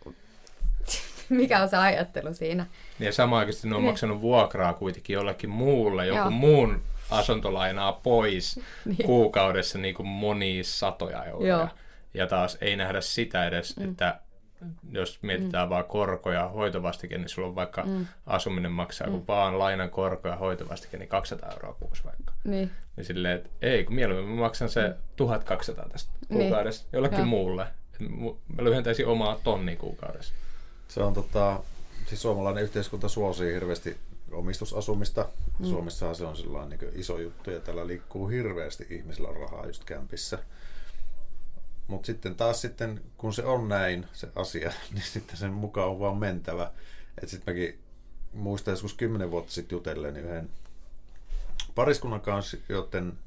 mikä 1.28 1.62
on 1.62 1.68
se 1.68 1.76
ajattelu 1.76 2.34
siinä? 2.34 2.66
Ja 2.98 3.12
samaan 3.12 3.40
aikaan 3.40 3.56
ne 3.64 3.74
on 3.76 3.82
Niin. 3.82 3.90
maksanut 3.90 4.20
vuokraa 4.20 4.72
kuitenkin 4.72 5.14
jollekin 5.14 5.50
muulle, 5.50 6.06
joku 6.06 6.18
Joo. 6.18 6.30
muun 6.30 6.82
asuntolainaa 7.18 7.92
pois 7.92 8.60
Niin. 8.84 9.06
kuukaudessa 9.06 9.78
niin 9.78 9.94
kuin 9.94 10.06
monia 10.06 10.64
satoja 10.64 11.24
euroja. 11.24 11.56
Joo. 11.56 11.68
Ja 12.14 12.26
taas 12.26 12.58
ei 12.60 12.76
nähdä 12.76 13.00
sitä 13.00 13.46
edes, 13.46 13.76
mm. 13.76 13.90
että 13.90 14.20
jos 14.90 15.18
mietitään 15.22 15.68
mm. 15.68 15.70
vaan 15.70 15.84
korkoja 15.84 16.40
ja 16.40 16.48
hoitovastike, 16.48 17.18
niin 17.18 17.28
sulla 17.28 17.48
on 17.48 17.54
vaikka 17.54 17.82
mm. 17.82 18.06
asuminen 18.26 18.72
maksaa, 18.72 19.06
kun 19.10 19.26
vaan 19.28 19.58
lainan 19.58 19.90
korko 19.90 20.28
ja 20.28 20.36
hoitovastike, 20.36 20.96
niin 20.96 21.08
200 21.08 21.50
euroa 21.52 21.74
kuusi 21.74 22.04
vaikka. 22.04 22.32
Niin. 22.44 22.70
Niin 22.96 23.04
silleen, 23.04 23.36
että 23.36 23.50
ei, 23.62 23.84
kun 23.84 23.94
mieluummin 23.94 24.34
mä 24.34 24.40
maksan 24.40 24.68
se 24.68 24.94
1200 25.16 25.88
tästä 25.88 26.12
Niin. 26.28 26.40
kuukaudessa 26.40 26.86
jollekin 26.92 27.18
Joo. 27.18 27.26
muulle. 27.26 27.66
Mä 28.56 28.64
lyhentäisin 28.64 29.06
omaa 29.06 29.40
tonni 29.44 29.76
kuukaudessa. 29.76 30.34
Se 30.88 31.02
on 31.02 31.14
tota, 31.14 31.60
siis 32.06 32.22
suomalainen 32.22 32.64
yhteiskunta 32.64 33.08
suosii 33.08 33.54
hirveästi 33.54 33.96
omistusasumista. 34.34 35.28
Mm. 35.58 35.66
Suomessahan 35.66 36.14
se 36.14 36.24
on 36.24 36.36
sellainen 36.36 36.78
niin 36.78 36.92
iso 36.94 37.18
juttu 37.18 37.50
ja 37.50 37.60
täällä 37.60 37.86
liikkuu 37.86 38.28
hirveästi 38.28 38.86
ihmisillä 38.90 39.28
on 39.28 39.36
rahaa 39.36 39.66
just 39.66 39.84
kämpissä. 39.84 40.38
Mutta 41.86 42.06
sitten 42.06 42.34
taas 42.34 42.60
sitten, 42.60 43.00
kun 43.16 43.32
se 43.32 43.44
on 43.44 43.68
näin, 43.68 44.06
se 44.12 44.28
asia, 44.34 44.72
niin 44.92 45.02
sitten 45.02 45.36
sen 45.36 45.52
mukaan 45.52 45.88
on 45.88 46.00
vaan 46.00 46.16
mentävä. 46.16 46.72
Että 47.18 47.30
sitten 47.30 47.54
mäkin 47.54 47.82
muistan 48.32 48.72
joskus 48.72 48.94
kymmenen 48.94 49.30
vuotta 49.30 49.52
sitten 49.52 49.76
jutelleen 49.76 50.16
yhden 50.16 50.50
pariskunnan 51.74 52.20
kanssa, 52.20 52.56
joten 52.68 53.18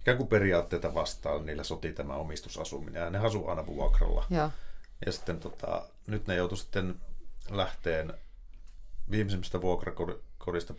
ikään 0.00 0.16
kuin 0.16 0.28
periaatteita 0.28 0.94
vastaan 0.94 1.46
niillä 1.46 1.64
soti 1.64 1.92
tämä 1.92 2.14
omistusasuminen. 2.14 3.02
Ja 3.02 3.10
ne 3.10 3.18
asuu 3.18 3.48
aina 3.48 3.66
vuokralla. 3.66 4.26
Joo. 4.30 4.50
Ja 5.06 5.12
sitten 5.12 5.40
tota, 5.40 5.88
nyt 6.06 6.26
ne 6.26 6.34
joutu 6.34 6.56
sitten 6.56 6.94
lähteen 7.50 8.14
viimeisimmästä 9.10 9.60
vuokrakodista 9.60 10.22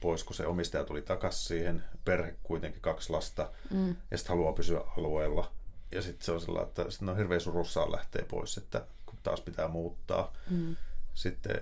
pois, 0.02 0.24
kun 0.24 0.36
se 0.36 0.48
omistaja 0.48 0.84
tuli 0.84 1.02
takaisin 1.02 1.48
siihen. 1.48 1.84
Perhe 2.06 2.36
kuitenkin 2.44 2.82
kaksi 2.82 3.10
lasta. 3.10 3.52
Mm. 3.70 3.96
Ja 4.12 4.18
sitten 4.18 4.36
haluaa 4.36 4.54
pysyä 4.54 4.82
alueella. 4.98 5.52
Ja 5.92 6.02
sitten 6.02 6.26
se 6.26 6.32
on 6.32 6.42
sellainen, 6.42 6.68
että 6.68 6.92
sitten 6.92 7.10
on 7.10 7.18
hirveän 7.18 7.42
surussaan 7.42 7.92
lähtee 7.92 8.26
pois, 8.26 8.58
että 8.58 8.86
kun 9.06 9.20
taas 9.24 9.42
pitää 9.42 9.68
muuttaa. 9.68 10.34
Mm. 10.50 10.76
Sitten 11.14 11.62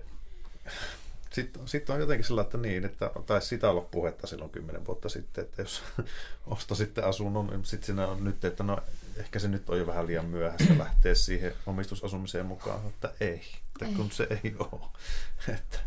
sitten, 1.32 1.68
sitten 1.68 1.96
on 1.96 2.02
jotenkin 2.02 2.26
sellainen, 2.26 2.48
että 2.48 2.58
niin, 2.58 2.86
että 2.86 3.12
taisi 3.26 3.48
sitä 3.48 3.70
olla 3.70 3.82
puhetta 3.82 4.28
silloin 4.28 4.52
kymmenen 4.52 4.86
vuotta 4.86 5.10
sitten, 5.10 5.44
että 5.44 5.62
jos 5.62 5.84
ostasitte 6.46 7.02
asunnon, 7.02 7.48
niin 7.48 7.66
sitten 7.66 7.86
siinä 7.86 8.08
on 8.08 8.24
nyt, 8.24 8.46
että 8.46 8.64
no 8.64 8.78
ehkä 9.18 9.40
se 9.40 9.48
nyt 9.48 9.70
on 9.70 9.80
jo 9.80 9.88
vähän 9.88 10.08
liian 10.08 10.26
myöhäistä 10.26 10.78
lähteä 10.84 11.16
siihen 11.16 11.54
omistusasumiseen 11.66 12.46
mukaan, 12.46 12.88
että 12.88 13.14
ei, 13.20 13.42
että 13.68 13.86
ei. 13.86 13.94
kun 13.94 14.12
se 14.12 14.28
ei 14.44 14.56
ole. 14.60 14.82
Että 15.56 15.80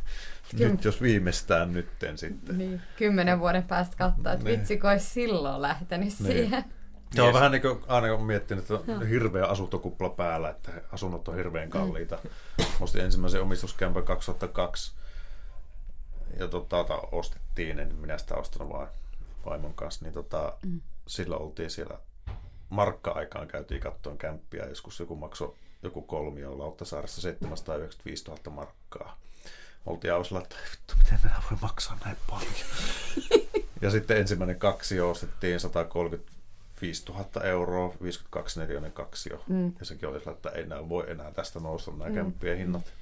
Kym... 0.57 0.70
nyt 0.70 0.84
jos 0.84 1.02
viimeistään 1.02 1.72
nytten 1.72 2.18
sitten. 2.18 2.59
Niin, 2.59 2.82
kymmenen 2.96 3.40
vuoden 3.40 3.62
päästä 3.62 3.96
katsoa, 3.96 4.32
että 4.32 4.44
niin. 4.44 4.59
vitsi, 4.59 4.80
olisi 4.84 5.07
silloin 5.07 5.62
lähtenyt 5.62 6.09
niin. 6.18 6.32
siihen. 6.32 6.64
Se 7.14 7.22
on 7.22 7.34
vähän 7.34 7.52
niin 7.52 7.62
kuin 7.62 7.80
aina 7.88 8.16
kun 8.16 8.26
miettinyt, 8.26 8.70
että 8.70 8.92
on 8.92 9.07
hirveä 9.07 9.46
asuntokupla 9.46 10.09
päällä, 10.09 10.50
että 10.50 10.72
asunnot 10.92 11.28
on 11.28 11.36
hirveän 11.36 11.70
kalliita. 11.70 12.18
Mm. 12.24 12.64
Musta 12.78 13.02
ensimmäisen 13.02 13.42
omistuskämpän 13.42 14.05
2002 14.05 14.92
ja 16.38 16.48
tota, 16.48 16.84
ostettiin, 17.12 17.78
en 17.78 17.94
minä 17.94 18.18
sitä 18.18 18.34
ostanut 18.34 18.72
vaan 18.72 18.88
vaimon 19.46 19.74
kanssa, 19.74 20.05
niin 20.05 20.14
tota, 20.14 20.52
mm. 20.66 20.80
silloin 21.07 21.42
oltiin 21.42 21.70
siellä 21.70 21.98
markka-aikaan 22.68 23.48
käytiin 23.48 23.80
kattoon 23.80 24.18
kämppiä, 24.18 24.66
joskus 24.66 25.00
joku 25.00 25.16
maksoi 25.16 25.55
joku 25.82 26.02
kolmio 26.02 26.59
Lauttasaaressa 26.59 27.20
795 27.20 28.24
000 28.24 28.40
markkaa. 28.50 29.18
Oltiin 29.87 30.12
aivan 30.12 30.43
että 30.43 30.57
vittu, 30.70 30.95
miten 30.99 31.18
minä 31.22 31.43
voi 31.51 31.59
maksaa 31.62 31.99
näin 32.05 32.16
paljon. 32.30 32.55
ja 33.82 33.91
sitten 33.91 34.16
ensimmäinen 34.16 34.59
kaksi 34.59 35.01
ostettiin 35.01 35.61
135 35.61 37.05
000 37.09 37.45
euroa, 37.45 37.95
52 38.03 38.61
neliöinen 38.61 38.93
kaksio. 38.93 39.45
Mm. 39.49 39.72
Ja 39.78 39.85
sekin 39.85 40.09
oli 40.09 40.22
että 40.32 40.49
ei 40.49 40.62
enää 40.62 40.89
voi 40.89 41.11
enää 41.11 41.30
tästä 41.30 41.61
nousta 41.61 41.91
nämä 41.91 42.09
mm. 42.09 42.14
kämppien 42.14 42.59
hinnat. 42.59 42.93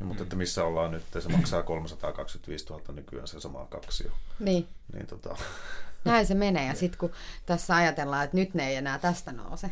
Ja, 0.00 0.06
mutta 0.06 0.22
että 0.22 0.36
missä 0.36 0.64
ollaan 0.64 0.90
nyt, 0.90 1.04
se 1.18 1.28
maksaa 1.28 1.62
325 1.62 2.66
000 2.70 2.82
nykyään 2.92 3.28
se 3.28 3.40
sama 3.40 3.66
kaksio. 3.66 4.10
Niin. 4.38 4.68
niin 4.92 5.06
tota... 5.06 5.36
Näin 6.04 6.26
se 6.26 6.34
menee. 6.34 6.66
Ja 6.66 6.74
sitten 6.80 6.98
kun 6.98 7.12
tässä 7.46 7.76
ajatellaan, 7.76 8.24
että 8.24 8.36
nyt 8.36 8.54
ne 8.54 8.68
ei 8.68 8.76
enää 8.76 8.98
tästä 8.98 9.32
nouse. 9.32 9.70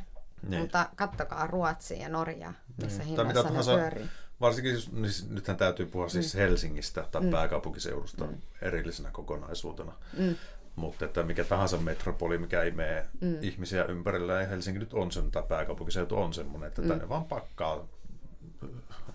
Niin. 0.49 0.61
Mutta 0.61 0.89
kattokaa 0.97 1.47
Ruotsia 1.47 1.97
ja 1.97 2.09
Norjaa, 2.09 2.53
missä 2.83 3.03
niin. 3.03 3.09
hinnassa 3.09 3.51
ne 3.51 3.79
pyörii. 3.79 4.09
Varsinkin, 4.41 4.75
niin 4.93 5.13
nythän 5.31 5.57
täytyy 5.57 5.87
puhua 5.87 6.09
siis 6.09 6.35
mm. 6.35 6.39
Helsingistä 6.39 7.05
tai 7.11 7.23
mm. 7.23 7.31
pääkaupunkiseudusta 7.31 8.25
mm. 8.25 8.37
erillisenä 8.63 9.11
kokonaisuutena. 9.11 9.93
Mm. 10.19 10.37
Mutta 10.77 11.05
että 11.05 11.23
mikä 11.23 11.45
tahansa 11.45 11.79
metropoli, 11.79 12.39
mikä 12.39 12.63
imee 12.63 13.07
mm. 13.21 13.39
ihmisiä 13.41 13.85
ympärillä, 13.85 14.33
ja 14.33 14.47
Helsinki 14.47 14.79
nyt 14.79 14.95
on 14.95 15.13
sen, 15.13 15.31
tai 15.31 15.43
pääkaupunkiseutu 15.49 16.17
on 16.17 16.35
semmoinen, 16.35 16.69
että 16.69 16.83
mm. 16.83 16.89
tänne 16.89 17.09
vaan 17.09 17.25
pakkaa 17.25 17.89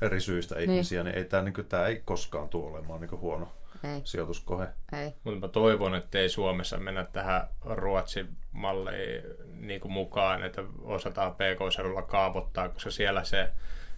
eri 0.02 0.22
syistä 0.22 0.56
niin. 0.56 0.72
ihmisiä, 0.72 1.04
niin 1.04 1.16
ei 1.16 1.26
tämä, 1.26 1.44
niin 1.44 1.54
kuin, 1.54 1.68
tämä 1.68 1.88
ei 1.88 2.02
koskaan 2.06 2.50
tule 2.50 2.72
olemaan 2.72 3.02
niin 3.02 3.12
huono 3.12 3.54
ei. 3.84 4.02
sijoituskohe. 4.04 4.68
Ei. 4.94 5.14
Mutta 5.24 5.40
mä 5.40 5.48
toivon, 5.48 5.96
että 5.96 6.20
ei 6.20 6.30
Suomessa 6.30 6.78
mennä 6.78 7.06
tähän 7.06 7.48
Ruotsin 7.66 8.30
malliin 8.52 9.24
niin 9.54 9.82
kuin 9.82 9.92
mukaan, 9.92 10.44
että 10.44 10.64
osataan 10.82 11.36
PK-seudulla 11.36 12.02
kaavoittaa, 12.02 12.70
koska 12.70 12.92
siellä 12.92 13.24
se, 13.24 13.50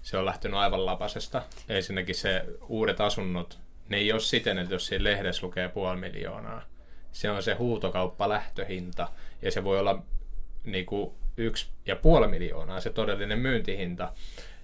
se 0.01 0.17
on 0.17 0.25
lähtenyt 0.25 0.57
aivan 0.57 0.85
lapasesta. 0.85 1.41
Ensinnäkin 1.69 2.15
se 2.15 2.45
uudet 2.67 3.01
asunnot, 3.01 3.59
ne 3.89 3.97
ei 3.97 4.11
ole 4.11 4.19
siten, 4.19 4.57
että 4.57 4.75
jos 4.75 4.87
siinä 4.87 5.03
lehdessä 5.03 5.45
lukee 5.45 5.69
puoli 5.69 5.97
miljoonaa, 5.97 6.61
se 7.11 7.29
on 7.29 7.43
se 7.43 7.53
huutokauppa 7.53 8.29
lähtöhinta, 8.29 9.07
ja 9.41 9.51
se 9.51 9.63
voi 9.63 9.79
olla 9.79 10.03
niin 10.63 10.85
kuin 10.85 11.11
yksi 11.37 11.69
ja 11.85 11.95
puoli 11.95 12.27
miljoonaa 12.27 12.81
se 12.81 12.89
todellinen 12.89 13.39
myyntihinta. 13.39 14.13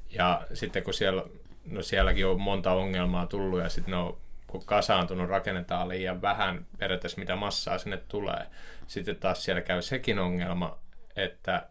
Ja 0.10 0.48
sitten 0.54 0.84
kun 0.84 0.94
siellä, 0.94 1.24
no 1.66 1.82
sielläkin 1.82 2.28
on 2.28 2.42
monta 2.42 2.72
ongelmaa 2.72 3.26
tullut 3.26 3.60
ja 3.60 3.70
sitten 3.70 3.92
ne 3.92 3.98
on 3.98 4.18
kun 4.48 4.66
kasaantunut, 4.66 5.30
rakennetaan 5.30 5.90
liian 5.90 6.22
vähän 6.22 6.66
periaatteessa 6.78 7.20
mitä 7.20 7.36
massaa 7.36 7.78
sinne 7.78 7.98
tulee. 7.98 8.46
Sitten 8.88 9.16
taas 9.16 9.44
siellä 9.44 9.62
käy 9.62 9.82
sekin 9.82 10.20
ongelma, 10.20 10.80
että 11.16 11.70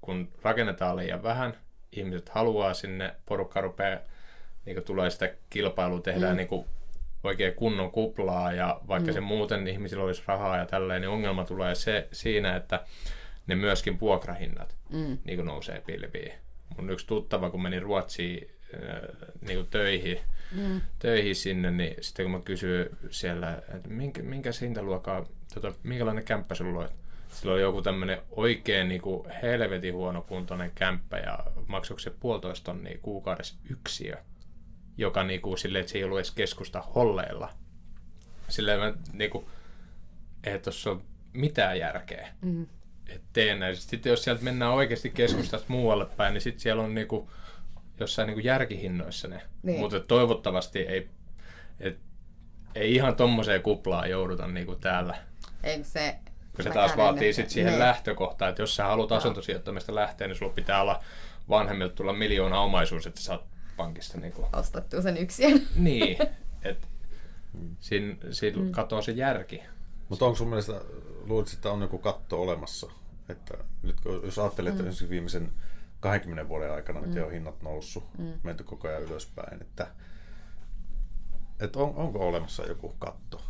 kun 0.00 0.32
rakennetaan 0.42 0.96
liian 0.96 1.22
vähän, 1.22 1.56
ihmiset 1.92 2.28
haluaa 2.28 2.74
sinne, 2.74 3.14
porukka 3.26 3.60
rupeaa, 3.60 3.98
niin 4.64 4.82
tulee 4.82 5.10
sitä 5.10 5.34
kilpailua, 5.50 6.00
tehdään 6.00 6.32
mm. 6.32 6.36
niin 6.36 6.48
kuin 6.48 6.66
oikein 7.24 7.54
kunnon 7.54 7.90
kuplaa 7.90 8.52
ja 8.52 8.80
vaikka 8.88 9.10
mm. 9.10 9.14
se 9.14 9.20
muuten 9.20 9.68
ihmisillä 9.68 10.04
olisi 10.04 10.22
rahaa 10.26 10.56
ja 10.56 10.66
tälleen, 10.66 11.00
niin 11.00 11.10
ongelma 11.10 11.44
tulee 11.44 11.74
se 11.74 12.08
siinä, 12.12 12.56
että 12.56 12.84
ne 13.46 13.54
myöskin 13.54 14.00
vuokrahinnat 14.00 14.76
mm. 14.90 15.18
niin 15.24 15.36
kuin 15.36 15.46
nousee 15.46 15.82
pilviin 15.86 16.32
mun 16.76 16.90
yksi 16.90 17.06
tuttava, 17.06 17.50
kun 17.50 17.62
meni 17.62 17.80
Ruotsiin 17.80 18.50
äh, 18.74 19.28
niin 19.40 19.58
kuin 19.58 19.70
töihin, 19.70 20.20
mm. 20.52 20.80
töihin 20.98 21.36
sinne, 21.36 21.70
niin 21.70 21.94
sitten 22.00 22.24
kun 22.24 22.32
mä 22.32 22.40
kysyin 22.40 22.86
siellä, 23.10 23.62
että 23.74 23.88
minkä, 23.88 24.22
minkä 24.22 24.50
hintaluokkaa, 24.60 25.26
tota, 25.54 25.72
minkälainen 25.82 26.24
kämppä 26.24 26.54
sulla 26.54 26.80
on, 26.80 26.88
sillä 27.36 27.52
oli 27.52 27.60
joku 27.60 27.82
tämmöinen 27.82 28.22
oikein 28.30 28.88
niin 28.88 29.00
kuin 29.00 29.30
helvetin 29.42 29.94
huonokuntoinen 29.94 30.72
kämppä 30.74 31.18
ja 31.18 31.38
maksoiko 31.66 32.00
se 32.00 32.10
puolitoista 32.10 32.64
tonnia 32.64 32.98
kuukaudessa 33.02 33.54
yksiö, 33.70 34.16
joka 34.96 35.24
niin 35.24 35.40
kuin, 35.40 35.58
silleen, 35.58 35.80
että 35.80 35.92
se 35.92 35.98
ei 35.98 36.04
ollut 36.04 36.18
edes 36.18 36.30
keskusta 36.30 36.82
holleilla. 36.82 37.52
Silleen 38.48 38.80
mä 38.80 38.94
niin 39.12 39.30
kuin, 39.30 39.46
että 40.44 40.64
tuossa 40.64 40.90
on 40.90 41.02
mitään 41.32 41.78
järkeä. 41.78 42.28
Mm 42.42 42.66
että 43.08 43.26
teen 43.32 43.60
näin. 43.60 43.76
Sitten 43.76 44.10
jos 44.10 44.24
sieltä 44.24 44.44
mennään 44.44 44.72
oikeasti 44.72 45.10
keskustasta 45.10 45.66
muualle 45.68 46.06
päin, 46.06 46.34
niin 46.34 46.42
sitten 46.42 46.60
siellä 46.60 46.82
on 46.82 46.94
niinku, 46.94 47.30
jossain 48.00 48.26
niinku 48.26 48.40
järkihinnoissa 48.40 49.28
ne. 49.28 49.42
Niin. 49.62 49.80
Mutta 49.80 50.00
toivottavasti 50.00 50.78
ei, 50.78 51.08
et, 51.80 51.98
ei 52.74 52.94
ihan 52.94 53.16
tommoseen 53.16 53.62
kuplaan 53.62 54.10
jouduta 54.10 54.46
niinku 54.46 54.74
täällä. 54.74 55.18
Eikö 55.62 55.84
se... 55.84 56.18
Kun 56.56 56.64
se 56.64 56.70
taas 56.70 56.96
vaatii 56.96 57.32
sitten 57.32 57.50
siihen. 57.50 57.70
Niin. 57.70 57.78
lähtökohtaan, 57.78 58.48
että 58.48 58.62
jos 58.62 58.76
sä 58.76 58.84
haluat 58.84 59.10
no. 59.10 59.16
asuntosijoittamista 59.16 59.94
lähteä, 59.94 60.28
niin 60.28 60.36
sulla 60.36 60.52
pitää 60.52 60.82
olla 60.82 61.02
vanhemmilta 61.48 61.94
tulla 61.94 62.12
miljoona 62.12 62.60
omaisuus, 62.60 63.06
että 63.06 63.20
saat 63.20 63.44
pankista 63.76 64.20
niinku... 64.20 64.46
Ostettu 64.52 65.02
sen 65.02 65.16
yksin. 65.16 65.68
Niin, 65.76 66.18
että 66.62 66.86
siinä, 67.80 68.16
siinä 68.30 68.62
mm. 68.62 68.70
katoaa 68.70 69.02
se 69.02 69.12
järki. 69.12 69.62
Mutta 70.08 70.24
onko 70.24 70.36
sun 70.36 70.48
mielestä, 70.48 70.80
luulisit, 71.24 71.56
että 71.56 71.70
on 71.70 71.82
joku 71.82 71.98
katto 71.98 72.42
olemassa? 72.42 72.86
Että 73.28 73.54
nyt 73.82 73.96
jos 74.22 74.38
ajattelee, 74.38 74.72
että 74.72 74.82
mm. 74.82 75.10
viimeisen 75.10 75.52
20 76.00 76.48
vuoden 76.48 76.72
aikana 76.72 77.00
mm. 77.00 77.24
on 77.24 77.32
hinnat 77.32 77.62
noussut, 77.62 78.18
mm. 78.18 78.32
menty 78.42 78.64
koko 78.64 78.88
ajan 78.88 79.02
ylöspäin, 79.02 79.62
että, 79.62 79.86
että 81.60 81.78
on, 81.78 81.94
onko 81.96 82.28
olemassa 82.28 82.66
joku 82.66 82.94
katto? 82.98 83.42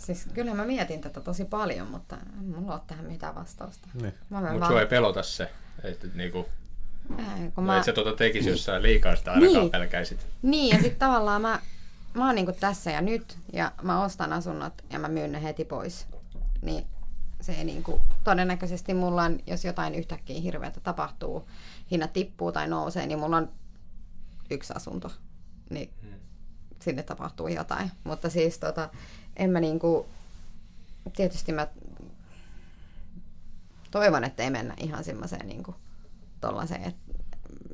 Siis 0.00 0.28
kyllä 0.34 0.54
mä 0.54 0.64
mietin 0.64 1.00
tätä 1.00 1.20
tosi 1.20 1.44
paljon, 1.44 1.86
mutta 1.86 2.16
en 2.38 2.44
mulla 2.44 2.72
ole 2.72 2.80
tähän 2.86 3.04
mitään 3.04 3.34
vastausta. 3.34 3.88
Niin. 3.94 4.14
Mutta 4.28 4.60
vaan... 4.60 4.66
sua 4.66 4.80
ei 4.80 4.86
pelota 4.86 5.22
se, 5.22 5.50
että 5.84 6.06
niinku, 6.14 6.48
ei, 7.18 7.50
kun 7.54 7.64
mä... 7.64 7.78
et 7.78 7.84
sä 7.84 7.92
tuota 7.92 8.12
tekisi 8.12 8.50
jossain 8.50 8.82
liikaa 8.82 9.16
sitä 9.16 9.32
ainakaan 9.32 9.60
niin. 9.60 9.70
pelkäisit. 9.70 10.26
Niin, 10.42 10.76
ja 10.76 10.82
sitten 10.82 10.98
tavallaan 10.98 11.42
mä 11.42 11.60
mä 12.14 12.26
oon 12.26 12.34
niinku 12.34 12.52
tässä 12.60 12.90
ja 12.90 13.00
nyt, 13.00 13.38
ja 13.52 13.72
mä 13.82 14.04
ostan 14.04 14.32
asunnot 14.32 14.72
ja 14.90 14.98
mä 14.98 15.08
myyn 15.08 15.32
ne 15.32 15.42
heti 15.42 15.64
pois. 15.64 16.06
Niin 16.62 16.86
se 17.40 17.52
ei 17.52 17.64
niinku, 17.64 18.00
todennäköisesti 18.24 18.94
mulla 18.94 19.22
on, 19.22 19.38
jos 19.46 19.64
jotain 19.64 19.94
yhtäkkiä 19.94 20.40
hirveätä 20.40 20.80
tapahtuu, 20.80 21.48
hinnat 21.90 22.12
tippuu 22.12 22.52
tai 22.52 22.68
nousee, 22.68 23.06
niin 23.06 23.18
mulla 23.18 23.36
on 23.36 23.52
yksi 24.50 24.72
asunto. 24.76 25.12
Niin 25.70 25.90
hmm. 26.02 26.20
sinne 26.82 27.02
tapahtuu 27.02 27.48
jotain. 27.48 27.90
Mutta 28.04 28.30
siis 28.30 28.58
tota, 28.58 28.88
en 29.40 29.50
mä 29.50 29.60
niinku, 29.60 30.06
tietysti 31.16 31.52
mä 31.52 31.68
toivon, 33.90 34.24
että 34.24 34.42
ei 34.42 34.50
mennä 34.50 34.74
ihan 34.80 35.04
semmoiseen 35.04 35.46
niinku, 35.46 35.74
tollaiseen, 36.40 36.84
että 36.84 37.00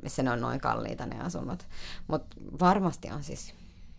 missä 0.01 0.23
ne 0.23 0.31
on 0.31 0.41
noin 0.41 0.59
kalliita 0.59 1.05
ne 1.05 1.19
asunnot. 1.19 1.67
Mutta 2.07 2.35
varmasti 2.59 3.11
on 3.11 3.23
siis 3.23 3.53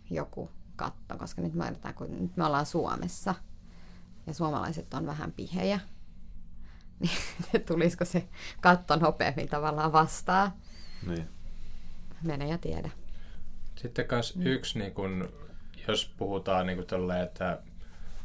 joku 0.09 0.49
katto, 0.75 1.17
koska 1.17 1.41
nyt 1.41 1.53
me, 1.53 1.65
yritetään, 1.65 1.95
kun 1.95 2.21
nyt 2.21 2.37
me 2.37 2.45
ollaan 2.45 2.65
Suomessa 2.65 3.35
ja 4.27 4.33
suomalaiset 4.33 4.93
on 4.93 5.05
vähän 5.05 5.31
pihejä, 5.31 5.79
niin 6.99 7.65
tulisiko 7.65 8.05
se 8.05 8.27
katto 8.61 8.95
nopeammin 8.95 9.49
tavallaan 9.49 9.91
vastaan. 9.91 10.53
Niin. 11.07 11.27
Mene 12.23 12.47
ja 12.47 12.57
tiedä. 12.57 12.89
Sitten 13.75 14.07
kans 14.07 14.35
mm. 14.35 14.45
yksi, 14.45 14.79
niin 14.79 14.93
kun, 14.93 15.29
jos 15.91 16.13
puhutaan 16.17 16.67
niin 16.67 16.85
tolleen, 16.85 17.23
että 17.23 17.59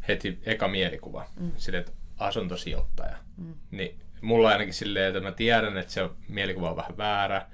heti 0.09 0.39
eka 0.47 0.69
mielikuva, 0.69 1.27
mm. 1.41 1.53
sille, 1.57 1.79
että 1.79 1.93
asuntosijoittaja, 2.19 3.17
mm. 3.37 3.55
niin 3.71 3.99
mulla 4.21 4.49
ainakin 4.49 4.75
silleen, 4.75 5.07
että 5.07 5.21
mä 5.21 5.33
tiedän, 5.33 5.77
että 5.77 5.93
se 5.93 6.09
mielikuva 6.29 6.71
on 6.71 6.77
vähän 6.77 6.97
väärä, 6.97 7.47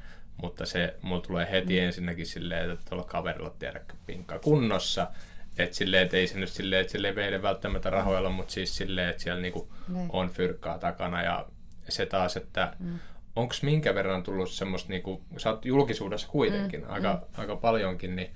mutta 0.42 0.66
se 0.66 0.96
mulla 1.02 1.20
tulee 1.20 1.50
heti 1.50 1.80
mm. 1.80 1.86
ensinnäkin 1.86 2.26
silleen, 2.26 2.70
että 2.70 2.84
tuolla 2.88 3.04
kaverilla 3.04 3.50
tiedäkö 3.50 3.94
pinkka 4.06 4.38
kunnossa, 4.38 5.06
että 5.58 5.76
silleen, 5.76 6.02
että 6.02 6.16
ei 6.16 6.26
se 6.26 6.38
nyt 6.38 6.48
silleen, 6.48 6.80
että 6.80 6.92
se 6.92 7.02
leveille 7.02 7.42
välttämättä 7.42 7.90
rahoilla, 7.90 8.30
mutta 8.30 8.52
siis 8.52 8.76
silleen, 8.76 9.08
että 9.08 9.22
siellä 9.22 9.42
niinku 9.42 9.72
ne. 9.88 10.06
on 10.08 10.30
fyrkkaa 10.30 10.78
takana 10.78 11.22
ja 11.22 11.46
se 11.88 12.06
taas, 12.06 12.36
että 12.36 12.76
mm. 12.78 12.98
onko 13.36 13.54
minkä 13.62 13.94
verran 13.94 14.22
tullut 14.22 14.50
semmoista, 14.50 14.88
niinku, 14.88 15.22
sä 15.36 15.50
oot 15.50 15.64
julkisuudessa 15.64 16.28
kuitenkin 16.28 16.80
mm. 16.80 16.90
aika, 16.90 17.14
mm. 17.14 17.40
aika 17.40 17.56
paljonkin, 17.56 18.16
niin 18.16 18.30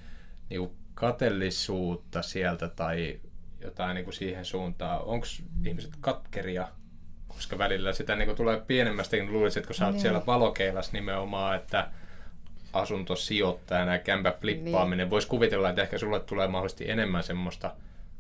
niinku 0.51 0.75
katellisuutta 0.95 2.22
sieltä 2.22 2.68
tai 2.68 3.20
jotain 3.61 3.95
niinku 3.95 4.12
siihen 4.12 4.45
suuntaan, 4.45 5.05
onko 5.05 5.26
ihmiset 5.64 5.92
katkeria 6.01 6.68
koska 7.34 7.59
välillä 7.59 7.92
sitä 7.92 8.16
niin 8.16 8.36
tulee 8.36 8.62
pienemmästäkin, 8.66 9.32
luulisin, 9.32 9.61
että 9.61 9.66
kun 9.66 9.74
sä 9.74 9.84
oot 9.84 9.92
niin. 9.92 10.03
siellä 10.03 10.22
valokeilas 10.26 10.92
nimenomaan, 10.92 11.57
että 11.57 11.88
asuntosijoittajana 12.72 13.92
ja 13.92 13.99
kämpä 13.99 14.32
flippaaminen, 14.40 15.05
niin. 15.05 15.11
voisi 15.11 15.28
kuvitella, 15.28 15.68
että 15.68 15.82
ehkä 15.82 15.99
sulle 15.99 16.20
tulee 16.20 16.49
mahdollisesti 16.49 16.90
enemmän 16.90 17.22
semmoista 17.22 17.74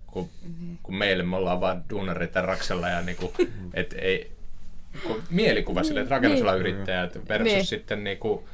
kuin, 0.06 0.30
niin. 0.42 0.78
kuin 0.82 0.96
meille, 0.96 1.22
me 1.22 1.36
ollaan 1.36 1.60
vaan 1.60 1.84
duunareita 1.90 2.42
raksella 2.42 2.88
ja 2.88 3.02
niin 3.02 3.16
kuin, 3.16 3.32
et 3.74 3.94
ei, 3.98 4.32
kun 5.06 5.22
mielikuva 5.30 5.82
sille, 5.82 6.00
että 6.00 6.14
rakennusalan 6.14 6.54
niin. 6.54 6.60
yrittäjät 6.60 7.28
versus 7.28 7.52
niin. 7.52 7.66
sitten 7.66 8.04
niin 8.04 8.18
kuin, 8.18 8.44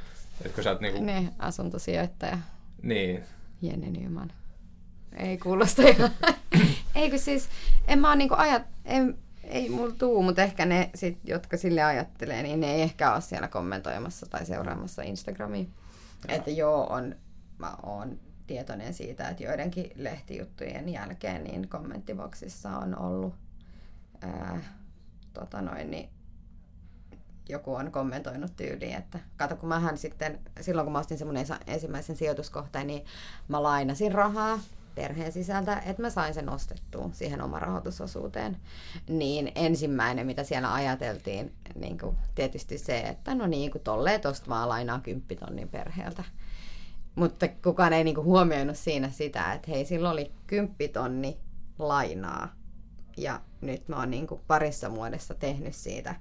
että 0.41 0.55
kun 0.55 0.65
sä 0.65 0.71
oot 0.71 0.81
niin 0.81 0.93
kuin, 0.93 1.07
ne, 1.07 1.29
asuntosijoittaja. 1.39 2.39
Niin. 2.83 3.25
Jenny 3.63 3.91
Nyman. 3.91 4.33
Ei 5.17 5.39
kuulosta 5.39 5.83
ihan. 5.83 6.11
Eikö 6.95 7.19
siis, 7.19 7.49
en 7.89 7.99
mä 7.99 8.17
niinku 8.17 8.35
ajat, 8.39 8.63
en, 8.85 9.19
ei 9.45 9.69
mulla 9.69 9.95
tuu, 9.95 10.23
mutta 10.23 10.43
ehkä 10.43 10.67
ne, 10.67 10.91
sit, 10.95 11.19
jotka 11.25 11.57
sille 11.57 11.83
ajattelee, 11.83 12.43
niin 12.43 12.61
ne 12.61 12.75
ei 12.75 12.83
ehkä 12.83 13.13
ole 13.13 13.21
siellä 13.21 13.49
kommentoimassa 13.49 14.27
tai 14.27 14.47
seuraamassa 14.47 15.03
Instagramiin. 15.03 15.73
Joo. 16.29 16.37
Että 16.37 16.51
joo, 16.51 16.87
on, 16.87 17.17
mä 17.59 17.77
oon 17.83 18.21
tietoinen 18.47 18.95
siitä, 18.95 19.29
että 19.29 19.43
joidenkin 19.43 19.91
lehtijuttujen 19.95 20.89
jälkeen 20.89 21.45
niin 21.45 21.69
kommenttiboksissa 21.69 22.77
on 22.77 22.99
ollut 22.99 23.35
ää, 24.21 24.61
tota 25.33 25.63
noin, 25.63 25.91
niin 25.91 26.09
joku 27.51 27.75
on 27.75 27.93
kommentoinut 27.93 28.57
tyyliin, 28.57 28.97
että 28.97 29.19
kato 29.37 29.57
kun 29.57 29.69
mähän 29.69 29.99
sitten, 29.99 30.41
silloin 30.61 30.85
kun 30.87 30.93
mä 30.93 30.99
ostin 30.99 31.19
semmoinen 31.19 31.47
ensimmäisen 31.67 32.17
sijoituskohteen, 32.17 32.87
niin 32.87 33.05
mä 33.49 33.63
lainasin 33.63 34.13
rahaa 34.13 34.59
perheen 34.95 35.33
sisältä, 35.33 35.83
että 35.87 36.03
mä 36.03 36.11
sain 36.11 36.35
sen 36.35 36.49
ostettua 36.49 37.11
siihen 37.13 37.43
oma 37.43 37.59
rahoitusosuuteen. 37.59 38.57
Niin 39.09 39.53
ensimmäinen, 39.55 40.27
mitä 40.27 40.45
siellä 40.45 40.75
ajateltiin, 40.75 41.55
niin 41.75 41.99
kuin 41.99 42.17
tietysti 42.35 42.79
se, 42.79 43.01
että 43.01 43.35
no 43.35 43.47
niin, 43.47 43.71
kun 43.71 43.81
tolleen 43.81 44.21
tosta 44.21 44.49
vaan 44.49 44.69
lainaa 44.69 45.01
kymppitonnin 45.01 45.69
perheeltä. 45.69 46.25
Mutta 47.15 47.49
kukaan 47.49 47.93
ei 47.93 48.05
niin 48.05 48.15
kuin 48.15 48.25
huomioinut 48.25 48.77
siinä 48.77 49.11
sitä, 49.11 49.53
että 49.53 49.71
hei, 49.71 49.85
silloin 49.85 50.13
oli 50.13 50.33
kymppitonni 50.47 51.39
lainaa. 51.79 52.49
Ja 53.17 53.41
nyt 53.61 53.89
mä 53.89 53.97
oon 53.97 54.11
niin 54.11 54.27
kuin 54.27 54.41
parissa 54.47 54.95
vuodessa 54.95 55.35
tehnyt 55.35 55.75
siitä 55.75 56.15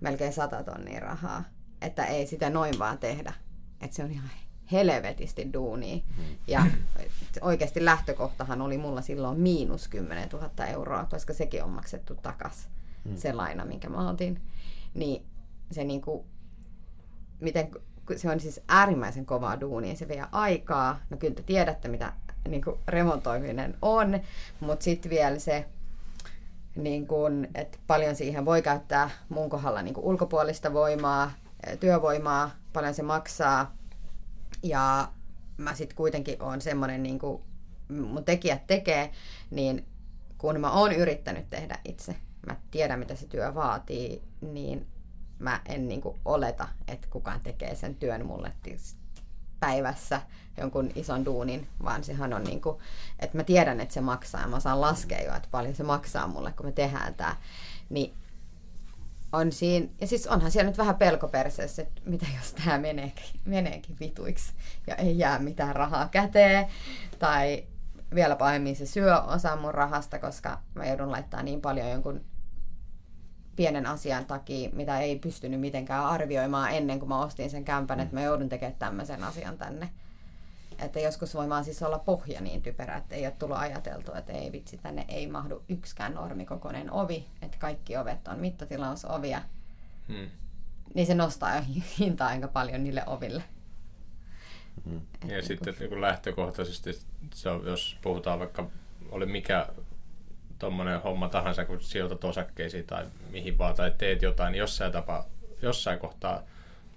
melkein 0.00 0.32
sata 0.32 0.64
tonnia 0.64 1.00
rahaa. 1.00 1.44
Että 1.80 2.04
ei 2.04 2.26
sitä 2.26 2.50
noin 2.50 2.78
vaan 2.78 2.98
tehdä. 2.98 3.32
Että 3.80 3.96
se 3.96 4.04
on 4.04 4.10
ihan 4.10 4.30
helvetisti 4.72 5.52
duunia. 5.52 5.96
Mm. 5.96 6.24
Ja 6.46 6.66
oikeasti 7.40 7.84
lähtökohtahan 7.84 8.62
oli 8.62 8.78
mulla 8.78 9.02
silloin 9.02 9.40
miinus 9.40 9.88
10 9.88 10.28
000 10.28 10.66
euroa, 10.66 11.04
koska 11.04 11.34
sekin 11.34 11.62
on 11.62 11.70
maksettu 11.70 12.14
takas 12.14 12.68
mm. 13.04 13.16
se 13.16 13.32
laina, 13.32 13.64
minkä 13.64 13.88
mä 13.88 14.08
otin. 14.10 14.40
Niin 14.94 15.26
se 15.70 15.84
niinku, 15.84 16.26
miten, 17.40 17.70
se 18.16 18.30
on 18.30 18.40
siis 18.40 18.60
äärimmäisen 18.68 19.26
kovaa 19.26 19.60
duunia, 19.60 19.96
se 19.96 20.08
vie 20.08 20.24
aikaa. 20.32 21.00
No 21.10 21.16
kyllä 21.16 21.34
te 21.34 21.42
tiedätte, 21.42 21.88
mitä 21.88 22.12
niinku 22.48 22.78
remontoiminen 22.88 23.76
on, 23.82 24.20
mutta 24.60 24.84
sitten 24.84 25.10
vielä 25.10 25.38
se, 25.38 25.66
niin 26.76 27.06
kun, 27.06 27.48
että 27.54 27.78
paljon 27.86 28.16
siihen 28.16 28.44
voi 28.44 28.62
käyttää 28.62 29.10
mun 29.28 29.50
kohdalla 29.50 29.82
niin 29.82 29.94
ulkopuolista 29.96 30.72
voimaa, 30.72 31.32
työvoimaa, 31.80 32.50
paljon 32.72 32.94
se 32.94 33.02
maksaa, 33.02 33.76
ja 34.62 35.08
mä 35.56 35.74
sitten 35.74 35.96
kuitenkin 35.96 36.42
on 36.42 36.60
semmoinen, 36.60 37.02
niin 37.02 37.18
kuin 37.18 37.42
mun 37.88 38.24
tekijät 38.24 38.66
tekee, 38.66 39.10
niin 39.50 39.86
kun 40.38 40.60
mä 40.60 40.72
oon 40.72 40.92
yrittänyt 40.92 41.50
tehdä 41.50 41.78
itse, 41.84 42.16
mä 42.46 42.56
tiedän 42.70 42.98
mitä 42.98 43.14
se 43.14 43.26
työ 43.26 43.54
vaatii, 43.54 44.22
niin 44.40 44.86
mä 45.38 45.60
en 45.66 45.88
niin 45.88 46.00
kuin 46.00 46.18
oleta, 46.24 46.68
että 46.88 47.08
kukaan 47.10 47.40
tekee 47.40 47.74
sen 47.74 47.94
työn 47.94 48.26
mulle 48.26 48.52
päivässä 49.66 50.20
jonkun 50.56 50.90
ison 50.94 51.24
duunin, 51.24 51.68
vaan 51.84 52.04
sehän 52.04 52.32
on 52.32 52.44
niin 52.44 52.60
kuin, 52.60 52.78
että 53.18 53.36
mä 53.36 53.44
tiedän, 53.44 53.80
että 53.80 53.94
se 53.94 54.00
maksaa 54.00 54.40
ja 54.40 54.46
mä 54.46 54.60
saan 54.60 54.80
laskea 54.80 55.22
jo, 55.22 55.34
että 55.34 55.48
paljon 55.50 55.74
se 55.74 55.82
maksaa 55.82 56.26
mulle, 56.26 56.52
kun 56.52 56.66
me 56.66 56.72
tehdään 56.72 57.14
tämä. 57.14 57.36
Niin 57.90 58.14
on 59.32 59.52
siinä, 59.52 59.86
ja 60.00 60.06
siis 60.06 60.26
onhan 60.26 60.50
siellä 60.50 60.70
nyt 60.70 60.78
vähän 60.78 60.96
pelko 60.96 61.28
perseessä, 61.28 61.82
että 61.82 62.00
mitä 62.04 62.26
jos 62.36 62.52
tämä 62.52 62.78
meneekin, 62.78 63.40
meneekin 63.44 63.96
vituiksi 64.00 64.52
ja 64.86 64.94
ei 64.94 65.18
jää 65.18 65.38
mitään 65.38 65.76
rahaa 65.76 66.08
käteen, 66.08 66.66
tai 67.18 67.64
vielä 68.14 68.36
pahemmin 68.36 68.76
se 68.76 68.86
syö 68.86 69.20
osa 69.20 69.56
mun 69.56 69.74
rahasta, 69.74 70.18
koska 70.18 70.58
mä 70.74 70.86
joudun 70.86 71.12
laittaa 71.12 71.42
niin 71.42 71.60
paljon 71.60 71.90
jonkun 71.90 72.24
pienen 73.56 73.86
asian 73.86 74.26
takia, 74.26 74.70
mitä 74.72 74.98
ei 74.98 75.18
pystynyt 75.18 75.60
mitenkään 75.60 76.06
arvioimaan 76.06 76.72
ennen 76.72 76.98
kuin 76.98 77.08
mä 77.08 77.22
ostin 77.22 77.50
sen 77.50 77.64
kämpän, 77.64 78.00
että 78.00 78.14
mä 78.14 78.22
joudun 78.22 78.48
tekemään 78.48 78.78
tämmöisen 78.78 79.24
asian 79.24 79.58
tänne. 79.58 79.90
Että 80.78 81.00
joskus 81.00 81.34
voi 81.34 81.48
vaan 81.48 81.64
siis 81.64 81.82
olla 81.82 81.98
pohja 81.98 82.40
niin 82.40 82.62
typerä, 82.62 82.96
että 82.96 83.14
ei 83.14 83.26
ole 83.26 83.34
tullut 83.38 83.56
ajateltu, 83.56 84.12
että 84.14 84.32
ei 84.32 84.52
vitsi, 84.52 84.78
tänne 84.78 85.04
ei 85.08 85.26
mahdu 85.26 85.62
yksikään 85.68 86.14
normikokoinen 86.14 86.90
ovi, 86.90 87.26
että 87.42 87.56
kaikki 87.58 87.96
ovet 87.96 88.28
on 88.28 88.38
mittatilausovia. 88.38 89.42
Hmm. 90.08 90.30
Niin 90.94 91.06
se 91.06 91.14
nostaa 91.14 91.56
jo 91.56 91.62
hintaa 91.98 92.28
aika 92.28 92.48
paljon 92.48 92.84
niille 92.84 93.02
oville. 93.06 93.42
Hmm. 94.84 95.00
Ja 95.22 95.26
niin 95.26 95.46
sitten 95.46 95.74
niin 95.80 96.00
lähtökohtaisesti, 96.00 96.98
se 97.34 97.50
on, 97.50 97.66
jos 97.66 97.96
puhutaan 98.02 98.38
vaikka, 98.38 98.70
oli 99.10 99.26
mikä 99.26 99.66
tuommoinen 100.58 101.02
homma 101.02 101.28
tahansa, 101.28 101.64
kun 101.64 101.80
sijoitat 101.80 102.24
osakkeisiin 102.24 102.84
tai 102.84 103.04
mihin 103.30 103.58
vaan, 103.58 103.74
tai 103.74 103.92
teet 103.98 104.22
jotain, 104.22 104.52
niin 104.52 104.60
jossain, 104.60 104.92
tapa, 104.92 105.24
jossain 105.62 105.98
kohtaa– 105.98 106.42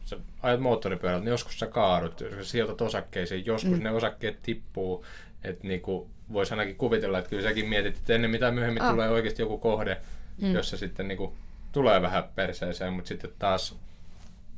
sä 0.09 0.17
ajat 0.41 0.59
moottoripyörällä, 0.59 1.23
niin 1.23 1.31
joskus 1.31 1.59
sä 1.59 1.67
kaadut, 1.67 2.21
jos 2.21 2.31
sä 2.35 2.43
sijoitat 2.43 2.81
osakkeisiin, 2.81 3.45
joskus 3.45 3.77
mm. 3.77 3.83
ne 3.83 3.91
osakkeet 3.91 4.41
tippuu, 4.41 5.05
että 5.43 5.67
niinku, 5.67 6.09
voisi 6.33 6.53
ainakin 6.53 6.75
kuvitella, 6.75 7.17
että 7.17 7.29
kyllä 7.29 7.43
säkin 7.43 7.69
mietit, 7.69 7.97
että 7.97 8.13
ennen 8.13 8.31
mitä 8.31 8.51
myöhemmin 8.51 8.83
oh. 8.83 8.91
tulee 8.91 9.09
oikeasti 9.09 9.41
joku 9.41 9.57
kohde, 9.57 9.97
mm. 10.41 10.53
jossa 10.53 10.77
sitten 10.77 11.07
niinku, 11.07 11.33
tulee 11.71 12.01
vähän 12.01 12.23
perseeseen, 12.35 12.93
mutta 12.93 13.07
sitten 13.07 13.31
taas 13.39 13.75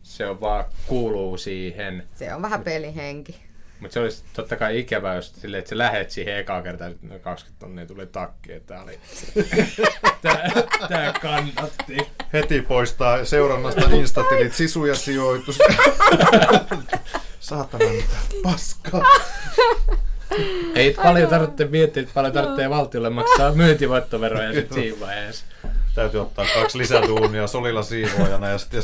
se 0.03 0.27
on 0.27 0.41
vaan 0.41 0.65
kuuluu 0.87 1.37
siihen. 1.37 2.03
Se 2.15 2.35
on 2.35 2.41
vähän 2.41 2.63
pelihenki. 2.63 3.41
Mutta 3.81 3.93
se 3.93 3.99
olisi 3.99 4.23
totta 4.33 4.55
kai 4.55 4.79
ikävää, 4.79 5.15
jos 5.15 5.33
sille, 5.33 5.57
että 5.57 5.69
sä 5.69 5.77
lähet 5.77 6.11
siihen 6.11 6.37
ekaa 6.37 6.61
kertaa, 6.61 6.87
että 6.87 7.19
20 7.19 7.59
tonnia 7.59 7.85
tuli 7.85 8.05
takki, 8.05 8.53
että 8.53 8.73
tää 8.73 8.83
oli... 8.83 8.99
tää, 10.21 10.51
tää 10.89 11.13
kannatti. 11.21 11.97
Heti 12.33 12.61
poistaa 12.61 13.25
seurannasta 13.25 13.81
instatilit, 13.91 14.53
sisu 14.53 14.85
ja 14.85 14.95
sijoitus. 14.95 15.57
Saatana 17.39 17.85
mitä 17.85 18.15
paskaa. 18.43 19.03
Ei 20.75 20.93
paljon 20.93 21.29
tarvitse 21.29 21.65
miettiä, 21.65 22.01
että 22.01 22.13
paljon 22.13 22.33
tarvitsee 22.33 22.69
valtiolle 22.69 23.09
maksaa 23.09 23.53
myyntivoittoveroja 23.53 24.53
sitten 24.53 24.75
siinä 24.75 24.99
vaiheessa. 24.99 25.45
Täytyy 25.95 26.21
ottaa 26.21 26.45
kaksi 26.53 26.77
lisäduunia 26.77 27.47
solilla 27.47 27.83
siivoojana 27.83 28.49
ja 28.49 28.57
sitten 28.57 28.83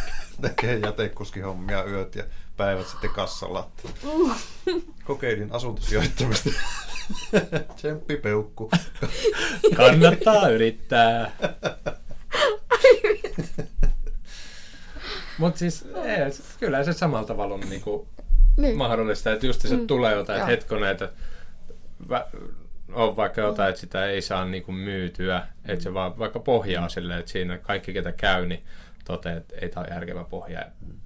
tekee 0.42 0.78
jätekuskihommia 0.78 1.84
yöt 1.84 2.14
ja 2.14 2.24
päivät 2.58 2.86
sitten 2.86 3.10
kassalla. 3.10 3.70
Kokeilin 5.04 5.52
asuntosijoittamista. 5.52 6.50
Tsemppipeukku. 7.76 8.70
Kannattaa 9.76 10.48
yrittää. 10.48 11.30
Mutta 15.38 15.58
siis 15.58 15.86
ei, 16.04 16.18
kyllä 16.60 16.84
se 16.84 16.92
samalla 16.92 17.26
tavalla 17.26 17.54
on 17.54 17.60
niinku 17.60 18.08
niin. 18.56 18.76
mahdollista, 18.76 19.32
että 19.32 19.46
just 19.46 19.60
se 19.60 19.76
mm. 19.76 19.86
tulee 19.86 20.14
jotain, 20.14 20.38
että 20.38 20.50
hetkonen, 20.50 20.90
että 20.90 21.12
on 22.92 23.16
vaikka 23.16 23.40
jotain, 23.40 23.68
että 23.68 23.80
sitä 23.80 24.06
ei 24.06 24.22
saa 24.22 24.44
niinku 24.44 24.72
myytyä, 24.72 25.46
että 25.64 25.82
se 25.82 25.94
vaan 25.94 26.18
vaikka 26.18 26.38
pohjaa 26.38 26.88
silleen, 26.88 27.18
että 27.18 27.32
siinä 27.32 27.58
kaikki, 27.58 27.92
ketä 27.92 28.12
käy, 28.12 28.46
niin 28.46 28.62
toteaa, 29.08 29.36
että 29.36 29.54
ei 29.60 29.68
tämä 29.68 29.84
ole 29.84 29.94
järkevä 29.94 30.24
pohja, 30.24 30.62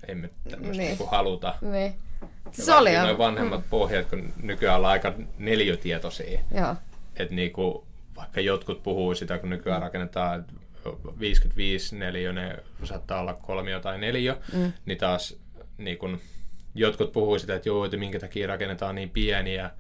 ei 0.09 0.15
me 0.15 0.31
tämmöistä 0.51 0.77
Niin. 0.77 0.89
niinku 0.89 1.07
haluta. 1.07 1.55
Niin. 1.61 1.95
Ja 2.59 2.65
Se 2.65 2.75
oli 2.75 2.95
jo. 2.95 3.03
Noin 3.03 3.19
vanhemmat 3.19 3.65
pohjat, 3.71 4.07
kun 4.07 4.33
nykyään 4.43 4.77
ollaan 4.77 4.93
aika 4.93 5.13
neljötietoisia. 5.39 6.41
Joo. 6.55 6.77
Että 7.17 7.35
niinku, 7.35 7.87
vaikka 8.17 8.41
jotkut 8.41 8.83
puhuu 8.83 9.15
sitä, 9.15 9.39
kun 9.39 9.51
nykyään 9.51 9.83
rakennetaan 9.83 10.45
55 11.21 11.97
neliöinen, 11.97 12.59
saattaa 12.85 13.21
olla 13.21 13.35
kolmio 13.35 13.81
tai 13.81 13.99
neljä, 13.99 14.37
mm. 14.53 14.73
niin 14.87 14.99
taas 14.99 15.37
niin 15.79 15.99
kun, 15.99 16.21
jotkut 16.75 17.13
puhuu 17.13 17.39
sitä, 17.39 17.55
että 17.55 17.69
joo, 17.69 17.85
että 17.85 17.97
minkä 17.97 18.19
takia 18.19 18.47
rakennetaan 18.47 18.95
niin 18.95 19.11
pieniä 19.11 19.71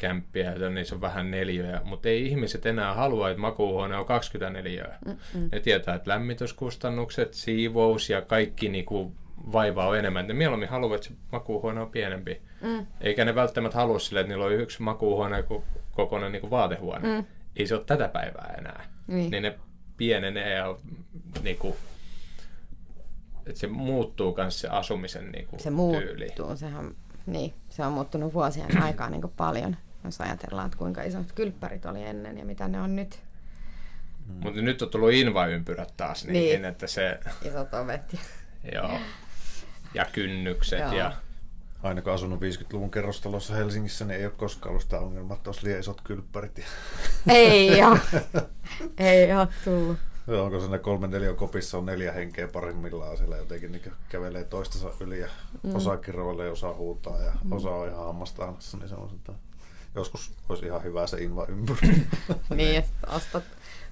kämppiä, 0.00 0.54
niissä 0.74 0.94
on 0.94 1.00
vähän 1.00 1.30
neliöjä, 1.30 1.80
mutta 1.84 2.08
ei 2.08 2.26
ihmiset 2.26 2.66
enää 2.66 2.94
halua, 2.94 3.30
että 3.30 3.40
makuuhuone 3.40 3.96
on 3.96 4.06
24. 4.06 4.86
Mm-mm. 5.06 5.48
Ne 5.52 5.60
tietää, 5.60 5.94
että 5.94 6.10
lämmityskustannukset, 6.10 7.34
siivous 7.34 8.10
ja 8.10 8.22
kaikki 8.22 8.68
niinku 8.68 9.12
vaivaa 9.52 9.86
on 9.88 9.98
enemmän. 9.98 10.26
Ne 10.26 10.34
mieluummin 10.34 10.68
haluaa, 10.68 10.94
että 10.94 11.08
se 11.08 11.14
makuuhuone 11.32 11.80
on 11.80 11.90
pienempi. 11.90 12.40
Mm. 12.60 12.86
Eikä 13.00 13.24
ne 13.24 13.34
välttämättä 13.34 13.78
halua 13.78 13.98
sille, 13.98 14.20
että 14.20 14.28
niillä 14.32 14.44
on 14.44 14.52
yksi 14.52 14.82
makuuhuone 14.82 15.40
ko- 15.40 15.62
kokoinen 15.92 16.32
niinku 16.32 16.50
vaatehuone. 16.50 17.08
Mm. 17.20 17.24
Ei 17.56 17.66
se 17.66 17.74
ole 17.74 17.84
tätä 17.84 18.08
päivää 18.08 18.54
enää. 18.58 18.84
Niin. 19.06 19.30
Niin 19.30 19.42
ne 19.42 19.58
pienenee 19.96 20.54
ja 20.54 20.76
niinku, 21.42 21.76
että 23.46 23.60
se 23.60 23.66
muuttuu 23.66 24.34
myös 24.36 24.60
se 24.60 24.68
asumisen 24.68 25.32
niinku, 25.32 25.56
Se 25.58 25.70
tyyli. 25.70 26.24
muuttuu. 26.24 26.56
Sehän, 26.56 26.94
niin, 27.26 27.54
se 27.68 27.84
on 27.84 27.92
muuttunut 27.92 28.34
vuosien 28.34 28.82
aikaa 28.82 29.10
niin 29.10 29.22
paljon. 29.36 29.76
Jos 30.04 30.20
ajatellaan, 30.20 30.66
että 30.66 30.78
kuinka 30.78 31.02
isot 31.02 31.32
kylppärit 31.34 31.86
oli 31.86 32.02
ennen 32.02 32.38
ja 32.38 32.44
mitä 32.44 32.68
ne 32.68 32.80
on 32.80 32.96
nyt. 32.96 33.20
Mutta 34.26 34.60
nyt 34.62 34.82
on 34.82 34.90
tullut 34.90 35.12
invaympyrät 35.12 35.92
taas 35.96 36.24
niihin, 36.24 36.42
Niin. 36.42 36.62
niin. 36.62 36.64
että 36.64 36.86
se, 36.86 37.18
Isot 37.42 37.74
ovet. 37.74 38.12
Ja... 38.12 38.20
joo, 38.72 38.98
ja 39.94 40.06
kynnykset 40.12 40.80
Joo. 40.80 40.92
ja 40.92 41.12
Aina 41.82 42.02
kun 42.02 42.12
asunut 42.12 42.40
50-luvun 42.40 42.90
kerrostalossa 42.90 43.54
Helsingissä, 43.54 44.04
niin 44.04 44.20
ei 44.20 44.24
ole 44.26 44.32
koskaan 44.36 44.70
ollut 44.70 44.82
sitä 44.82 45.00
ongelmaa, 45.00 45.36
että 45.36 45.50
olisi 45.50 45.64
liian 45.64 45.80
isot 45.80 46.00
kylppärit. 46.04 46.58
Ja... 46.58 46.64
Ei 47.28 47.82
ole. 47.84 48.00
Ei 48.98 49.34
ole 49.34 49.48
tullut. 49.64 49.96
Joo, 50.26 50.44
Onko 50.44 50.60
siinä 50.60 50.78
kolme 50.78 51.06
neljä 51.06 51.34
kopissa 51.34 51.78
on 51.78 51.86
neljä 51.86 52.12
henkeä 52.12 52.48
parimmillaan 52.48 53.16
siellä 53.16 53.36
jotenkin 53.36 53.72
niin 53.72 53.92
kävelee 54.08 54.44
toistensa 54.44 54.92
yli 55.00 55.20
ja 55.20 55.28
mm. 55.62 55.74
osa 55.74 55.96
kiroilee, 55.96 56.50
osa 56.50 56.72
huutaa 56.74 57.18
ja 57.18 57.32
mm. 57.44 57.52
osa 57.52 57.70
on 57.70 57.88
ihan 57.88 58.04
hammasta 58.04 58.44
annassa, 58.44 58.76
niin 58.76 58.88
semmoisen, 58.88 59.18
että 59.18 59.32
joskus 59.94 60.32
olisi 60.48 60.66
ihan 60.66 60.82
hyvä 60.82 61.06
se 61.06 61.22
inva 61.22 61.46
ympyrä. 61.48 61.78
Niin, 62.54 62.74
ja 62.74 62.82
sitten 62.82 63.10
ostat 63.10 63.44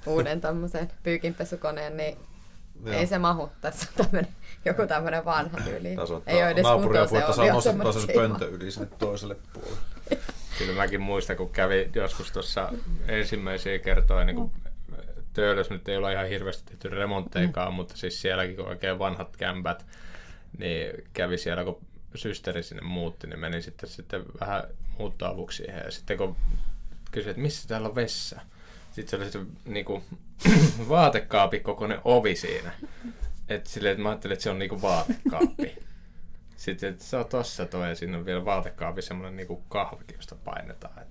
uuden 0.06 0.40
tämmöisen 0.40 0.90
pyykinpesukoneen, 1.02 1.96
niin 1.96 2.18
Joo. 2.84 2.94
ei 2.94 3.06
se 3.06 3.18
mahu. 3.18 3.50
Tässä 3.60 3.86
on 3.90 4.04
tämmönen, 4.04 4.32
joku 4.64 4.86
tämmöinen 4.86 5.24
vanha 5.24 5.58
tyyli. 5.64 5.96
Tässä 5.96 6.14
Ei 6.26 6.42
ole 6.42 6.50
edes 6.50 6.62
naapuria 6.62 7.00
kuntoa 7.00 7.18
että 7.18 7.32
se 7.32 7.36
saa 7.36 7.52
nostettua 7.52 7.92
seima. 7.92 8.22
pöntö 8.22 8.48
yli 8.48 8.70
sinne 8.70 8.88
toiselle 8.98 9.36
puolelle. 9.52 9.78
Kyllä 10.58 10.72
mäkin 10.72 11.00
muistan, 11.00 11.36
kun 11.36 11.50
kävi 11.50 11.90
joskus 11.94 12.32
tuossa 12.32 12.72
ensimmäisiä 13.08 13.78
kertoja, 13.78 14.24
niin 14.24 14.36
kuin 14.36 14.52
Töölössä 15.32 15.74
nyt 15.74 15.88
ei 15.88 15.96
ole 15.96 16.12
ihan 16.12 16.28
hirveästi 16.28 16.64
tehty 16.64 16.88
remontteikaan, 16.88 17.74
mutta 17.74 17.96
siis 17.96 18.22
sielläkin 18.22 18.56
kun 18.56 18.68
oikein 18.68 18.98
vanhat 18.98 19.36
kämpät, 19.36 19.86
niin 20.58 21.04
kävi 21.12 21.38
siellä, 21.38 21.64
kun 21.64 21.80
systeri 22.14 22.62
sinne 22.62 22.82
muutti, 22.82 23.26
niin 23.26 23.38
meni 23.38 23.62
sitten, 23.62 23.88
sitten 23.88 24.24
vähän 24.40 24.64
muuttoavuksi 24.98 25.56
siihen. 25.56 25.82
Ja 25.84 25.90
sitten 25.90 26.18
kun 26.18 26.36
kysyin, 27.10 27.30
että 27.30 27.42
missä 27.42 27.68
täällä 27.68 27.88
on 27.88 27.94
vessa, 27.94 28.40
sitten 28.92 29.20
se 29.20 29.24
oli 29.24 29.32
se 29.32 29.52
niin 29.64 29.84
kuin, 29.84 30.02
vaatekaapi 30.88 31.60
kokoinen 31.60 32.00
ovi 32.04 32.36
siinä. 32.36 32.72
Että 33.48 33.70
silleen, 33.70 33.92
että 33.92 34.02
mä 34.02 34.08
ajattelin, 34.08 34.32
että 34.32 34.42
se 34.42 34.50
on 34.50 34.58
niinku 34.58 34.82
vaatekaappi. 34.82 35.76
Sitten 36.56 36.88
että 36.88 37.04
se 37.04 37.16
on 37.16 37.26
tossa 37.26 37.66
toi 37.66 37.88
ja 37.88 37.94
siinä 37.94 38.18
on 38.18 38.26
vielä 38.26 38.44
vaatekaapi 38.44 39.02
semmoinen 39.02 39.36
niinku 39.36 39.62
kahvakin, 39.68 40.16
josta 40.16 40.36
painetaan. 40.44 41.02
Et, 41.02 41.08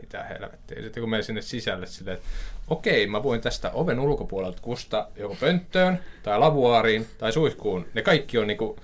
mitä 0.00 0.22
helvettiä. 0.22 0.82
Sitten 0.82 1.02
kun 1.02 1.10
menin 1.10 1.24
sinne 1.24 1.42
sisälle 1.42 1.86
silleen, 1.86 2.16
että 2.16 2.28
okei, 2.68 3.06
mä 3.06 3.22
voin 3.22 3.40
tästä 3.40 3.70
oven 3.70 4.00
ulkopuolelta 4.00 4.62
kusta 4.62 5.08
joko 5.16 5.36
pönttöön 5.40 6.00
tai 6.22 6.38
lavuaariin 6.38 7.06
tai 7.18 7.32
suihkuun. 7.32 7.86
Ne 7.94 8.02
kaikki 8.02 8.38
on 8.38 8.46
niinku 8.46 8.76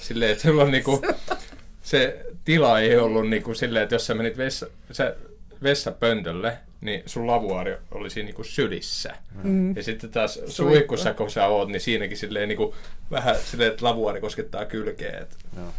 silleen, 0.00 0.30
että 0.30 0.42
sulla 0.42 0.62
on 0.62 0.70
niinku, 0.70 1.02
se 1.82 2.26
tila 2.44 2.80
ei 2.80 2.96
ollut 2.96 3.28
niinku 3.28 3.54
silleen, 3.54 3.82
että 3.82 3.94
jos 3.94 4.06
sä 4.06 4.14
menit 4.14 4.36
vessa, 4.36 4.66
sä 4.92 5.16
vessapöntölle, 5.62 6.58
niin 6.80 7.02
sun 7.06 7.26
lavuaari 7.26 7.76
oli 7.90 8.10
siinä 8.10 8.26
niinku 8.26 8.44
sylissä. 8.44 9.14
Mm. 9.42 9.76
Ja 9.76 9.82
sitten 9.82 10.10
taas 10.10 10.38
suihkussa, 10.46 11.14
kun 11.14 11.30
sä 11.30 11.46
oot, 11.46 11.68
niin 11.68 11.80
siinäkin 11.80 12.16
silleen 12.16 12.48
niinku, 12.48 12.74
vähän 13.10 13.36
silleen, 13.36 13.70
että 13.70 13.84
lavuaari 13.84 14.20
koskettaa 14.20 14.64
kylkeä. 14.64 15.18
Et, 15.20 15.36
Joo. 15.56 15.72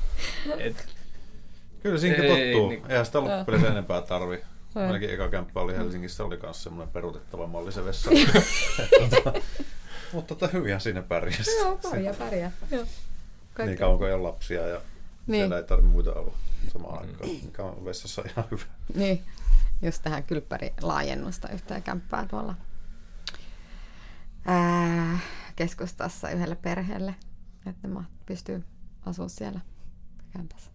et, 0.59 0.85
Kyllä 1.83 1.97
siinä 1.97 2.15
Ei, 2.23 2.51
tottuu. 2.53 2.69
niinku- 2.69 2.87
Eihän 2.89 3.05
sitä 3.05 3.21
loppupeleissä 3.23 3.67
enempää 3.71 4.01
tarvi. 4.01 4.39
Ainakin 4.75 5.09
eka 5.09 5.29
kämppä 5.29 5.59
oli 5.59 5.77
Helsingissä, 5.77 6.23
oli 6.23 6.37
myös 6.43 6.63
semmoinen 6.63 6.93
peruutettava 6.93 7.47
malli 7.47 7.71
se 7.71 7.85
vessa. 7.85 8.11
Mutta 10.13 10.35
tota, 10.35 10.47
hyvinhän 10.53 10.81
siinä 10.81 11.01
pärjäsi. 11.01 11.51
Joo, 11.59 11.79
pärjää, 11.91 12.13
pärjää. 12.13 12.51
Joo. 12.71 12.85
Niin 13.65 13.77
kauan 13.77 13.97
kuin 13.97 14.07
ei 14.07 14.13
ole 14.13 14.21
lapsia 14.21 14.67
ja 14.67 14.81
Niin. 15.32 15.41
siellä 15.41 15.57
ei 15.57 15.63
tarvitse 15.63 15.91
muita 15.91 16.13
olla 16.13 16.34
samaan 16.73 17.01
aikaan. 17.01 17.29
Mikä 17.29 17.63
on 17.63 17.86
vessassa 17.86 18.23
ihan 18.32 18.45
hyvä. 18.51 18.63
Niin, 18.95 19.23
just 19.82 20.03
tähän 20.03 20.23
kylppärilaajennusta 20.23 21.49
yhtään 21.49 21.84
kämppää 21.84 22.27
tuolla 22.27 22.55
ää, 24.45 25.19
keskustassa 25.55 26.29
yhdelle 26.29 26.55
perheelle, 26.55 27.15
että 27.65 27.88
ne 27.88 28.03
pystyy 28.25 28.63
asumaan 29.05 29.29
siellä 29.29 29.59
kämpässä. 30.34 30.71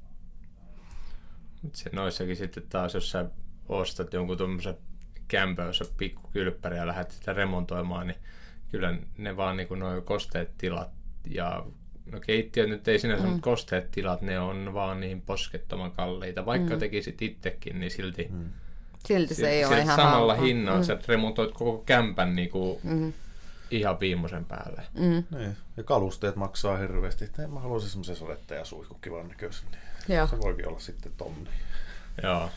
Mut 1.62 1.74
se 1.74 1.90
noissakin 1.92 2.36
sitten 2.36 2.62
taas, 2.68 2.94
jos 2.94 3.10
sä 3.10 3.30
ostat 3.68 4.12
jonkun 4.12 4.38
tuommoisen 4.38 4.78
kämpön, 5.28 5.66
jossa 5.66 5.84
on 5.84 5.90
pikku 5.96 6.30
kylppäri 6.32 6.76
ja 6.76 6.86
lähdet 6.86 7.10
sitä 7.10 7.32
remontoimaan, 7.32 8.06
niin 8.06 8.18
kyllä 8.70 8.96
ne 9.18 9.36
vaan 9.36 9.56
niin 9.56 9.78
noin 9.78 10.02
kosteet 10.02 10.58
tilat 10.58 10.90
ja 11.30 11.66
no 12.12 12.20
keittiöt 12.20 12.68
nyt 12.68 12.88
ei 12.88 12.98
sinänsä, 12.98 13.24
mm. 13.24 13.30
mutta 13.30 13.44
kosteet 13.44 13.90
tilat, 13.90 14.22
ne 14.22 14.38
on 14.38 14.74
vaan 14.74 15.00
niin 15.00 15.22
poskettoman 15.22 15.92
kalliita. 15.92 16.46
Vaikka 16.46 16.74
mm. 16.74 16.78
tekisit 16.78 17.22
itsekin, 17.22 17.80
niin 17.80 17.90
silti 17.90 18.28
mm. 18.30 18.50
Silti 19.06 19.34
se 19.34 19.50
ei 19.50 19.64
ole 19.64 19.74
silti 19.74 19.82
ihan 19.82 19.96
samalla 19.96 20.32
halpaa. 20.32 20.46
hinnalla. 20.46 20.78
Mm. 20.78 20.84
Sä 20.84 20.98
remontoit 21.08 21.52
koko 21.52 21.82
kämpän 21.86 22.36
niin 22.36 22.50
kuin 22.50 22.78
mm. 22.82 23.12
ihan 23.70 24.00
viimeisen 24.00 24.44
päälle. 24.44 24.82
Mm. 24.94 25.38
Niin. 25.38 25.56
Ja 25.76 25.82
kalusteet 25.82 26.36
maksaa 26.36 26.76
hirveästi. 26.76 27.24
Että 27.24 27.42
en 27.42 27.50
mä 27.50 27.60
haluaisin 27.60 27.90
semmoisen 27.90 28.16
sadetta 28.16 28.54
ja 28.54 28.64
suihku 28.64 28.94
kivan 28.94 29.28
näköisen. 29.28 29.68
Niin 29.70 30.16
Joo. 30.16 30.26
se 30.26 30.40
voikin 30.40 30.68
olla 30.68 30.80
sitten 30.80 31.12
tonni. 31.16 31.50
Joo. 32.22 32.50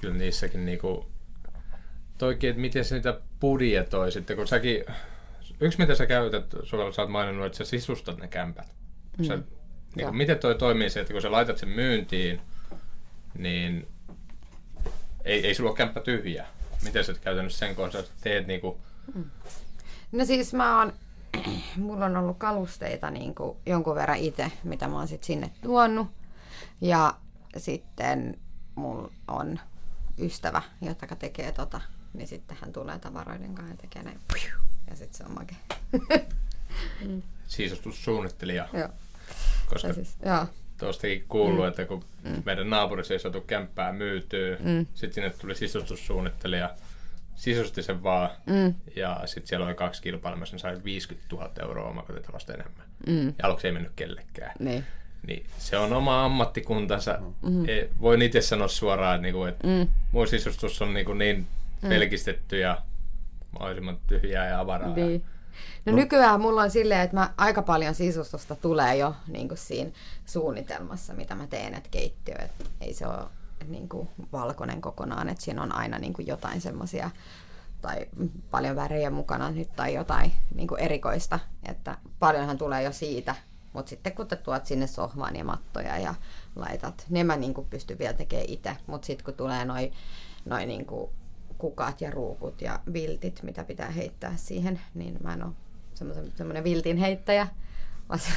Kyllä 0.00 0.14
niissäkin 0.14 0.64
niinku... 0.64 1.06
Toikin, 2.18 2.50
että 2.50 2.60
miten 2.60 2.84
se 2.84 2.94
niitä 2.94 3.20
budjetoi 3.40 4.12
sitten, 4.12 4.36
kun 4.36 4.48
säkin... 4.48 4.84
Yksi 5.60 5.78
mitä 5.78 5.94
sä 5.94 6.06
käytät, 6.06 6.54
Sovella 6.62 6.92
sä 6.92 7.02
oot 7.02 7.10
maininnut, 7.10 7.46
että 7.46 7.58
sä 7.58 7.64
sisustat 7.64 8.18
ne 8.18 8.28
kämpät. 8.28 8.74
Mm. 9.18 9.24
Sä, 9.24 9.36
niin 9.96 10.06
kuin, 10.06 10.16
miten 10.16 10.38
toi 10.38 10.54
toimii 10.54 10.90
se, 10.90 11.00
että 11.00 11.12
kun 11.12 11.22
sä 11.22 11.32
laitat 11.32 11.58
sen 11.58 11.68
myyntiin, 11.68 12.40
niin 13.38 13.88
ei, 15.24 15.46
ei 15.46 15.54
sulla 15.54 15.70
ole 15.70 15.76
kämppä 15.76 16.00
tyhjä. 16.00 16.46
Miten 16.84 17.04
sä 17.04 17.14
käytännössä 17.14 17.58
sen 17.58 17.74
kohdassa 17.74 18.12
teet 18.20 18.46
niinku... 18.46 18.80
No 20.12 20.24
siis 20.24 20.54
mä 20.54 20.78
oon, 20.78 20.92
mulla 21.76 22.04
on 22.06 22.16
ollut 22.16 22.38
kalusteita 22.38 23.10
niin 23.10 23.34
kuin 23.34 23.58
jonkun 23.66 23.94
verran 23.94 24.18
itse, 24.18 24.52
mitä 24.64 24.88
mä 24.88 24.96
oon 24.96 25.08
sit 25.08 25.24
sinne 25.24 25.50
tuonut. 25.62 26.06
Ja 26.80 27.14
sitten 27.56 28.38
mulla 28.74 29.10
on 29.28 29.60
ystävä, 30.18 30.62
joka 30.80 31.16
tekee 31.16 31.52
tota, 31.52 31.80
niin 32.12 32.28
sitten 32.28 32.56
hän 32.60 32.72
tulee 32.72 32.98
tavaroiden 32.98 33.54
kanssa 33.54 33.72
ja 33.72 33.76
tekee 33.76 34.02
näin. 34.02 34.20
Ja 34.90 34.96
sitten 34.96 35.14
se 35.14 35.24
on 35.24 35.32
make. 35.32 35.56
sisustussuunnittelija, 37.46 38.68
joo. 38.72 38.88
koska 39.66 39.88
Ja 39.88 39.94
siis, 39.94 40.16
joo. 40.24 40.46
tuostakin 40.78 41.24
kuuluu, 41.28 41.62
mm. 41.62 41.68
että 41.68 41.84
kun 41.84 42.04
mm. 42.22 42.42
meidän 42.46 42.70
naapurissa 42.70 43.14
ei 43.14 43.20
saatu 43.20 43.40
kämppää 43.40 43.92
myytyä, 43.92 44.56
mm. 44.60 44.86
sitten 44.94 45.12
sinne 45.12 45.30
tuli 45.30 45.54
sisustussuunnittelija, 45.54 46.70
sisusti 47.34 47.82
sen 47.82 48.02
vaan, 48.02 48.30
mm. 48.46 48.74
ja 48.96 49.22
sitten 49.24 49.48
siellä 49.48 49.66
oli 49.66 49.74
kaksi 49.74 50.02
kilpailmassa, 50.02 50.56
ne 50.56 50.60
sai 50.60 50.84
50 50.84 51.36
000 51.36 51.50
euroa 51.62 51.88
omakotitalosta 51.88 52.54
enemmän. 52.54 52.86
Mm. 53.06 53.26
Ja 53.26 53.34
aluksi 53.42 53.66
ei 53.66 53.72
mennyt 53.72 53.92
kellekään. 53.96 54.52
Niin. 54.58 54.84
Niin 55.26 55.46
se 55.58 55.76
on 55.76 55.92
oma 55.92 56.24
ammattikuntansa. 56.24 57.18
Mm. 57.42 57.68
E, 57.68 57.88
voin 58.00 58.22
itse 58.22 58.40
sanoa 58.40 58.68
suoraan, 58.68 59.14
että, 59.14 59.22
niinku, 59.22 59.44
että 59.44 59.66
mm. 59.66 59.88
mun 60.12 60.28
sisustus 60.28 60.82
on 60.82 60.94
niinku 60.94 61.14
niin 61.14 61.46
pelkistetty 61.88 62.58
ja 62.58 62.82
mahdollisimman 63.58 63.98
tyhjää 64.06 64.48
ja 64.48 64.60
avaraa. 64.60 64.94
Niin. 64.94 65.24
No, 65.86 65.92
no 65.92 65.96
nykyään 65.96 66.40
mulla 66.40 66.62
on 66.62 66.70
silleen, 66.70 67.00
että 67.00 67.16
mä, 67.16 67.34
aika 67.36 67.62
paljon 67.62 67.94
sisustusta 67.94 68.56
tulee 68.56 68.96
jo 68.96 69.14
niin 69.28 69.48
kuin 69.48 69.58
siinä 69.58 69.90
suunnitelmassa, 70.26 71.14
mitä 71.14 71.34
mä 71.34 71.46
teen, 71.46 71.74
että 71.74 71.88
keittiö, 71.90 72.34
että 72.34 72.64
ei 72.80 72.94
se 72.94 73.06
ole, 73.06 73.24
niin 73.68 73.88
kuin 73.88 74.08
valkoinen 74.32 74.80
kokonaan, 74.80 75.28
että 75.28 75.44
siinä 75.44 75.62
on 75.62 75.74
aina 75.74 75.98
niin 75.98 76.12
kuin 76.12 76.26
jotain 76.26 76.60
semmoisia 76.60 77.10
tai 77.82 78.06
paljon 78.50 78.76
värejä 78.76 79.10
mukana 79.10 79.50
nyt 79.50 79.76
tai 79.76 79.94
jotain 79.94 80.32
niin 80.54 80.68
kuin 80.68 80.80
erikoista, 80.80 81.38
että 81.68 81.98
paljonhan 82.18 82.58
tulee 82.58 82.82
jo 82.82 82.92
siitä, 82.92 83.34
mutta 83.72 83.90
sitten 83.90 84.12
kun 84.12 84.26
te 84.26 84.36
tuot 84.36 84.66
sinne 84.66 84.86
sohvaan 84.86 85.36
ja 85.36 85.44
mattoja 85.44 85.98
ja 85.98 86.14
laitat, 86.56 87.06
ne 87.08 87.24
mä 87.24 87.36
niin 87.36 87.54
kuin 87.54 87.66
pystyn 87.70 87.98
vielä 87.98 88.12
tekemään 88.12 88.48
itse, 88.48 88.76
mutta 88.86 89.06
sitten 89.06 89.24
kun 89.24 89.34
tulee 89.34 89.64
noin 89.64 89.92
noi 90.44 90.66
niin 90.66 90.86
kuin 90.86 91.10
kukat 91.58 92.00
ja 92.00 92.10
ruukut 92.10 92.60
ja 92.60 92.80
viltit, 92.92 93.42
mitä 93.42 93.64
pitää 93.64 93.90
heittää 93.90 94.36
siihen, 94.36 94.80
niin 94.94 95.18
mä 95.22 95.32
en 95.32 95.44
ole 95.44 95.52
semmoinen 96.34 96.64
viltin 96.64 96.96
heittäjä, 96.96 97.46
vaan 98.08 98.18
se, 98.18 98.30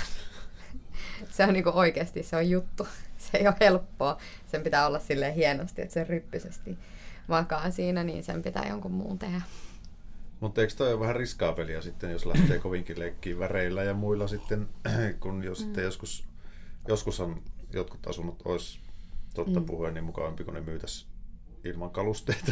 se 1.35 1.43
on 1.43 1.53
niinku 1.53 1.71
oikeasti 1.73 2.23
se 2.23 2.35
on 2.35 2.49
juttu. 2.49 2.87
Se 3.17 3.37
ei 3.37 3.47
ole 3.47 3.55
helppoa. 3.61 4.17
Sen 4.45 4.63
pitää 4.63 4.87
olla 4.87 4.99
sille 4.99 5.35
hienosti, 5.35 5.81
että 5.81 5.93
se 5.93 6.03
ryppyisesti 6.03 6.77
vakaa 7.29 7.71
siinä, 7.71 8.03
niin 8.03 8.23
sen 8.23 8.41
pitää 8.41 8.67
jonkun 8.69 8.91
muun 8.91 9.19
tehdä. 9.19 9.41
Mutta 10.39 10.61
eikö 10.61 10.73
toi 10.73 10.93
ole 10.93 10.99
vähän 10.99 11.15
riskaapelia 11.15 11.81
sitten, 11.81 12.11
jos 12.11 12.25
lähtee 12.25 12.59
kovinkin 12.67 12.99
leikkiin 12.99 13.39
väreillä 13.39 13.83
ja 13.83 13.93
muilla 13.93 14.27
sitten, 14.27 14.69
kun 15.19 15.43
jos 15.43 15.59
mm. 15.59 15.65
sitten 15.65 15.83
joskus, 15.83 16.25
joskus 16.87 17.19
on 17.19 17.41
jotkut 17.73 18.07
asunnot 18.07 18.41
olisi 18.45 18.79
totta 19.33 19.59
mm. 19.59 19.65
puhuen 19.65 19.93
niin 19.93 20.03
mukavampi, 20.03 20.43
kun 20.43 20.53
ne 20.53 20.61
myytäisi 20.61 21.05
ilman 21.69 21.89
kalusteita. 21.89 22.51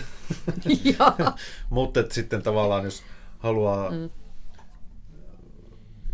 Mutta 1.70 2.03
sitten 2.09 2.41
tavallaan, 2.41 2.84
jos 2.84 3.03
haluaa, 3.39 3.91
mm. 3.91 4.09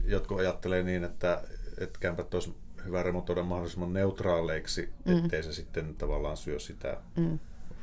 jotkut 0.06 0.39
ajattelee 0.39 0.84
niin, 0.84 1.04
että, 1.04 1.43
että 1.78 1.99
kämpät 1.99 2.34
olisi 2.34 2.56
hyvä 2.86 3.04
remontoida 3.04 3.43
mahdollisimman 3.43 3.93
neutraaleiksi, 3.93 4.93
mm. 5.06 5.18
ettei 5.18 5.43
se 5.43 5.54
sitten 5.54 5.95
tavallaan 5.95 6.38
syö 6.38 6.60
sitä. 6.60 6.97
Mm. 7.16 7.39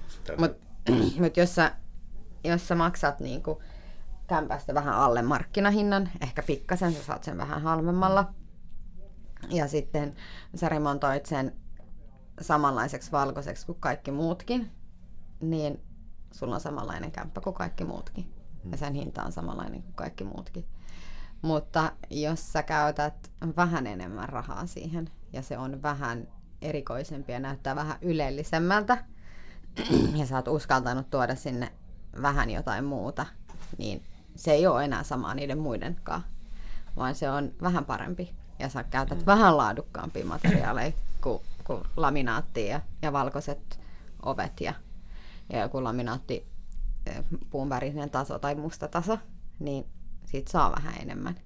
sitä 0.09 0.35
Mutta 0.39 0.67
mut 1.21 1.37
jos, 1.37 1.55
sä, 1.55 1.73
jos 2.45 2.69
sä 2.69 2.75
maksat 2.75 3.21
niinku 3.21 3.63
kämpästä 4.27 4.75
vähän 4.75 4.95
alle 4.95 5.23
markkinahinnan, 5.23 6.11
ehkä 6.21 6.43
pikkasen, 6.43 6.93
sä 6.93 7.03
saat 7.03 7.25
sen 7.25 7.39
vähän 7.39 7.63
halvemmalla, 7.63 8.35
ja 9.49 9.69
sitten 9.69 10.15
sä 10.55 10.69
remontoit 10.69 11.27
sen 11.27 11.53
samanlaiseksi 12.41 13.13
valkoiseksi 13.13 13.67
kuin 13.67 13.81
kaikki 13.81 14.11
muutkin, 14.11 14.71
niin 15.41 15.81
sulla 16.33 16.55
on 16.55 16.61
samanlainen 16.61 17.13
kämppä 17.13 17.41
kuin 17.41 17.55
kaikki 17.55 17.85
muutkin. 17.85 18.33
Ja 18.71 18.77
sen 18.77 18.95
hinta 18.95 19.23
on 19.23 19.33
samanlainen 19.33 19.83
kuin 19.83 19.95
kaikki 19.95 20.25
muutkin. 20.25 20.65
Mutta 21.43 21.93
jos 22.11 22.53
sä 22.53 22.63
käytät 22.63 23.31
vähän 23.57 23.87
enemmän 23.87 24.29
rahaa 24.29 24.67
siihen 24.67 25.11
ja 25.33 25.43
se 25.43 25.59
on 25.59 25.83
vähän 25.83 26.29
erikoisempi 26.63 27.33
ja 27.33 27.41
näyttää 27.41 27.77
vähän 27.77 27.99
ylellisemmältä 28.01 29.05
ja 30.17 30.27
sä 30.27 30.37
oot 30.37 30.49
uskaltanut 30.49 31.11
tuoda 31.11 31.35
sinne 31.35 31.73
vähän 32.23 32.51
jotain 32.51 32.85
muuta, 32.85 33.27
niin 33.79 34.05
se 34.37 34.53
ei 34.53 34.67
ole 34.67 34.85
enää 34.85 35.03
samaa 35.03 35.35
niiden 35.35 35.59
muiden 35.59 35.97
kanssa, 36.03 36.29
vaan 36.97 37.15
se 37.15 37.31
on 37.31 37.53
vähän 37.63 37.85
parempi. 37.85 38.35
Ja 38.59 38.69
sä 38.69 38.85
käytät 38.85 39.19
mm. 39.19 39.27
vähän 39.27 39.57
laadukkaampia 39.57 40.25
materiaaleja 40.25 40.93
kuin, 41.21 41.43
kuin 41.65 41.83
laminaatti 41.97 42.67
ja, 42.67 42.81
ja 43.03 43.13
valkoiset 43.13 43.81
ovet 44.23 44.61
ja 44.61 44.75
ja 45.53 45.61
joku 45.61 45.85
laminaatti 45.85 46.47
eh, 47.07 47.25
puunvärinen 47.51 48.11
taso 48.11 48.39
tai 48.39 48.55
musta 48.55 48.89
taso, 48.89 49.19
niin 49.59 49.87
siitä 50.25 50.51
saa 50.51 50.73
vähän 50.77 50.95
enemmän. 51.03 51.37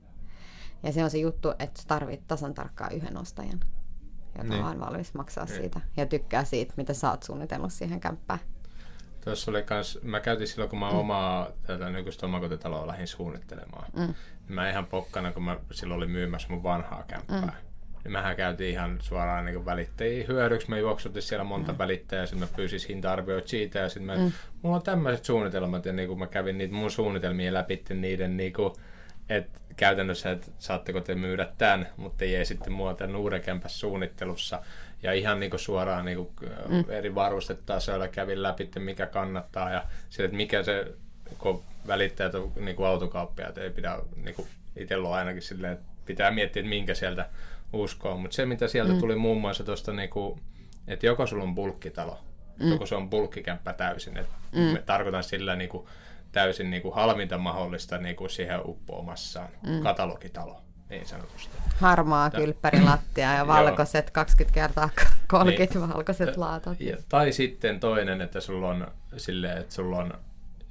Ja 0.83 0.93
se 0.93 1.05
on 1.05 1.11
se 1.11 1.19
juttu, 1.19 1.51
että 1.51 1.83
tarvit 1.87 2.29
tasan 2.29 2.55
tarkkaan 2.55 2.93
yhden 2.93 3.17
ostajan, 3.17 3.61
joka 4.39 4.49
niin. 4.49 4.65
on 4.65 4.81
valmis 4.81 5.15
maksaa 5.15 5.45
niin. 5.45 5.57
siitä 5.57 5.81
ja 5.97 6.07
tykkää 6.07 6.45
siitä, 6.45 6.75
mitä 6.77 6.95
sä 6.95 7.11
oot 7.11 7.23
suunnitellut 7.23 7.73
siihen 7.73 8.01
kämppään. 8.01 8.41
Tuossa 9.25 9.51
oli 9.51 9.63
kans, 9.63 9.99
mä 10.03 10.21
käytin 10.21 10.49
silloin, 10.49 10.71
kun 10.71 10.79
mä 10.79 10.91
mm. 10.91 10.97
omaa 10.99 11.49
tätä 11.67 11.91
nykyistä 11.91 12.27
omakotitaloa 12.27 12.87
lähdin 12.87 13.09
suunnittelemaan. 13.09 13.91
Mm. 13.97 14.15
Mä 14.49 14.71
ihan 14.71 14.87
pokkana, 14.87 15.33
kun 15.33 15.43
mä 15.43 15.57
silloin 15.71 15.99
olin 15.99 16.11
myymässä 16.11 16.49
mun 16.49 16.63
vanhaa 16.63 17.05
kämppää. 17.09 17.41
Mm 17.41 17.72
niin 18.05 18.13
mähän 18.13 18.37
käytiin 18.37 18.71
ihan 18.71 18.99
suoraan 19.01 19.45
niin 19.45 19.67
välittäjiä 19.67 20.25
hyödyksi. 20.29 20.71
Mä 20.71 20.79
juoksutin 20.79 21.23
siellä 21.23 21.45
monta 21.45 21.73
mm. 21.73 21.79
välittäjää, 21.79 22.27
sitten 22.27 22.49
mä 22.49 22.57
pyysin 22.57 22.81
hinta-arvioita 22.89 23.49
siitä 23.49 23.79
ja 23.79 23.89
sitten 23.89 24.07
mä, 24.07 24.17
mm. 24.17 24.33
mulla 24.63 24.77
on 24.77 24.83
tämmöiset 24.83 25.25
suunnitelmat 25.25 25.87
ja 25.87 25.93
niin 25.93 26.09
kuin 26.09 26.19
mä 26.19 26.27
kävin 26.27 26.59
niitä 26.59 26.75
mun 26.75 26.91
suunnitelmia 26.91 27.55
läpi 27.55 27.85
niiden 27.95 28.37
niin 28.37 28.53
kuin, 28.53 28.73
että 29.29 29.61
käytännössä, 29.77 30.31
että 30.31 30.47
saatteko 30.59 31.01
te 31.01 31.15
myydä 31.15 31.49
tämän, 31.59 31.89
mutta 31.97 32.25
ei 32.25 32.45
sitten 32.45 32.73
mua 32.73 32.95
tämän 32.95 33.17
uuden 33.17 33.43
suunnittelussa. 33.67 34.63
Ja 35.03 35.13
ihan 35.13 35.41
niin 35.41 35.51
kuin 35.51 35.61
suoraan 35.61 36.05
niin 36.05 36.17
kuin 36.17 36.31
mm. 36.69 36.85
eri 36.89 37.15
varustetasoilla 37.15 38.09
kävin 38.09 38.43
läpi, 38.43 38.71
mikä 38.79 39.07
kannattaa 39.07 39.71
ja 39.71 39.85
sille, 40.09 40.25
että 40.25 40.37
mikä 40.37 40.63
se, 40.63 40.87
kun 41.39 41.63
välittäjät 41.87 42.35
on 42.35 42.53
niin 42.61 42.77
kuin 42.77 42.87
autokauppiaat, 42.87 43.59
ei 43.59 43.71
pidä, 43.71 43.99
niin 44.17 44.35
kuin 44.35 44.49
itsellä 44.77 45.09
on 45.09 45.15
ainakin 45.15 45.43
silleen, 45.43 45.73
että 45.73 45.85
pitää 46.07 46.31
miettiä, 46.31 46.61
että 46.61 46.69
minkä 46.69 46.95
sieltä 46.95 47.29
uskoa. 47.73 48.17
Mutta 48.17 48.35
se, 48.35 48.47
mitä 48.47 48.69
sieltä 48.69 48.93
mm. 48.93 48.99
tuli 48.99 49.17
muun 49.17 49.41
muassa 49.41 49.65
tuosta, 49.65 49.93
niinku, 49.93 50.41
että 50.89 51.07
joko 51.07 51.27
sulla 51.27 51.45
on 51.45 51.55
bulkkitalo, 51.55 52.19
mm. 52.59 52.71
joko 52.71 52.87
se 52.87 52.95
on 52.95 53.11
bulkkikämppä 53.11 53.73
täysin. 53.73 54.17
Et 54.17 54.29
mm. 54.53 54.61
me 54.61 54.83
tarkoitan 54.87 55.25
sillä 55.25 55.57
niinku, 55.57 55.89
täysin 56.33 56.71
niinku, 56.71 56.91
halvinta 56.91 57.39
mahdollista 57.39 57.99
niinku, 57.99 58.29
siihen 58.29 58.61
uppoamassaan 58.65 59.49
mm. 59.67 59.83
katalogitalo 59.83 60.63
niin 60.91 61.07
sanotusti. 61.07 61.57
Harmaa 61.81 62.31
kylppärilattia 62.31 63.35
ja 63.35 63.47
valkoiset 63.57 64.11
20 64.11 64.55
kertaa 64.55 64.91
30 65.29 65.79
niin. 65.79 65.89
valkoiset 65.89 66.37
laatat. 66.37 66.81
Ja, 66.81 66.97
tai 67.09 67.33
sitten 67.33 67.81
toinen, 67.81 68.21
että 68.21 68.41
sulla 68.41 68.69
on 68.69 68.87
silleen, 69.17 69.59
että 69.59 69.75
sulla 69.75 69.97
on 69.97 70.13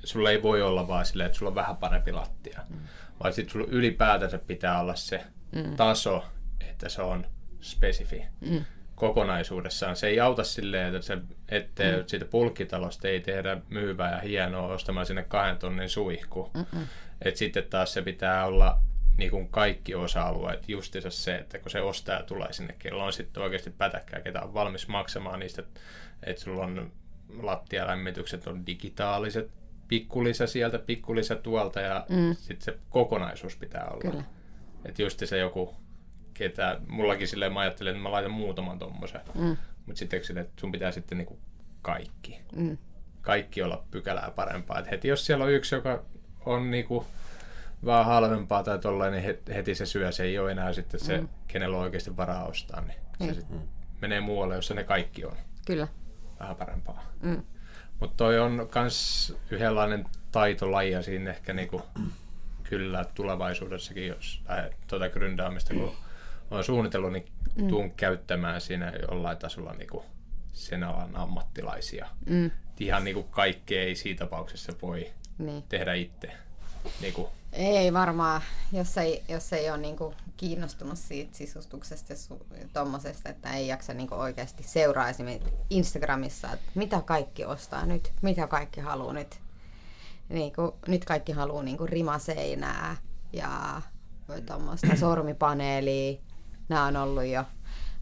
sulla 0.03 0.31
ei 0.31 0.43
voi 0.43 0.61
olla 0.61 0.87
vaan 0.87 1.05
silleen, 1.05 1.27
että 1.27 1.37
sulla 1.37 1.49
on 1.49 1.55
vähän 1.55 1.77
parempi 1.77 2.11
lattia. 2.11 2.59
Mm. 2.69 2.79
Vaan 3.23 3.33
sitten 3.33 3.53
sulla 3.53 3.67
ylipäätänsä 3.69 4.37
pitää 4.37 4.79
olla 4.79 4.95
se 4.95 5.23
mm. 5.51 5.75
taso, 5.75 6.23
että 6.69 6.89
se 6.89 7.01
on 7.01 7.25
spesifi 7.61 8.25
mm. 8.41 8.65
kokonaisuudessaan. 8.95 9.95
Se 9.95 10.07
ei 10.07 10.19
auta 10.19 10.43
silleen, 10.43 10.95
että, 10.95 11.07
se, 11.07 11.17
että 11.49 11.83
mm. 11.83 12.03
siitä 12.07 12.25
pulkkitalosta 12.25 13.07
ei 13.07 13.19
tehdä 13.19 13.57
myyvää 13.69 14.11
ja 14.11 14.19
hienoa 14.19 14.67
ostamalla 14.67 15.05
sinne 15.05 15.23
kahden 15.23 15.57
tonnin 15.57 15.89
suihku. 15.89 16.51
että 17.21 17.37
sitten 17.37 17.63
taas 17.63 17.93
se 17.93 18.01
pitää 18.01 18.45
olla 18.45 18.79
niin 19.17 19.31
kuin 19.31 19.47
kaikki 19.47 19.95
osa-alueet, 19.95 20.69
justiinsa 20.69 21.09
se, 21.09 21.35
että 21.35 21.59
kun 21.59 21.71
se 21.71 21.81
ostaja 21.81 22.23
tulee 22.23 22.53
sinne, 22.53 22.75
kello 22.79 23.05
on 23.05 23.13
sitten 23.13 23.43
oikeasti 23.43 23.69
pätäkkää, 23.69 24.21
ketä 24.21 24.41
on 24.41 24.53
valmis 24.53 24.87
maksamaan 24.87 25.39
niistä, 25.39 25.63
että 26.23 26.43
sulla 26.43 26.63
on 26.63 26.91
lattialämmitykset 27.41 28.47
on 28.47 28.65
digitaaliset, 28.65 29.51
pikkulisä 29.87 30.47
sieltä, 30.47 30.79
pikkulisä 30.79 31.35
tuolta 31.35 31.81
ja 31.81 32.05
mm. 32.09 32.35
sitten 32.35 32.61
se 32.61 32.79
kokonaisuus 32.89 33.55
pitää 33.55 33.87
olla. 33.87 34.11
Kyllä. 34.11 34.23
Että 34.85 35.01
just 35.01 35.21
se 35.25 35.37
joku 35.37 35.75
ketä, 36.33 36.79
mullakin 36.87 37.27
silleen 37.27 37.53
mä 37.53 37.59
ajattelin, 37.59 37.91
että 37.91 38.03
mä 38.03 38.11
laitan 38.11 38.31
muutaman 38.31 38.79
tommosen. 38.79 39.21
Mm. 39.35 39.57
Mutta 39.85 39.99
sitten 39.99 40.23
sille, 40.23 40.39
että 40.39 40.53
sun 40.59 40.71
pitää 40.71 40.91
sitten 40.91 41.17
niinku 41.17 41.39
kaikki. 41.81 42.39
Mm. 42.55 42.77
Kaikki 43.21 43.61
olla 43.61 43.83
pykälää 43.91 44.31
parempaa. 44.35 44.79
Et 44.79 44.91
heti 44.91 45.07
jos 45.07 45.25
siellä 45.25 45.45
on 45.45 45.51
yksi, 45.51 45.75
joka 45.75 46.03
on 46.45 46.71
niinku 46.71 47.05
vähän 47.85 48.05
halvempaa 48.05 48.63
tai 48.63 48.79
tollain, 48.79 49.13
niin 49.13 49.37
heti 49.53 49.75
se 49.75 49.85
syö. 49.85 50.11
Se 50.11 50.23
ei 50.23 50.39
ole 50.39 50.51
enää 50.51 50.73
sitten 50.73 50.99
se, 50.99 51.17
mm. 51.17 51.29
kenellä 51.47 51.77
on 51.77 51.83
oikeasti 51.83 52.17
varaa 52.17 52.45
ostaa, 52.45 52.81
niin 52.81 52.99
mm. 53.19 53.25
se 53.25 53.33
sitten 53.33 53.57
mm. 53.57 53.67
menee 54.01 54.21
muualle, 54.21 54.55
jossa 54.55 54.73
ne 54.73 54.83
kaikki 54.83 55.25
on. 55.25 55.37
Kyllä. 55.65 55.87
Vähän 56.39 56.55
parempaa. 56.55 57.11
Mm. 57.21 57.43
Mutta 57.99 58.17
toi 58.17 58.39
on 58.39 58.69
myös 58.75 59.37
yhdenlainen 59.51 60.05
taitolaji 60.31 60.91
ja 60.91 61.01
siinä 61.01 61.29
ehkä 61.29 61.53
niinku, 61.53 61.81
kyllä 62.63 63.05
tulevaisuudessakin, 63.13 64.07
jos 64.07 64.43
äh, 64.49 64.69
tuota 64.87 65.09
gründaamista, 65.09 65.73
kun 65.73 65.95
olen 66.51 66.63
suunnitellut, 66.63 67.13
niin 67.13 67.25
mm. 67.55 67.67
tuun 67.67 67.91
käyttämään 67.91 68.61
siinä 68.61 68.93
jollain 69.09 69.37
tasolla 69.37 69.73
niin 69.73 69.89
kuin 69.89 70.03
sen 70.53 70.83
alan 70.83 71.15
ammattilaisia. 71.15 72.07
Mm. 72.25 72.51
Ihan 72.79 73.03
niin 73.03 73.13
kuin 73.13 73.27
kaikkea 73.31 73.81
ei 73.81 73.95
siinä 73.95 74.17
tapauksessa 74.17 74.73
voi 74.81 75.11
niin. 75.37 75.63
tehdä 75.69 75.93
itse. 75.93 76.31
Niin 77.01 77.13
kuin. 77.13 77.27
Ei 77.53 77.93
varmaan, 77.93 78.41
jos 78.71 78.97
ei, 78.97 79.23
jos 79.29 79.53
ei 79.53 79.69
ole 79.69 79.77
niin 79.77 79.97
kuin 79.97 80.15
kiinnostunut 80.37 80.97
siitä 80.97 81.37
sisustuksesta 81.37 82.13
ja 82.13 82.67
tuommoisesta, 82.73 83.29
että 83.29 83.53
ei 83.53 83.67
jaksa 83.67 83.93
niin 83.93 84.07
kuin 84.07 84.19
oikeasti 84.19 84.63
seuraa 84.63 85.09
esimerkiksi 85.09 85.53
Instagramissa, 85.69 86.51
että 86.53 86.65
mitä 86.75 87.01
kaikki 87.01 87.45
ostaa 87.45 87.85
nyt, 87.85 88.13
mitä 88.21 88.47
kaikki 88.47 88.81
haluaa 88.81 89.13
nyt. 89.13 89.39
Niin 90.29 90.53
kuin, 90.53 90.71
nyt 90.87 91.05
kaikki 91.05 91.31
haluaa 91.31 91.63
niin 91.63 91.77
kuin 91.77 91.89
rimaseinää 91.89 92.95
ja 93.33 93.81
tuommoista 94.45 94.95
sormipaneelia 94.95 96.17
nämä 96.71 96.85
on 96.85 96.95
ollut 96.95 97.25
jo, 97.25 97.43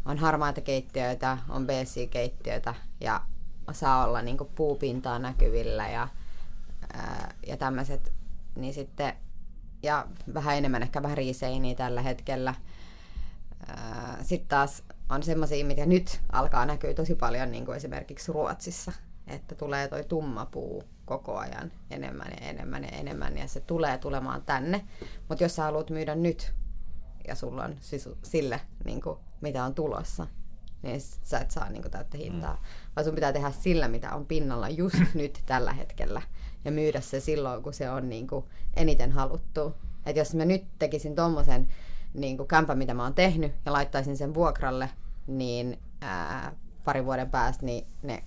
on 0.05 0.17
harmaita 0.17 0.61
keittiöitä, 0.61 1.37
on 1.49 1.67
BC-keittiöitä 1.67 2.73
ja 3.01 3.21
saa 3.71 4.05
olla 4.05 4.21
niin 4.21 4.37
puupintaa 4.55 5.19
näkyvillä 5.19 5.89
ja, 5.89 6.07
ja 7.47 7.57
tämmöiset, 7.57 8.13
niin 8.55 8.73
sitten, 8.73 9.13
ja 9.83 10.07
vähän 10.33 10.57
enemmän 10.57 10.83
ehkä 10.83 11.03
väriseiniä 11.03 11.75
tällä 11.75 12.01
hetkellä. 12.01 12.55
Sitten 14.21 14.49
taas 14.49 14.83
on 15.09 15.23
semmoisia, 15.23 15.65
mitä 15.65 15.85
nyt 15.85 16.21
alkaa 16.31 16.65
näkyä 16.65 16.93
tosi 16.93 17.15
paljon 17.15 17.51
niin 17.51 17.65
kuin 17.65 17.75
esimerkiksi 17.75 18.31
Ruotsissa, 18.31 18.91
että 19.27 19.55
tulee 19.55 19.87
toi 19.87 20.03
tumma 20.03 20.45
puu 20.45 20.83
koko 21.05 21.37
ajan 21.37 21.71
enemmän 21.91 22.31
ja 22.41 22.47
enemmän 22.47 22.83
ja 22.83 22.89
enemmän 22.89 23.37
ja 23.37 23.47
se 23.47 23.59
tulee 23.59 23.97
tulemaan 23.97 24.41
tänne. 24.41 24.85
Mutta 25.29 25.43
jos 25.43 25.55
sä 25.55 25.63
haluat 25.63 25.89
myydä 25.89 26.15
nyt 26.15 26.53
ja 27.29 27.35
sulla 27.35 27.63
on 27.63 27.75
sisu, 27.79 28.17
sille, 28.23 28.61
niin 28.85 29.01
kuin, 29.01 29.17
mitä 29.41 29.63
on 29.63 29.75
tulossa, 29.75 30.27
niin 30.81 31.01
sä 31.01 31.39
et 31.39 31.51
saa 31.51 31.69
niin 31.69 31.81
kuin, 31.81 31.91
täyttä 31.91 32.17
hintaa. 32.17 32.53
Mm. 32.53 32.59
Vaan 32.95 33.05
sun 33.05 33.15
pitää 33.15 33.33
tehdä 33.33 33.51
sillä, 33.51 33.87
mitä 33.87 34.15
on 34.15 34.25
pinnalla 34.25 34.69
just 34.69 34.95
nyt 35.13 35.43
tällä 35.45 35.73
hetkellä 35.73 36.21
ja 36.65 36.71
myydä 36.71 37.01
se 37.01 37.19
silloin, 37.19 37.63
kun 37.63 37.73
se 37.73 37.89
on 37.89 38.09
niin 38.09 38.27
kuin, 38.27 38.45
eniten 38.75 39.11
haluttu. 39.11 39.75
Et 40.05 40.15
jos 40.15 40.35
mä 40.35 40.45
nyt 40.45 40.63
tekisin 40.79 41.15
tommosen 41.15 41.67
niin 42.13 42.37
kuin 42.37 42.47
kämpä, 42.47 42.75
mitä 42.75 42.93
mä 42.93 43.03
oon 43.03 43.13
tehnyt, 43.13 43.51
ja 43.65 43.73
laittaisin 43.73 44.17
sen 44.17 44.33
vuokralle, 44.33 44.89
niin 45.27 45.79
ää, 46.01 46.55
parin 46.85 47.05
vuoden 47.05 47.29
päästä, 47.29 47.65
niin 47.65 47.87
ne, 48.03 48.23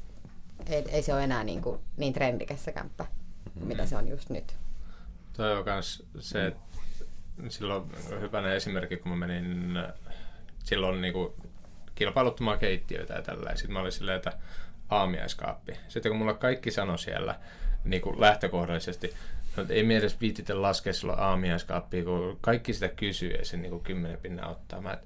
ei, 0.66 0.84
ei 0.88 1.02
se 1.02 1.14
ole 1.14 1.24
enää 1.24 1.44
niin, 1.44 1.62
kuin, 1.62 1.80
niin 1.96 2.12
trendikäs 2.12 2.64
se 2.64 2.72
kämppä, 2.72 3.06
mm. 3.54 3.66
mitä 3.66 3.86
se 3.86 3.96
on 3.96 4.08
just 4.08 4.30
nyt. 4.30 4.56
Toi 5.32 5.58
on 5.58 5.64
myös 5.64 6.06
se, 6.18 6.46
että 6.46 6.71
silloin 7.50 7.84
hyvänä 8.20 8.52
esimerkki, 8.52 8.96
kun 8.96 9.10
mä 9.10 9.26
menin 9.26 9.78
silloin 10.58 11.00
niin 11.00 11.12
kuin 11.12 11.32
kilpailuttamaan 11.94 12.58
keittiöitä 12.58 13.14
ja 13.14 13.22
tällä. 13.22 13.54
Sitten 13.54 13.72
mä 13.72 13.80
olin 13.80 13.92
silleen, 13.92 14.16
että 14.16 14.32
aamiaiskaappi. 14.88 15.72
Sitten 15.88 16.12
kun 16.12 16.18
mulla 16.18 16.34
kaikki 16.34 16.70
sanoi 16.70 16.98
siellä 16.98 17.38
niin 17.84 18.02
kuin 18.02 18.20
lähtökohdallisesti, 18.20 19.14
No, 19.56 19.64
ei 19.68 19.82
me 19.82 19.96
edes 19.96 20.20
viititä 20.20 20.62
laskea 20.62 20.92
silloin 20.92 21.18
aamiaiskaappia, 21.18 22.04
kun 22.04 22.38
kaikki 22.40 22.72
sitä 22.72 22.88
kysyy 22.88 23.30
ja 23.30 23.44
sen 23.44 23.62
niin 23.62 23.80
kymmenen 23.80 24.18
pinnan 24.18 24.50
ottaa. 24.50 24.80
Mä, 24.80 24.92
et, 24.92 25.04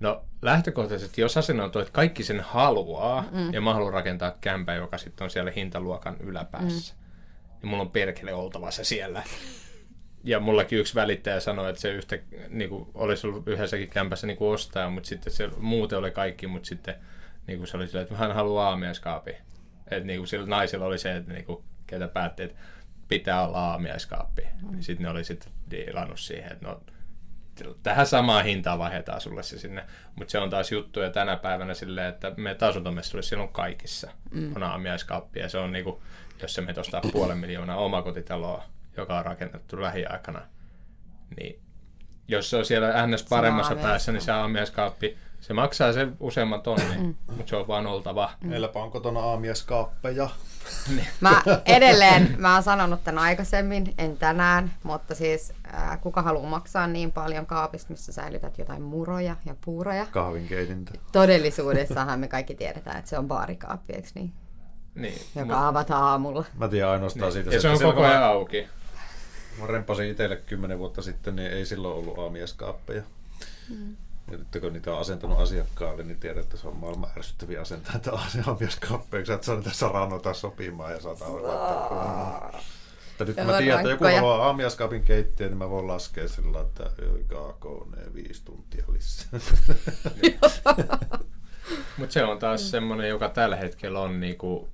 no 0.00 0.24
lähtökohtaisesti, 0.42 1.20
jos 1.20 1.36
asennon 1.36 1.66
että 1.66 1.92
kaikki 1.92 2.24
sen 2.24 2.40
haluaa, 2.40 3.24
mm. 3.30 3.52
ja 3.52 3.60
mä 3.60 3.74
haluan 3.74 3.92
rakentaa 3.92 4.36
kämpää, 4.40 4.74
joka 4.74 4.98
sitten 4.98 5.24
on 5.24 5.30
siellä 5.30 5.50
hintaluokan 5.50 6.16
yläpäässä, 6.20 6.94
mm. 6.94 7.00
niin 7.62 7.70
mulla 7.70 7.82
on 7.82 7.90
perkele 7.90 8.34
oltava 8.34 8.70
se 8.70 8.84
siellä. 8.84 9.22
Ja 10.24 10.40
mullakin 10.40 10.78
yksi 10.78 10.94
välittäjä 10.94 11.40
sanoi, 11.40 11.70
että 11.70 11.80
se 11.80 11.92
yhtä, 11.92 12.18
niin 12.48 12.70
kuin, 12.70 12.88
olisi 12.94 13.26
ollut 13.26 13.48
yhdessäkin 13.48 13.88
kämpässä 13.88 14.26
niin 14.26 14.36
kuin 14.36 14.54
ostaa, 14.54 14.90
mutta 14.90 15.08
sitten 15.08 15.32
se 15.32 15.48
muuten 15.56 15.98
oli 15.98 16.10
kaikki, 16.10 16.46
mutta 16.46 16.68
sitten 16.68 16.94
niin 17.46 17.58
kuin 17.58 17.68
se 17.68 17.76
oli 17.76 17.88
sillä, 17.88 18.02
että 18.02 18.16
hän 18.16 18.34
haluaa 18.34 18.68
aamiaiskaapi. 18.68 19.36
Että 19.90 20.06
niin 20.06 20.20
kuin 20.20 20.28
sillä 20.28 20.46
naisella 20.46 20.86
oli 20.86 20.98
se, 20.98 21.16
että 21.16 21.32
niin 21.32 21.44
kuin, 21.44 21.64
ketä 21.86 22.08
päätti, 22.08 22.42
että 22.42 22.58
pitää 23.08 23.48
olla 23.48 23.70
aamiaiskaappi. 23.70 24.42
Mm. 24.62 24.80
Sitten 24.80 25.04
ne 25.04 25.10
oli 25.10 25.24
sitten 25.24 25.52
diilannut 25.70 26.20
siihen, 26.20 26.52
että 26.52 26.66
no, 26.66 26.80
tähän 27.82 28.06
samaan 28.06 28.44
hintaan 28.44 28.78
vaihdetaan 28.78 29.20
sulle 29.20 29.42
se 29.42 29.58
sinne. 29.58 29.84
Mutta 30.14 30.32
se 30.32 30.38
on 30.38 30.50
taas 30.50 30.72
juttu 30.72 31.00
ja 31.00 31.10
tänä 31.10 31.36
päivänä 31.36 31.74
silleen, 31.74 32.08
että 32.08 32.32
me 32.36 32.56
asuntomessuille 32.60 33.22
silloin 33.22 33.48
kaikissa 33.48 34.10
mm. 34.30 34.56
on 34.56 34.62
aamiaiskaappi. 34.62 35.40
Ja 35.40 35.48
se 35.48 35.58
on 35.58 35.72
niinku, 35.72 36.02
jos 36.42 36.54
se 36.54 36.60
me 36.60 36.74
ostaa 36.76 37.00
puolen 37.12 37.38
miljoonaa 37.38 37.76
omakotitaloa, 37.76 38.64
joka 39.00 39.18
on 39.18 39.24
rakennettu 39.24 39.82
lähiaikana, 39.82 40.42
niin 41.40 41.60
jos 42.28 42.50
se 42.50 42.56
on 42.56 42.64
siellä 42.64 43.06
ns. 43.06 43.26
paremmassa 43.28 43.76
päässä, 43.76 44.12
niin 44.12 44.22
se 44.22 44.32
aamiaiskaappi 44.32 45.18
se 45.40 45.52
maksaa 45.52 45.92
se 45.92 46.08
useamman 46.20 46.62
tonnin, 46.62 47.00
mm. 47.00 47.14
mutta 47.26 47.50
se 47.50 47.56
on 47.56 47.68
vaan 47.68 47.86
oltava. 47.86 48.30
Mm. 48.40 48.48
Meilläpä 48.48 48.78
on 48.78 48.90
kotona 48.90 49.20
aamieskaappeja. 49.20 50.28
Niin. 50.88 51.06
mä 51.20 51.42
edelleen, 51.66 52.34
mä 52.38 52.54
oon 52.54 52.62
sanonut 52.62 53.04
tämän 53.04 53.24
aikaisemmin, 53.24 53.94
en 53.98 54.16
tänään, 54.16 54.72
mutta 54.82 55.14
siis 55.14 55.52
äh, 55.74 56.00
kuka 56.00 56.22
haluaa 56.22 56.50
maksaa 56.50 56.86
niin 56.86 57.12
paljon 57.12 57.46
kaapista, 57.46 57.90
missä 57.90 58.12
säilytät 58.12 58.58
jotain 58.58 58.82
muroja 58.82 59.36
ja 59.44 59.54
puuroja. 59.64 60.06
Kahvinkeitintä. 60.10 60.92
Todellisuudessahan 61.12 62.20
me 62.20 62.28
kaikki 62.28 62.54
tiedetään, 62.54 62.98
että 62.98 63.10
se 63.10 63.18
on 63.18 63.28
baarikaappi, 63.28 63.92
eikö 63.92 64.08
niin? 64.14 64.32
Niin. 64.94 65.20
Joka 65.36 65.56
mut... 65.56 65.64
avataan 65.64 66.02
aamulla. 66.02 66.44
Mä 66.54 66.68
tiedän 66.68 66.90
ainoastaan 66.90 67.24
niin. 67.24 67.32
siitä. 67.32 67.54
Ja 67.54 67.60
se 67.60 67.68
on 67.68 67.78
koko 67.82 68.04
ajan 68.04 68.24
auki. 68.24 68.68
Mä 69.60 69.66
rempasin 69.66 70.10
itselle 70.10 70.36
kymmenen 70.36 70.78
vuotta 70.78 71.02
sitten, 71.02 71.36
niin 71.36 71.50
ei 71.50 71.66
silloin 71.66 71.98
ollut 71.98 72.18
aamieskaappeja. 72.18 73.02
Mm. 73.68 73.96
Ja 74.30 74.38
nyt 74.38 74.60
kun 74.60 74.72
niitä 74.72 74.92
on 74.92 75.00
asentanut 75.00 75.40
asiakkaalle, 75.40 76.02
niin 76.02 76.20
tiedät, 76.20 76.44
että 76.44 76.56
se 76.56 76.68
on 76.68 76.76
maailman 76.76 77.10
ärsyttäviä 77.18 77.60
asentaa, 77.60 77.94
että 77.96 78.12
asiamieskappeeksi, 78.26 79.32
että 79.32 79.46
saa 79.46 79.56
niitä 79.56 79.70
saranota 79.70 80.34
sopimaan 80.34 80.92
ja 80.92 81.00
saattaa 81.00 81.32
laittaa 81.32 82.52
Mutta 83.08 83.24
nyt 83.24 83.36
kun 83.36 83.46
mä 83.46 83.58
tiedän, 83.58 83.78
että 83.78 83.90
joku 83.90 84.04
haluaa 84.04 84.46
aamiaskaapin 84.46 85.02
keittiö, 85.02 85.48
niin 85.48 85.58
mä 85.58 85.70
voin 85.70 85.86
laskea 85.86 86.28
sillä 86.28 86.60
että 86.60 86.90
kaakone 87.28 88.14
viisi 88.14 88.44
tuntia 88.44 88.84
lisää. 88.92 89.40
Mutta 91.98 92.12
se 92.12 92.24
on 92.24 92.38
taas 92.38 92.70
semmoinen, 92.70 93.08
joka 93.08 93.28
tällä 93.28 93.56
hetkellä 93.56 94.00
on 94.00 94.20
niinku 94.20 94.68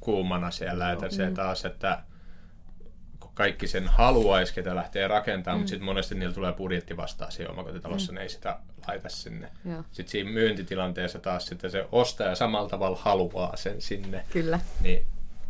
kuumana 0.00 0.50
siellä, 0.50 0.92
että 0.92 1.10
se 1.10 1.30
taas, 1.30 1.64
että 1.64 2.02
kaikki 3.36 3.66
sen 3.66 3.88
haluaisi, 3.88 4.54
ketä 4.54 4.74
lähtee 4.74 5.08
rakentamaan, 5.08 5.58
mm. 5.58 5.60
mutta 5.60 5.70
sitten 5.70 5.84
monesti 5.84 6.14
niillä 6.14 6.34
tulee 6.34 6.52
budjetti 6.52 6.96
vastaan 6.96 7.32
siinä 7.32 7.50
omakotitalossa, 7.50 8.12
mm. 8.12 8.16
ne 8.16 8.22
ei 8.22 8.28
sitä 8.28 8.58
laita 8.88 9.08
sinne. 9.08 9.50
Joo. 9.64 9.82
Sitten 9.92 10.10
siinä 10.10 10.30
myyntitilanteessa 10.30 11.18
taas 11.18 11.46
sitten 11.46 11.70
se 11.70 11.86
ostaja 11.92 12.34
samalla 12.34 12.68
tavalla 12.68 12.98
haluaa 13.00 13.56
sen 13.56 13.80
sinne. 13.80 14.24
Kyllä. 14.30 14.60
Niin 14.80 15.06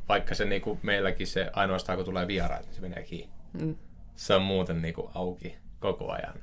vaikka 0.08 0.34
se 0.34 0.44
niinku 0.44 0.78
meilläkin 0.82 1.26
se 1.26 1.50
ainoastaan 1.52 1.98
kun 1.98 2.04
tulee 2.04 2.26
vieraat, 2.26 2.64
niin 2.64 2.74
se 2.74 2.80
menee 2.80 3.02
kiinni. 3.02 3.34
Mm. 3.52 3.76
Se 4.16 4.34
on 4.34 4.42
muuten 4.42 4.82
niinku 4.82 5.10
auki 5.14 5.56
koko 5.80 6.12
ajan. 6.12 6.34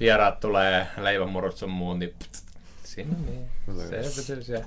Vieraat 0.00 0.40
tulee, 0.40 0.86
leivänmurut 0.96 1.56
sun 1.56 1.70
muun, 1.70 1.98
niin 1.98 2.14
pst, 2.18 2.48
sinne 2.84 3.16
niin. 3.30 3.50
Siellä. 4.42 4.66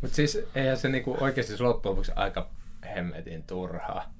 Mutta 0.00 0.16
siis 0.16 0.38
eihän 0.54 0.76
se 0.76 0.88
niinku 0.88 1.16
oikeasti 1.20 1.62
loppujen 1.62 1.90
lopuksi 1.90 2.12
aika 2.16 2.48
hemmetin 2.94 3.42
turhaa 3.42 4.17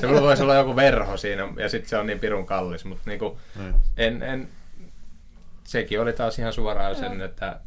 se 0.00 0.08
voisi 0.08 0.42
olla 0.42 0.54
joku 0.54 0.76
verho 0.76 1.16
siinä 1.16 1.48
ja 1.56 1.68
sitten 1.68 1.88
se 1.88 1.98
on 1.98 2.06
niin 2.06 2.20
pirun 2.20 2.46
kallis, 2.46 2.84
mutta 2.84 3.02
niinku, 3.06 3.38
niin. 3.56 3.74
en, 3.96 4.22
en, 4.22 4.48
sekin 5.64 6.00
oli 6.00 6.12
taas 6.12 6.38
ihan 6.38 6.52
suoraan 6.52 6.96
sen, 6.96 7.20
että 7.20 7.60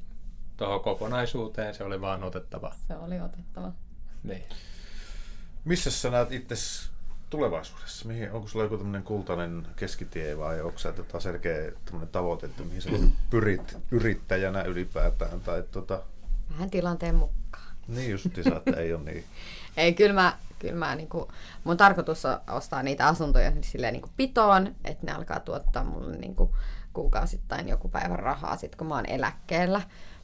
tuohon 0.58 0.82
kokonaisuuteen 0.82 1.74
se 1.74 1.84
oli 1.84 2.02
vaan 2.02 2.24
otettava. 2.24 2.76
Se 2.88 2.96
oli 2.96 3.20
otettava. 3.20 3.72
Niin. 4.24 4.44
Missä 5.66 5.92
sä 5.92 6.10
näet 6.10 6.32
itse 6.32 6.56
tulevaisuudessa? 7.30 8.08
Mihin, 8.08 8.32
onko 8.32 8.48
sulla 8.48 8.66
joku 8.66 8.78
tämmöinen 8.78 9.04
kultainen 9.04 9.68
keskitie 9.76 10.38
vai 10.38 10.62
onko 10.62 10.78
sä 10.78 10.94
tota 10.94 11.20
selkeä 11.20 11.72
tavoite, 12.12 12.46
että 12.46 12.64
mihin 12.64 12.82
sä 12.82 12.90
pyrit 13.30 13.78
yrittäjänä 13.92 14.62
ylipäätään? 14.62 15.42
Tai 15.42 15.64
tota... 15.72 16.02
Vähän 16.54 16.70
tilanteen 16.70 17.16
mukaan. 17.16 17.76
Niin 17.88 18.12
justiinsa, 18.12 18.56
että 18.56 18.82
ei 18.82 18.94
ole 18.94 19.04
niin. 19.04 19.24
ei, 19.78 19.94
kyllä 19.94 20.14
mä 20.14 20.38
kyllä 20.62 20.76
mä 20.76 20.96
niinku, 20.96 21.28
mun 21.64 21.78
tarkoitus 21.78 22.26
on 22.26 22.40
ostaa 22.50 22.84
niitä 22.84 23.08
asuntoja 23.08 23.52
silleen 23.62 23.94
niinku 23.94 24.10
pitoon, 24.18 24.76
että 24.86 25.06
ne 25.06 25.12
alkaa 25.12 25.40
tuottaa 25.40 25.84
mulle 25.84 26.18
niinku 26.18 26.56
kuukausittain 26.94 27.68
joku 27.68 27.90
päivän 27.90 28.20
rahaa 28.20 28.58
sit 28.58 28.76
kun 28.76 28.88
mä 28.88 28.96
oon 28.96 29.06
eläkkeellä. 29.06 29.82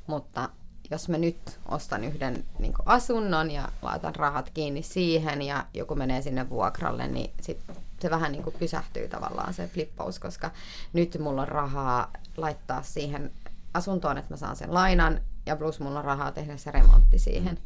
Mutta 0.08 0.50
jos 0.92 1.10
mä 1.10 1.18
nyt 1.18 1.60
ostan 1.66 2.04
yhden 2.04 2.44
niin 2.60 2.74
asunnon 2.86 3.52
ja 3.52 3.70
laitan 3.82 4.16
rahat 4.16 4.50
kiinni 4.50 4.84
siihen 4.84 5.42
ja 5.42 5.66
joku 5.74 5.96
menee 5.96 6.22
sinne 6.22 6.50
vuokralle, 6.50 7.08
niin 7.08 7.34
sit 7.42 7.60
se 8.00 8.10
vähän 8.10 8.32
niin 8.32 8.44
pysähtyy 8.60 9.08
tavallaan 9.08 9.54
se 9.54 9.68
flippaus, 9.68 10.20
koska 10.20 10.52
nyt 10.94 11.18
mulla 11.20 11.42
on 11.42 11.48
rahaa 11.48 12.12
laittaa 12.38 12.82
siihen 12.82 13.32
asuntoon, 13.74 14.18
että 14.18 14.34
mä 14.34 14.38
saan 14.38 14.56
sen 14.56 14.74
lainan 14.74 15.22
ja 15.46 15.56
plus 15.56 15.80
mulla 15.80 16.00
on 16.00 16.06
rahaa 16.06 16.32
tehdä 16.32 16.58
se 16.58 16.72
remontti 16.72 17.20
siihen 17.20 17.60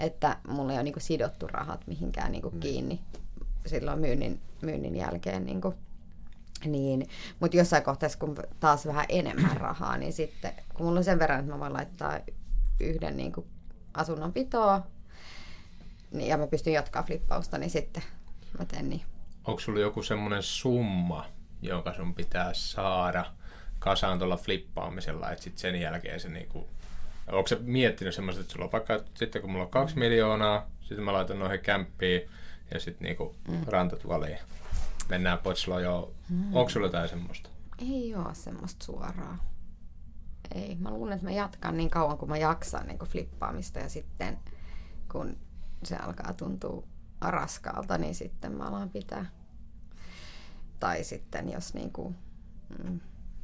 että 0.00 0.36
mulla 0.48 0.72
ei 0.72 0.78
ole 0.78 0.82
niinku 0.82 1.00
sidottu 1.00 1.46
rahat 1.46 1.86
mihinkään 1.86 2.32
niinku 2.32 2.50
mm. 2.50 2.60
kiinni 2.60 3.00
silloin 3.66 3.98
myynnin, 3.98 4.40
myynnin 4.62 4.96
jälkeen. 4.96 5.46
Niinku. 5.46 5.74
Niin, 6.64 7.08
mutta 7.40 7.56
jossain 7.56 7.82
kohtaa, 7.82 8.08
kun 8.18 8.36
taas 8.60 8.86
vähän 8.86 9.04
enemmän 9.08 9.56
rahaa, 9.56 9.96
niin 9.96 10.12
sitten 10.12 10.52
kun 10.74 10.86
mulla 10.86 10.98
on 10.98 11.04
sen 11.04 11.18
verran, 11.18 11.40
että 11.40 11.52
mä 11.52 11.58
voin 11.58 11.72
laittaa 11.72 12.18
yhden 12.80 13.16
niin 13.16 13.32
kuin 13.32 13.46
asunnon 13.94 14.32
pitoa, 14.32 14.86
niin, 16.10 16.28
ja 16.28 16.38
mä 16.38 16.46
pystyn 16.46 16.72
jatkaa 16.72 17.02
flippausta, 17.02 17.58
niin 17.58 17.70
sitten 17.70 18.02
mä 18.58 18.64
teen 18.64 18.88
niin. 18.88 19.02
Onko 19.44 19.60
sulla 19.60 19.80
joku 19.80 20.02
semmoinen 20.02 20.42
summa, 20.42 21.26
jonka 21.62 21.94
sun 21.94 22.14
pitää 22.14 22.54
saada 22.54 23.24
kasaan 23.78 24.18
tuolla 24.18 24.36
flippaamisella, 24.36 25.30
että 25.30 25.44
sitten 25.44 25.60
sen 25.60 25.80
jälkeen 25.80 26.20
se 26.20 26.28
niinku 26.28 26.68
Onko 27.32 27.48
se 27.48 27.58
miettinyt 27.60 28.14
semmoista, 28.14 28.40
että 28.40 28.52
sulla 28.52 28.64
on 28.64 28.72
vaikka, 28.72 28.94
että 28.94 29.10
sitten 29.14 29.42
kun 29.42 29.50
mulla 29.50 29.64
on 29.64 29.70
kaksi 29.70 29.98
miljoonaa, 29.98 30.70
sitten 30.80 31.04
mä 31.04 31.12
laitan 31.12 31.38
noihin 31.38 31.60
kämppiin 31.60 32.20
ja 32.74 32.80
sitten 32.80 33.04
niinku 33.06 33.34
mm. 33.48 33.64
rantatuoliin. 33.66 34.38
Mennään 35.08 35.38
jo. 35.82 36.12
Mm. 36.28 36.54
Onko 36.56 36.70
sulla 36.70 36.86
jotain 36.86 37.08
semmoista? 37.08 37.50
Ei 37.78 38.14
ole 38.14 38.34
semmoista 38.34 38.84
suoraa. 38.84 39.50
Ei. 40.54 40.74
Mä 40.74 40.90
luulen, 40.90 41.12
että 41.12 41.26
mä 41.26 41.32
jatkan 41.32 41.76
niin 41.76 41.90
kauan 41.90 42.18
kuin 42.18 42.28
mä 42.28 42.36
jaksan 42.36 42.86
niin 42.86 42.98
kuin 42.98 43.08
flippaamista 43.08 43.78
ja 43.78 43.88
sitten 43.88 44.38
kun 45.12 45.36
se 45.84 45.96
alkaa 45.96 46.32
tuntua 46.32 46.82
raskaalta, 47.20 47.98
niin 47.98 48.14
sitten 48.14 48.52
mä 48.52 48.64
alan 48.64 48.90
pitää. 48.90 49.26
Tai 50.80 51.04
sitten 51.04 51.52
jos 51.52 51.74
niin 51.74 51.92
kuin, 51.92 52.16
mm, 52.84 53.00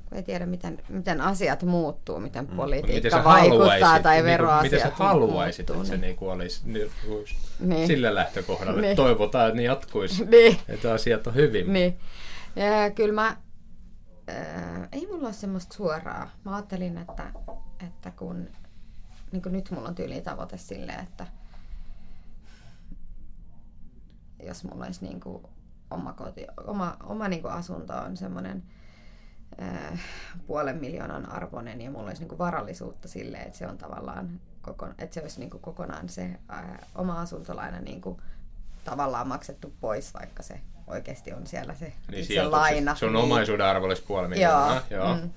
kun 0.08 0.16
ei 0.16 0.22
tiedä, 0.22 0.46
miten, 0.46 0.82
miten 0.88 1.20
asiat 1.20 1.62
muuttuu, 1.62 2.20
miten 2.20 2.44
Miten 2.44 2.56
politiikka 2.56 3.10
sä 3.10 3.24
vaikuttaa 3.24 4.00
tai 4.02 4.14
niin 4.14 4.22
kuin, 4.22 4.32
veroasiat 4.32 4.72
Miten 4.72 4.80
sä 4.80 4.96
haluaisit, 4.96 5.68
muuttuu, 5.68 5.82
että 5.82 5.88
se 5.88 5.94
niin. 5.94 6.00
niin 6.00 6.16
kuin 6.16 6.30
olisi 6.30 6.60
niin, 6.64 6.90
just 7.08 7.36
Niin. 7.60 7.86
sillä 7.86 8.14
lähtökohdalla. 8.14 8.80
Niin. 8.80 8.96
Toivotaan, 8.96 9.48
että 9.48 9.56
ne 9.56 9.62
jatkuisi, 9.62 10.24
Niin. 10.30 10.58
että 10.68 10.92
asiat 10.92 11.26
on 11.26 11.34
hyvin. 11.34 11.72
Niin. 11.72 11.98
Ja 12.56 12.90
kyllä 12.90 13.14
mä, 13.14 13.36
ää, 14.28 14.88
ei 14.92 15.06
mulla 15.06 15.26
ole 15.26 15.32
semmoista 15.32 15.74
suoraa. 15.74 16.30
Mä 16.44 16.54
ajattelin, 16.54 16.98
että, 16.98 17.32
että 17.86 18.10
kun, 18.10 18.48
niin 19.32 19.42
kuin 19.42 19.52
nyt 19.52 19.70
mulla 19.70 19.88
on 19.88 19.94
tyyli 19.94 20.20
tavoite 20.20 20.56
silleen, 20.58 21.00
että 21.00 21.26
jos 24.42 24.64
mulla 24.64 24.84
olisi 24.84 25.04
niin 25.04 25.20
kuin 25.20 25.42
oma, 25.90 26.12
koti, 26.12 26.46
oma, 26.66 26.96
oma 27.04 27.28
niin 27.28 27.42
kuin 27.42 27.54
asunto 27.54 27.94
on 27.94 28.16
semmoinen 28.16 28.62
ää, 29.58 29.98
puolen 30.46 30.76
miljoonan 30.76 31.28
arvoinen 31.32 31.80
ja 31.80 31.90
mulla 31.90 32.06
olisi 32.06 32.20
niin 32.22 32.28
kuin 32.28 32.38
varallisuutta 32.38 33.08
silleen, 33.08 33.46
että 33.46 33.58
se 33.58 33.66
on 33.66 33.78
tavallaan 33.78 34.40
koko, 34.62 34.86
että 34.98 35.14
se 35.14 35.20
olisi 35.20 35.40
niin 35.40 35.50
kuin 35.50 35.60
kokonaan 35.60 36.08
se 36.08 36.30
ää, 36.48 36.86
oma 36.94 37.20
asuntolaina 37.20 37.80
niin 37.80 38.00
kuin 38.00 38.20
tavallaan 38.84 39.28
maksettu 39.28 39.72
pois, 39.80 40.14
vaikka 40.14 40.42
se 40.42 40.60
oikeasti 40.86 41.32
on 41.32 41.46
siellä 41.46 41.74
se 41.74 41.92
Niin 42.10 42.24
sijoitukset. 42.26 42.60
laina. 42.60 42.94
Sun 42.94 43.12
niin, 43.12 43.24
omaisuuden 43.24 43.66
arvo 43.66 43.86
olisi 43.86 44.02
puoli 44.02 44.28
miljoonaa. 44.28 44.82
Joo. 44.90 45.04
Joo. 45.04 45.16
Mm. 45.16 45.30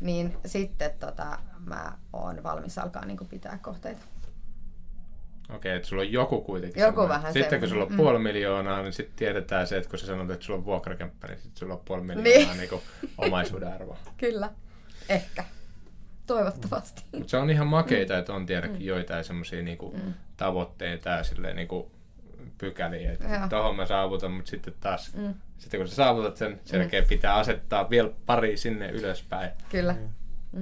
Niin 0.00 0.36
sitten 0.46 0.90
tota, 1.00 1.38
mä 1.66 1.92
oon 2.12 2.42
valmis 2.42 2.78
alkaa 2.78 3.04
niin 3.04 3.16
kuin 3.16 3.28
pitää 3.28 3.58
kohteita. 3.62 4.00
Okei, 5.54 5.76
että 5.76 5.88
sulla 5.88 6.02
on 6.02 6.12
joku 6.12 6.40
kuitenkin. 6.40 6.80
Joku 6.80 7.00
semmoinen. 7.00 7.08
vähän 7.08 7.32
Sitten 7.32 7.60
kun 7.60 7.68
sulla 7.68 7.84
on 7.84 7.90
mm. 7.90 7.96
puoli 7.96 8.18
miljoonaa, 8.18 8.82
niin 8.82 8.92
sitten 8.92 9.16
tiedetään 9.16 9.66
se, 9.66 9.76
että 9.76 9.90
kun 9.90 9.98
sä 9.98 10.06
sanot, 10.06 10.30
että 10.30 10.44
sulla 10.46 10.58
on 10.58 10.64
vuokrakämppä, 10.64 11.26
niin 11.26 11.38
sitten 11.38 11.56
sulla 11.58 11.74
on 11.74 11.80
puoli 11.84 12.02
miljoonaa 12.02 12.32
Niin. 12.32 12.48
niin. 12.58 12.70
niin 12.70 12.80
omaisuuden 13.18 13.72
arvoa. 13.72 13.96
Kyllä. 14.16 14.50
Ehkä. 15.08 15.44
Toivottavasti. 16.26 17.02
Mutta 17.12 17.28
se 17.30 17.36
on 17.36 17.50
ihan 17.50 17.66
makeita, 17.66 18.18
että 18.18 18.32
on 18.34 18.46
tiedäkin 18.46 18.86
joitain 18.86 19.24
semmoisia 19.24 19.62
niinku 19.62 19.94
tavoitteita 20.36 21.08
ja 21.10 21.22
silleen 21.24 21.56
niinku 21.56 21.90
pykäliä, 22.58 23.12
että 23.12 23.28
Joo. 23.28 23.48
tohon 23.48 23.76
mä 23.76 23.86
saavutan, 23.86 24.30
mutta 24.32 24.50
sitten 24.50 24.74
taas, 24.80 25.14
Mm. 25.14 25.34
sitten 25.58 25.80
kun 25.80 25.88
sä 25.88 25.94
saavutat 25.94 26.36
sen, 26.36 26.60
sen 26.64 26.80
jälkeen 26.80 27.04
pitää 27.08 27.34
asettaa 27.34 27.90
vielä 27.90 28.10
pari 28.26 28.56
sinne 28.56 28.90
ylöspäin. 28.90 29.50
Kyllä. 29.70 29.92
Mm. 29.92 30.08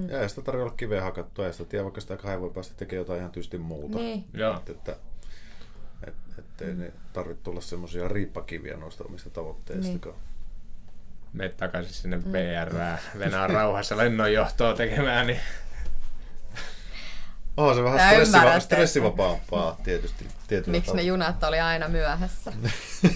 Ja 0.09 0.21
ei 0.23 0.29
sitä 0.29 0.43
tarvitse 0.43 0.63
olla 0.65 0.77
kiveä 0.77 1.03
hakattua, 1.03 1.45
ja 1.47 1.53
sitä 1.53 1.65
tiedä 1.65 1.85
vaikka 1.85 2.01
sitä 2.01 2.17
kahden 2.17 2.41
voi 2.41 2.51
päästä 2.51 2.75
tekemään 2.77 3.01
jotain 3.01 3.19
ihan 3.19 3.31
tyystin 3.33 3.61
muuta. 3.61 3.99
Niin. 3.99 4.25
Joo. 4.35 4.57
Et, 4.57 4.69
että, 4.71 4.97
et, 6.07 6.15
ettei 6.39 6.75
ne 6.75 6.93
tarvitse 7.13 7.43
tulla 7.43 7.61
semmoisia 7.61 8.09
riippakiviä 8.09 8.77
noista 8.77 9.05
omista 9.05 9.31
tavoitteistakaan. 9.31 10.17
Mene 11.33 11.49
takaisin 11.57 11.93
sinne 11.95 12.33
VR, 12.33 12.75
Venäjän 13.19 13.51
rauhassa 13.51 13.97
lennonjohtoa 13.97 14.75
tekemään, 14.75 15.27
niin 15.27 15.41
Oh, 17.57 17.75
se 17.77 17.83
vähän 17.83 17.99
stressiva- 18.01 18.47
että- 18.47 18.61
stressivapaampaa 18.61 19.81
tietysti. 19.85 20.25
Miksi 20.51 20.71
ne 20.73 20.81
tavalla. 20.83 21.01
junat 21.03 21.45
oli 21.45 21.61
aina 21.61 21.89
myöhässä? 21.89 22.53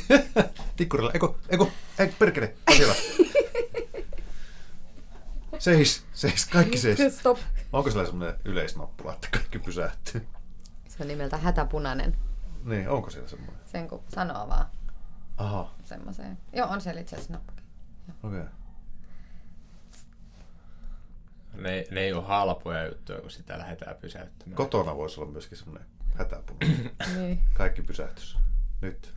Tikkurilla, 0.77 1.11
eikö, 1.14 1.29
eikö, 1.49 1.66
ei 1.99 2.14
perkele, 2.18 2.55
siellä. 2.77 2.95
Seis, 5.61 6.07
seis, 6.13 6.47
kaikki 6.47 6.79
seis. 6.79 6.99
Stop. 7.19 7.39
Onko 7.73 7.91
sillä 7.91 8.07
semmoinen 8.07 8.41
yleisnappula, 8.45 9.13
että 9.13 9.29
kaikki 9.33 9.59
pysähtyy? 9.59 10.27
Se 10.89 10.97
on 11.01 11.09
nimeltä 11.09 11.37
hätäpunainen. 11.37 12.17
Niin, 12.65 12.89
onko 12.89 13.11
siellä 13.11 13.29
semmoinen? 13.29 13.61
Sen 13.67 13.89
kun 13.89 14.03
sanoo 14.09 14.49
vaan 14.49 14.67
Aha, 15.37 15.75
semmoiseen. 15.85 16.39
Joo, 16.53 16.69
on 16.69 16.81
siellä 16.81 17.01
itse 17.01 17.17
asiassa 17.17 17.33
nappakin. 17.33 17.65
okei. 18.23 18.41
Okay. 18.41 18.53
ne, 21.55 21.85
ne 21.91 22.01
ei 22.01 22.13
ole 22.13 22.25
halpoja 22.25 22.87
juttuja, 22.87 23.21
kun 23.21 23.31
sitä 23.31 23.59
lähdetään 23.59 23.97
pysäyttämään. 23.97 24.57
Kotona 24.57 24.97
voisi 24.97 25.21
olla 25.21 25.33
myöskin 25.33 25.59
semmoinen 25.59 25.89
hätäpunu. 26.15 26.59
Niin. 27.17 27.43
Kaikki 27.55 27.83
pysähtys. 27.83 28.39
Nyt. 28.81 29.15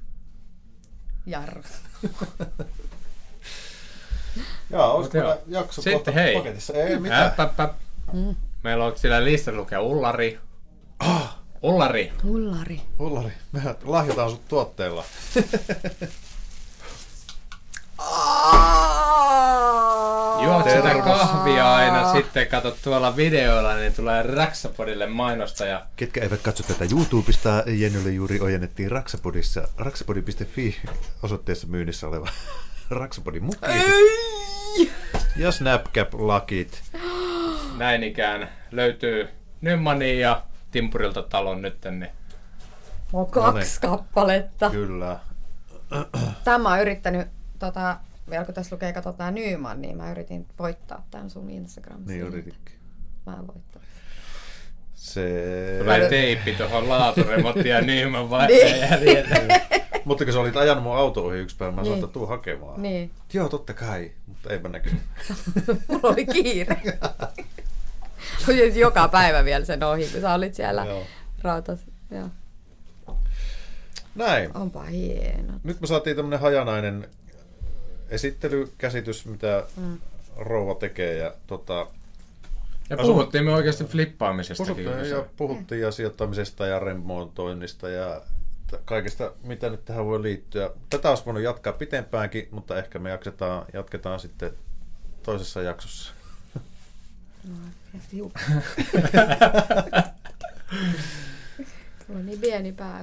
Jarrus. 1.25 1.81
Joo, 4.69 4.91
olisiko 4.91 5.17
meillä 5.17 5.37
jakso 5.47 5.81
Sitten 5.81 5.93
kohta 5.93 6.11
hei. 6.11 6.35
paketissa? 6.35 6.73
Ei 6.73 6.99
mitään. 6.99 7.27
Äp, 7.27 7.39
äp, 7.39 7.59
äp. 7.59 7.71
Mm. 8.13 8.35
Meillä 8.63 8.85
on 8.85 8.97
siellä 8.97 9.23
listassa 9.23 9.59
lukee 9.59 9.79
Ullari. 9.79 10.39
Ullari. 11.61 12.11
Hullari. 12.23 12.81
Ullari, 12.99 13.31
me 13.51 13.61
lahjotaan 13.83 14.29
sut 14.29 14.47
tuotteella. 14.47 15.05
Juot 20.43 20.69
sitä 20.69 21.01
kahvia 21.03 21.75
aina, 21.75 22.13
sitten 22.13 22.47
katsot 22.47 22.77
tuolla 22.83 23.15
videoilla, 23.15 23.75
niin 23.75 23.93
tulee 23.93 24.23
Raksapodille 24.23 25.07
mainosta 25.07 25.65
ja 25.65 25.85
Ketkä 25.95 26.21
eivät 26.21 26.41
katso 26.41 26.63
tätä 26.63 26.85
YouTubesta, 26.91 27.63
Jennylle 27.65 28.11
juuri 28.11 28.39
ojennettiin 28.39 28.91
Raksapodissa, 28.91 29.67
raksapodi.fi 29.77 30.75
osoitteessa 31.23 31.67
myynnissä 31.67 32.07
oleva 32.07 32.27
Raksapodin 32.93 33.43
muki. 33.43 33.57
Ja 35.37 35.51
Snapcap-lakit. 35.51 36.81
näin 37.77 38.03
ikään 38.03 38.49
löytyy 38.71 39.27
Nymanin 39.61 40.19
ja 40.19 40.43
Timpurilta 40.71 41.21
talon 41.23 41.61
nyt, 41.61 41.77
niin 41.83 42.09
On 43.13 43.21
No 43.21 43.23
niin. 43.23 43.31
kaksi 43.31 43.81
kappaletta. 43.81 44.69
Kyllä. 44.69 45.19
Tämä 46.43 46.57
mä 46.57 46.69
oon 46.69 46.81
yrittänyt, 46.81 47.27
tota, 47.59 47.97
vielä 48.29 48.45
kun 48.45 48.53
tässä 48.53 48.75
lukee, 48.75 48.93
katsotaan 48.93 49.35
Nyman, 49.35 49.81
niin 49.81 49.97
mä 49.97 50.11
yritin 50.11 50.47
voittaa 50.59 51.07
tämän 51.11 51.29
sun 51.29 51.49
Instagramissa. 51.49 52.11
Niin 52.11 52.21
yrititkin. 52.27 52.75
Mä 53.25 53.33
en 53.33 53.47
voittanut. 53.47 53.87
Se... 54.93 55.29
tulee 55.79 56.09
teippi 56.09 56.55
tuohon 56.55 56.89
laaturemonttiin 56.89 57.67
ja 57.67 57.81
Nyman 57.81 58.29
vai 58.29 58.47
Niin. 58.47 59.82
jäljellä. 60.03 60.07
Mutta 60.07 60.23
kun 60.25 60.33
sä 60.33 60.39
olit 60.39 60.57
ajanut 60.57 60.83
mun 60.83 60.95
auto 60.97 61.25
ohi 61.25 61.37
yksi 61.37 61.55
päivä, 61.57 61.71
mä 61.71 61.75
sanoin, 61.83 61.95
Niin. 61.95 62.03
että 62.03 62.13
tuu 62.13 62.25
hakemaan. 62.25 62.81
Niin. 62.81 63.11
Joo, 63.33 63.49
totta 63.49 63.73
kai, 63.73 64.11
mutta 64.27 64.49
eipä 64.49 64.69
näkynyt. 64.69 65.01
Mulla 65.87 66.09
oli 66.09 66.25
kiire. 66.25 66.81
Joka 68.75 69.07
päivä 69.07 69.45
vielä 69.45 69.65
sen 69.65 69.83
ohi, 69.83 70.07
kun 70.11 70.21
sä 70.21 70.33
olit 70.33 70.53
siellä 70.55 70.85
Joo. 70.85 71.03
rautas. 71.41 71.79
Joo. 72.11 72.29
Näin. 74.15 74.57
Onpa 74.57 74.83
hieno. 74.83 75.53
Nyt 75.63 75.81
me 75.81 75.87
saatiin 75.87 76.15
tämmönen 76.15 76.39
hajanainen 76.39 77.07
esittelykäsitys, 78.09 79.25
mitä 79.25 79.63
Mm. 79.77 79.97
rouva 80.37 80.75
tekee. 80.75 81.17
Ja 81.17 81.33
tota, 81.47 81.87
Ja 82.89 82.97
puhuttiin 82.97 83.45
me 83.45 83.53
oikeasti 83.53 83.83
flippaamisestakin. 83.83 84.75
puhuttiin, 84.85 85.09
ja, 85.09 85.25
puhuttiin 85.37 85.81
ja 85.81 85.91
sijoittamisesta 85.91 86.65
ja 86.67 86.79
remontoinnista 86.79 87.89
ja 87.89 88.21
t- 88.77 88.81
kaikesta, 88.85 89.33
mitä 89.43 89.69
nyt 89.69 89.85
tähän 89.85 90.05
voi 90.05 90.21
liittyä. 90.21 90.71
Tätä 90.89 91.09
olisi 91.09 91.25
voinut 91.25 91.43
jatkaa 91.43 91.73
pitempäänkin, 91.73 92.47
mutta 92.51 92.77
ehkä 92.77 92.99
me 92.99 93.09
jaksetaan, 93.09 93.65
jatketaan 93.73 94.19
sitten 94.19 94.51
toisessa 95.23 95.61
jaksossa. 95.61 96.13
Juu. 98.13 98.31
Sulla 102.07 102.19
on 102.19 102.25
niin 102.25 102.39
pieni 102.39 102.71
pää. 102.71 103.01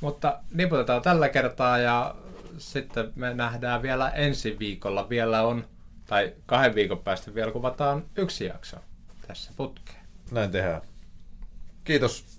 Mutta 0.00 0.40
niputetaan 0.54 1.02
tällä 1.02 1.28
kertaa 1.28 1.78
ja 1.78 2.14
sitten 2.58 3.12
me 3.14 3.34
nähdään 3.34 3.82
vielä 3.82 4.10
ensi 4.10 4.58
viikolla. 4.58 5.08
Vielä 5.08 5.42
on, 5.42 5.64
tai 6.06 6.34
kahden 6.46 6.74
viikon 6.74 6.98
päästä 6.98 7.34
vielä 7.34 7.50
kuvataan 7.50 8.04
yksi 8.16 8.44
jakso 8.44 8.76
tässä 9.26 9.52
putkeen. 9.56 10.06
Näin 10.30 10.50
tehdään. 10.50 10.82
Kiitos 11.84 12.35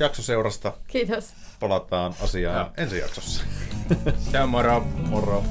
jaksoseurasta. 0.00 0.72
Kiitos. 0.86 1.32
Palataan 1.60 2.14
asiaan 2.22 2.56
Joo. 2.56 2.70
ensi 2.76 2.98
jaksossa. 2.98 3.44
Se 4.32 4.40
on 4.40 4.48
moro! 4.48 4.80
Moro. 4.80 5.44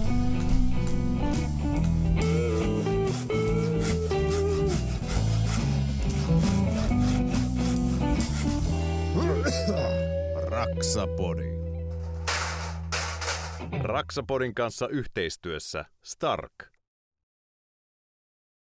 Raksapodi. 10.47 11.57
Raksapodin 13.81 14.55
kanssa 14.55 14.87
yhteistyössä 14.87 15.85
Stark. 16.03 16.76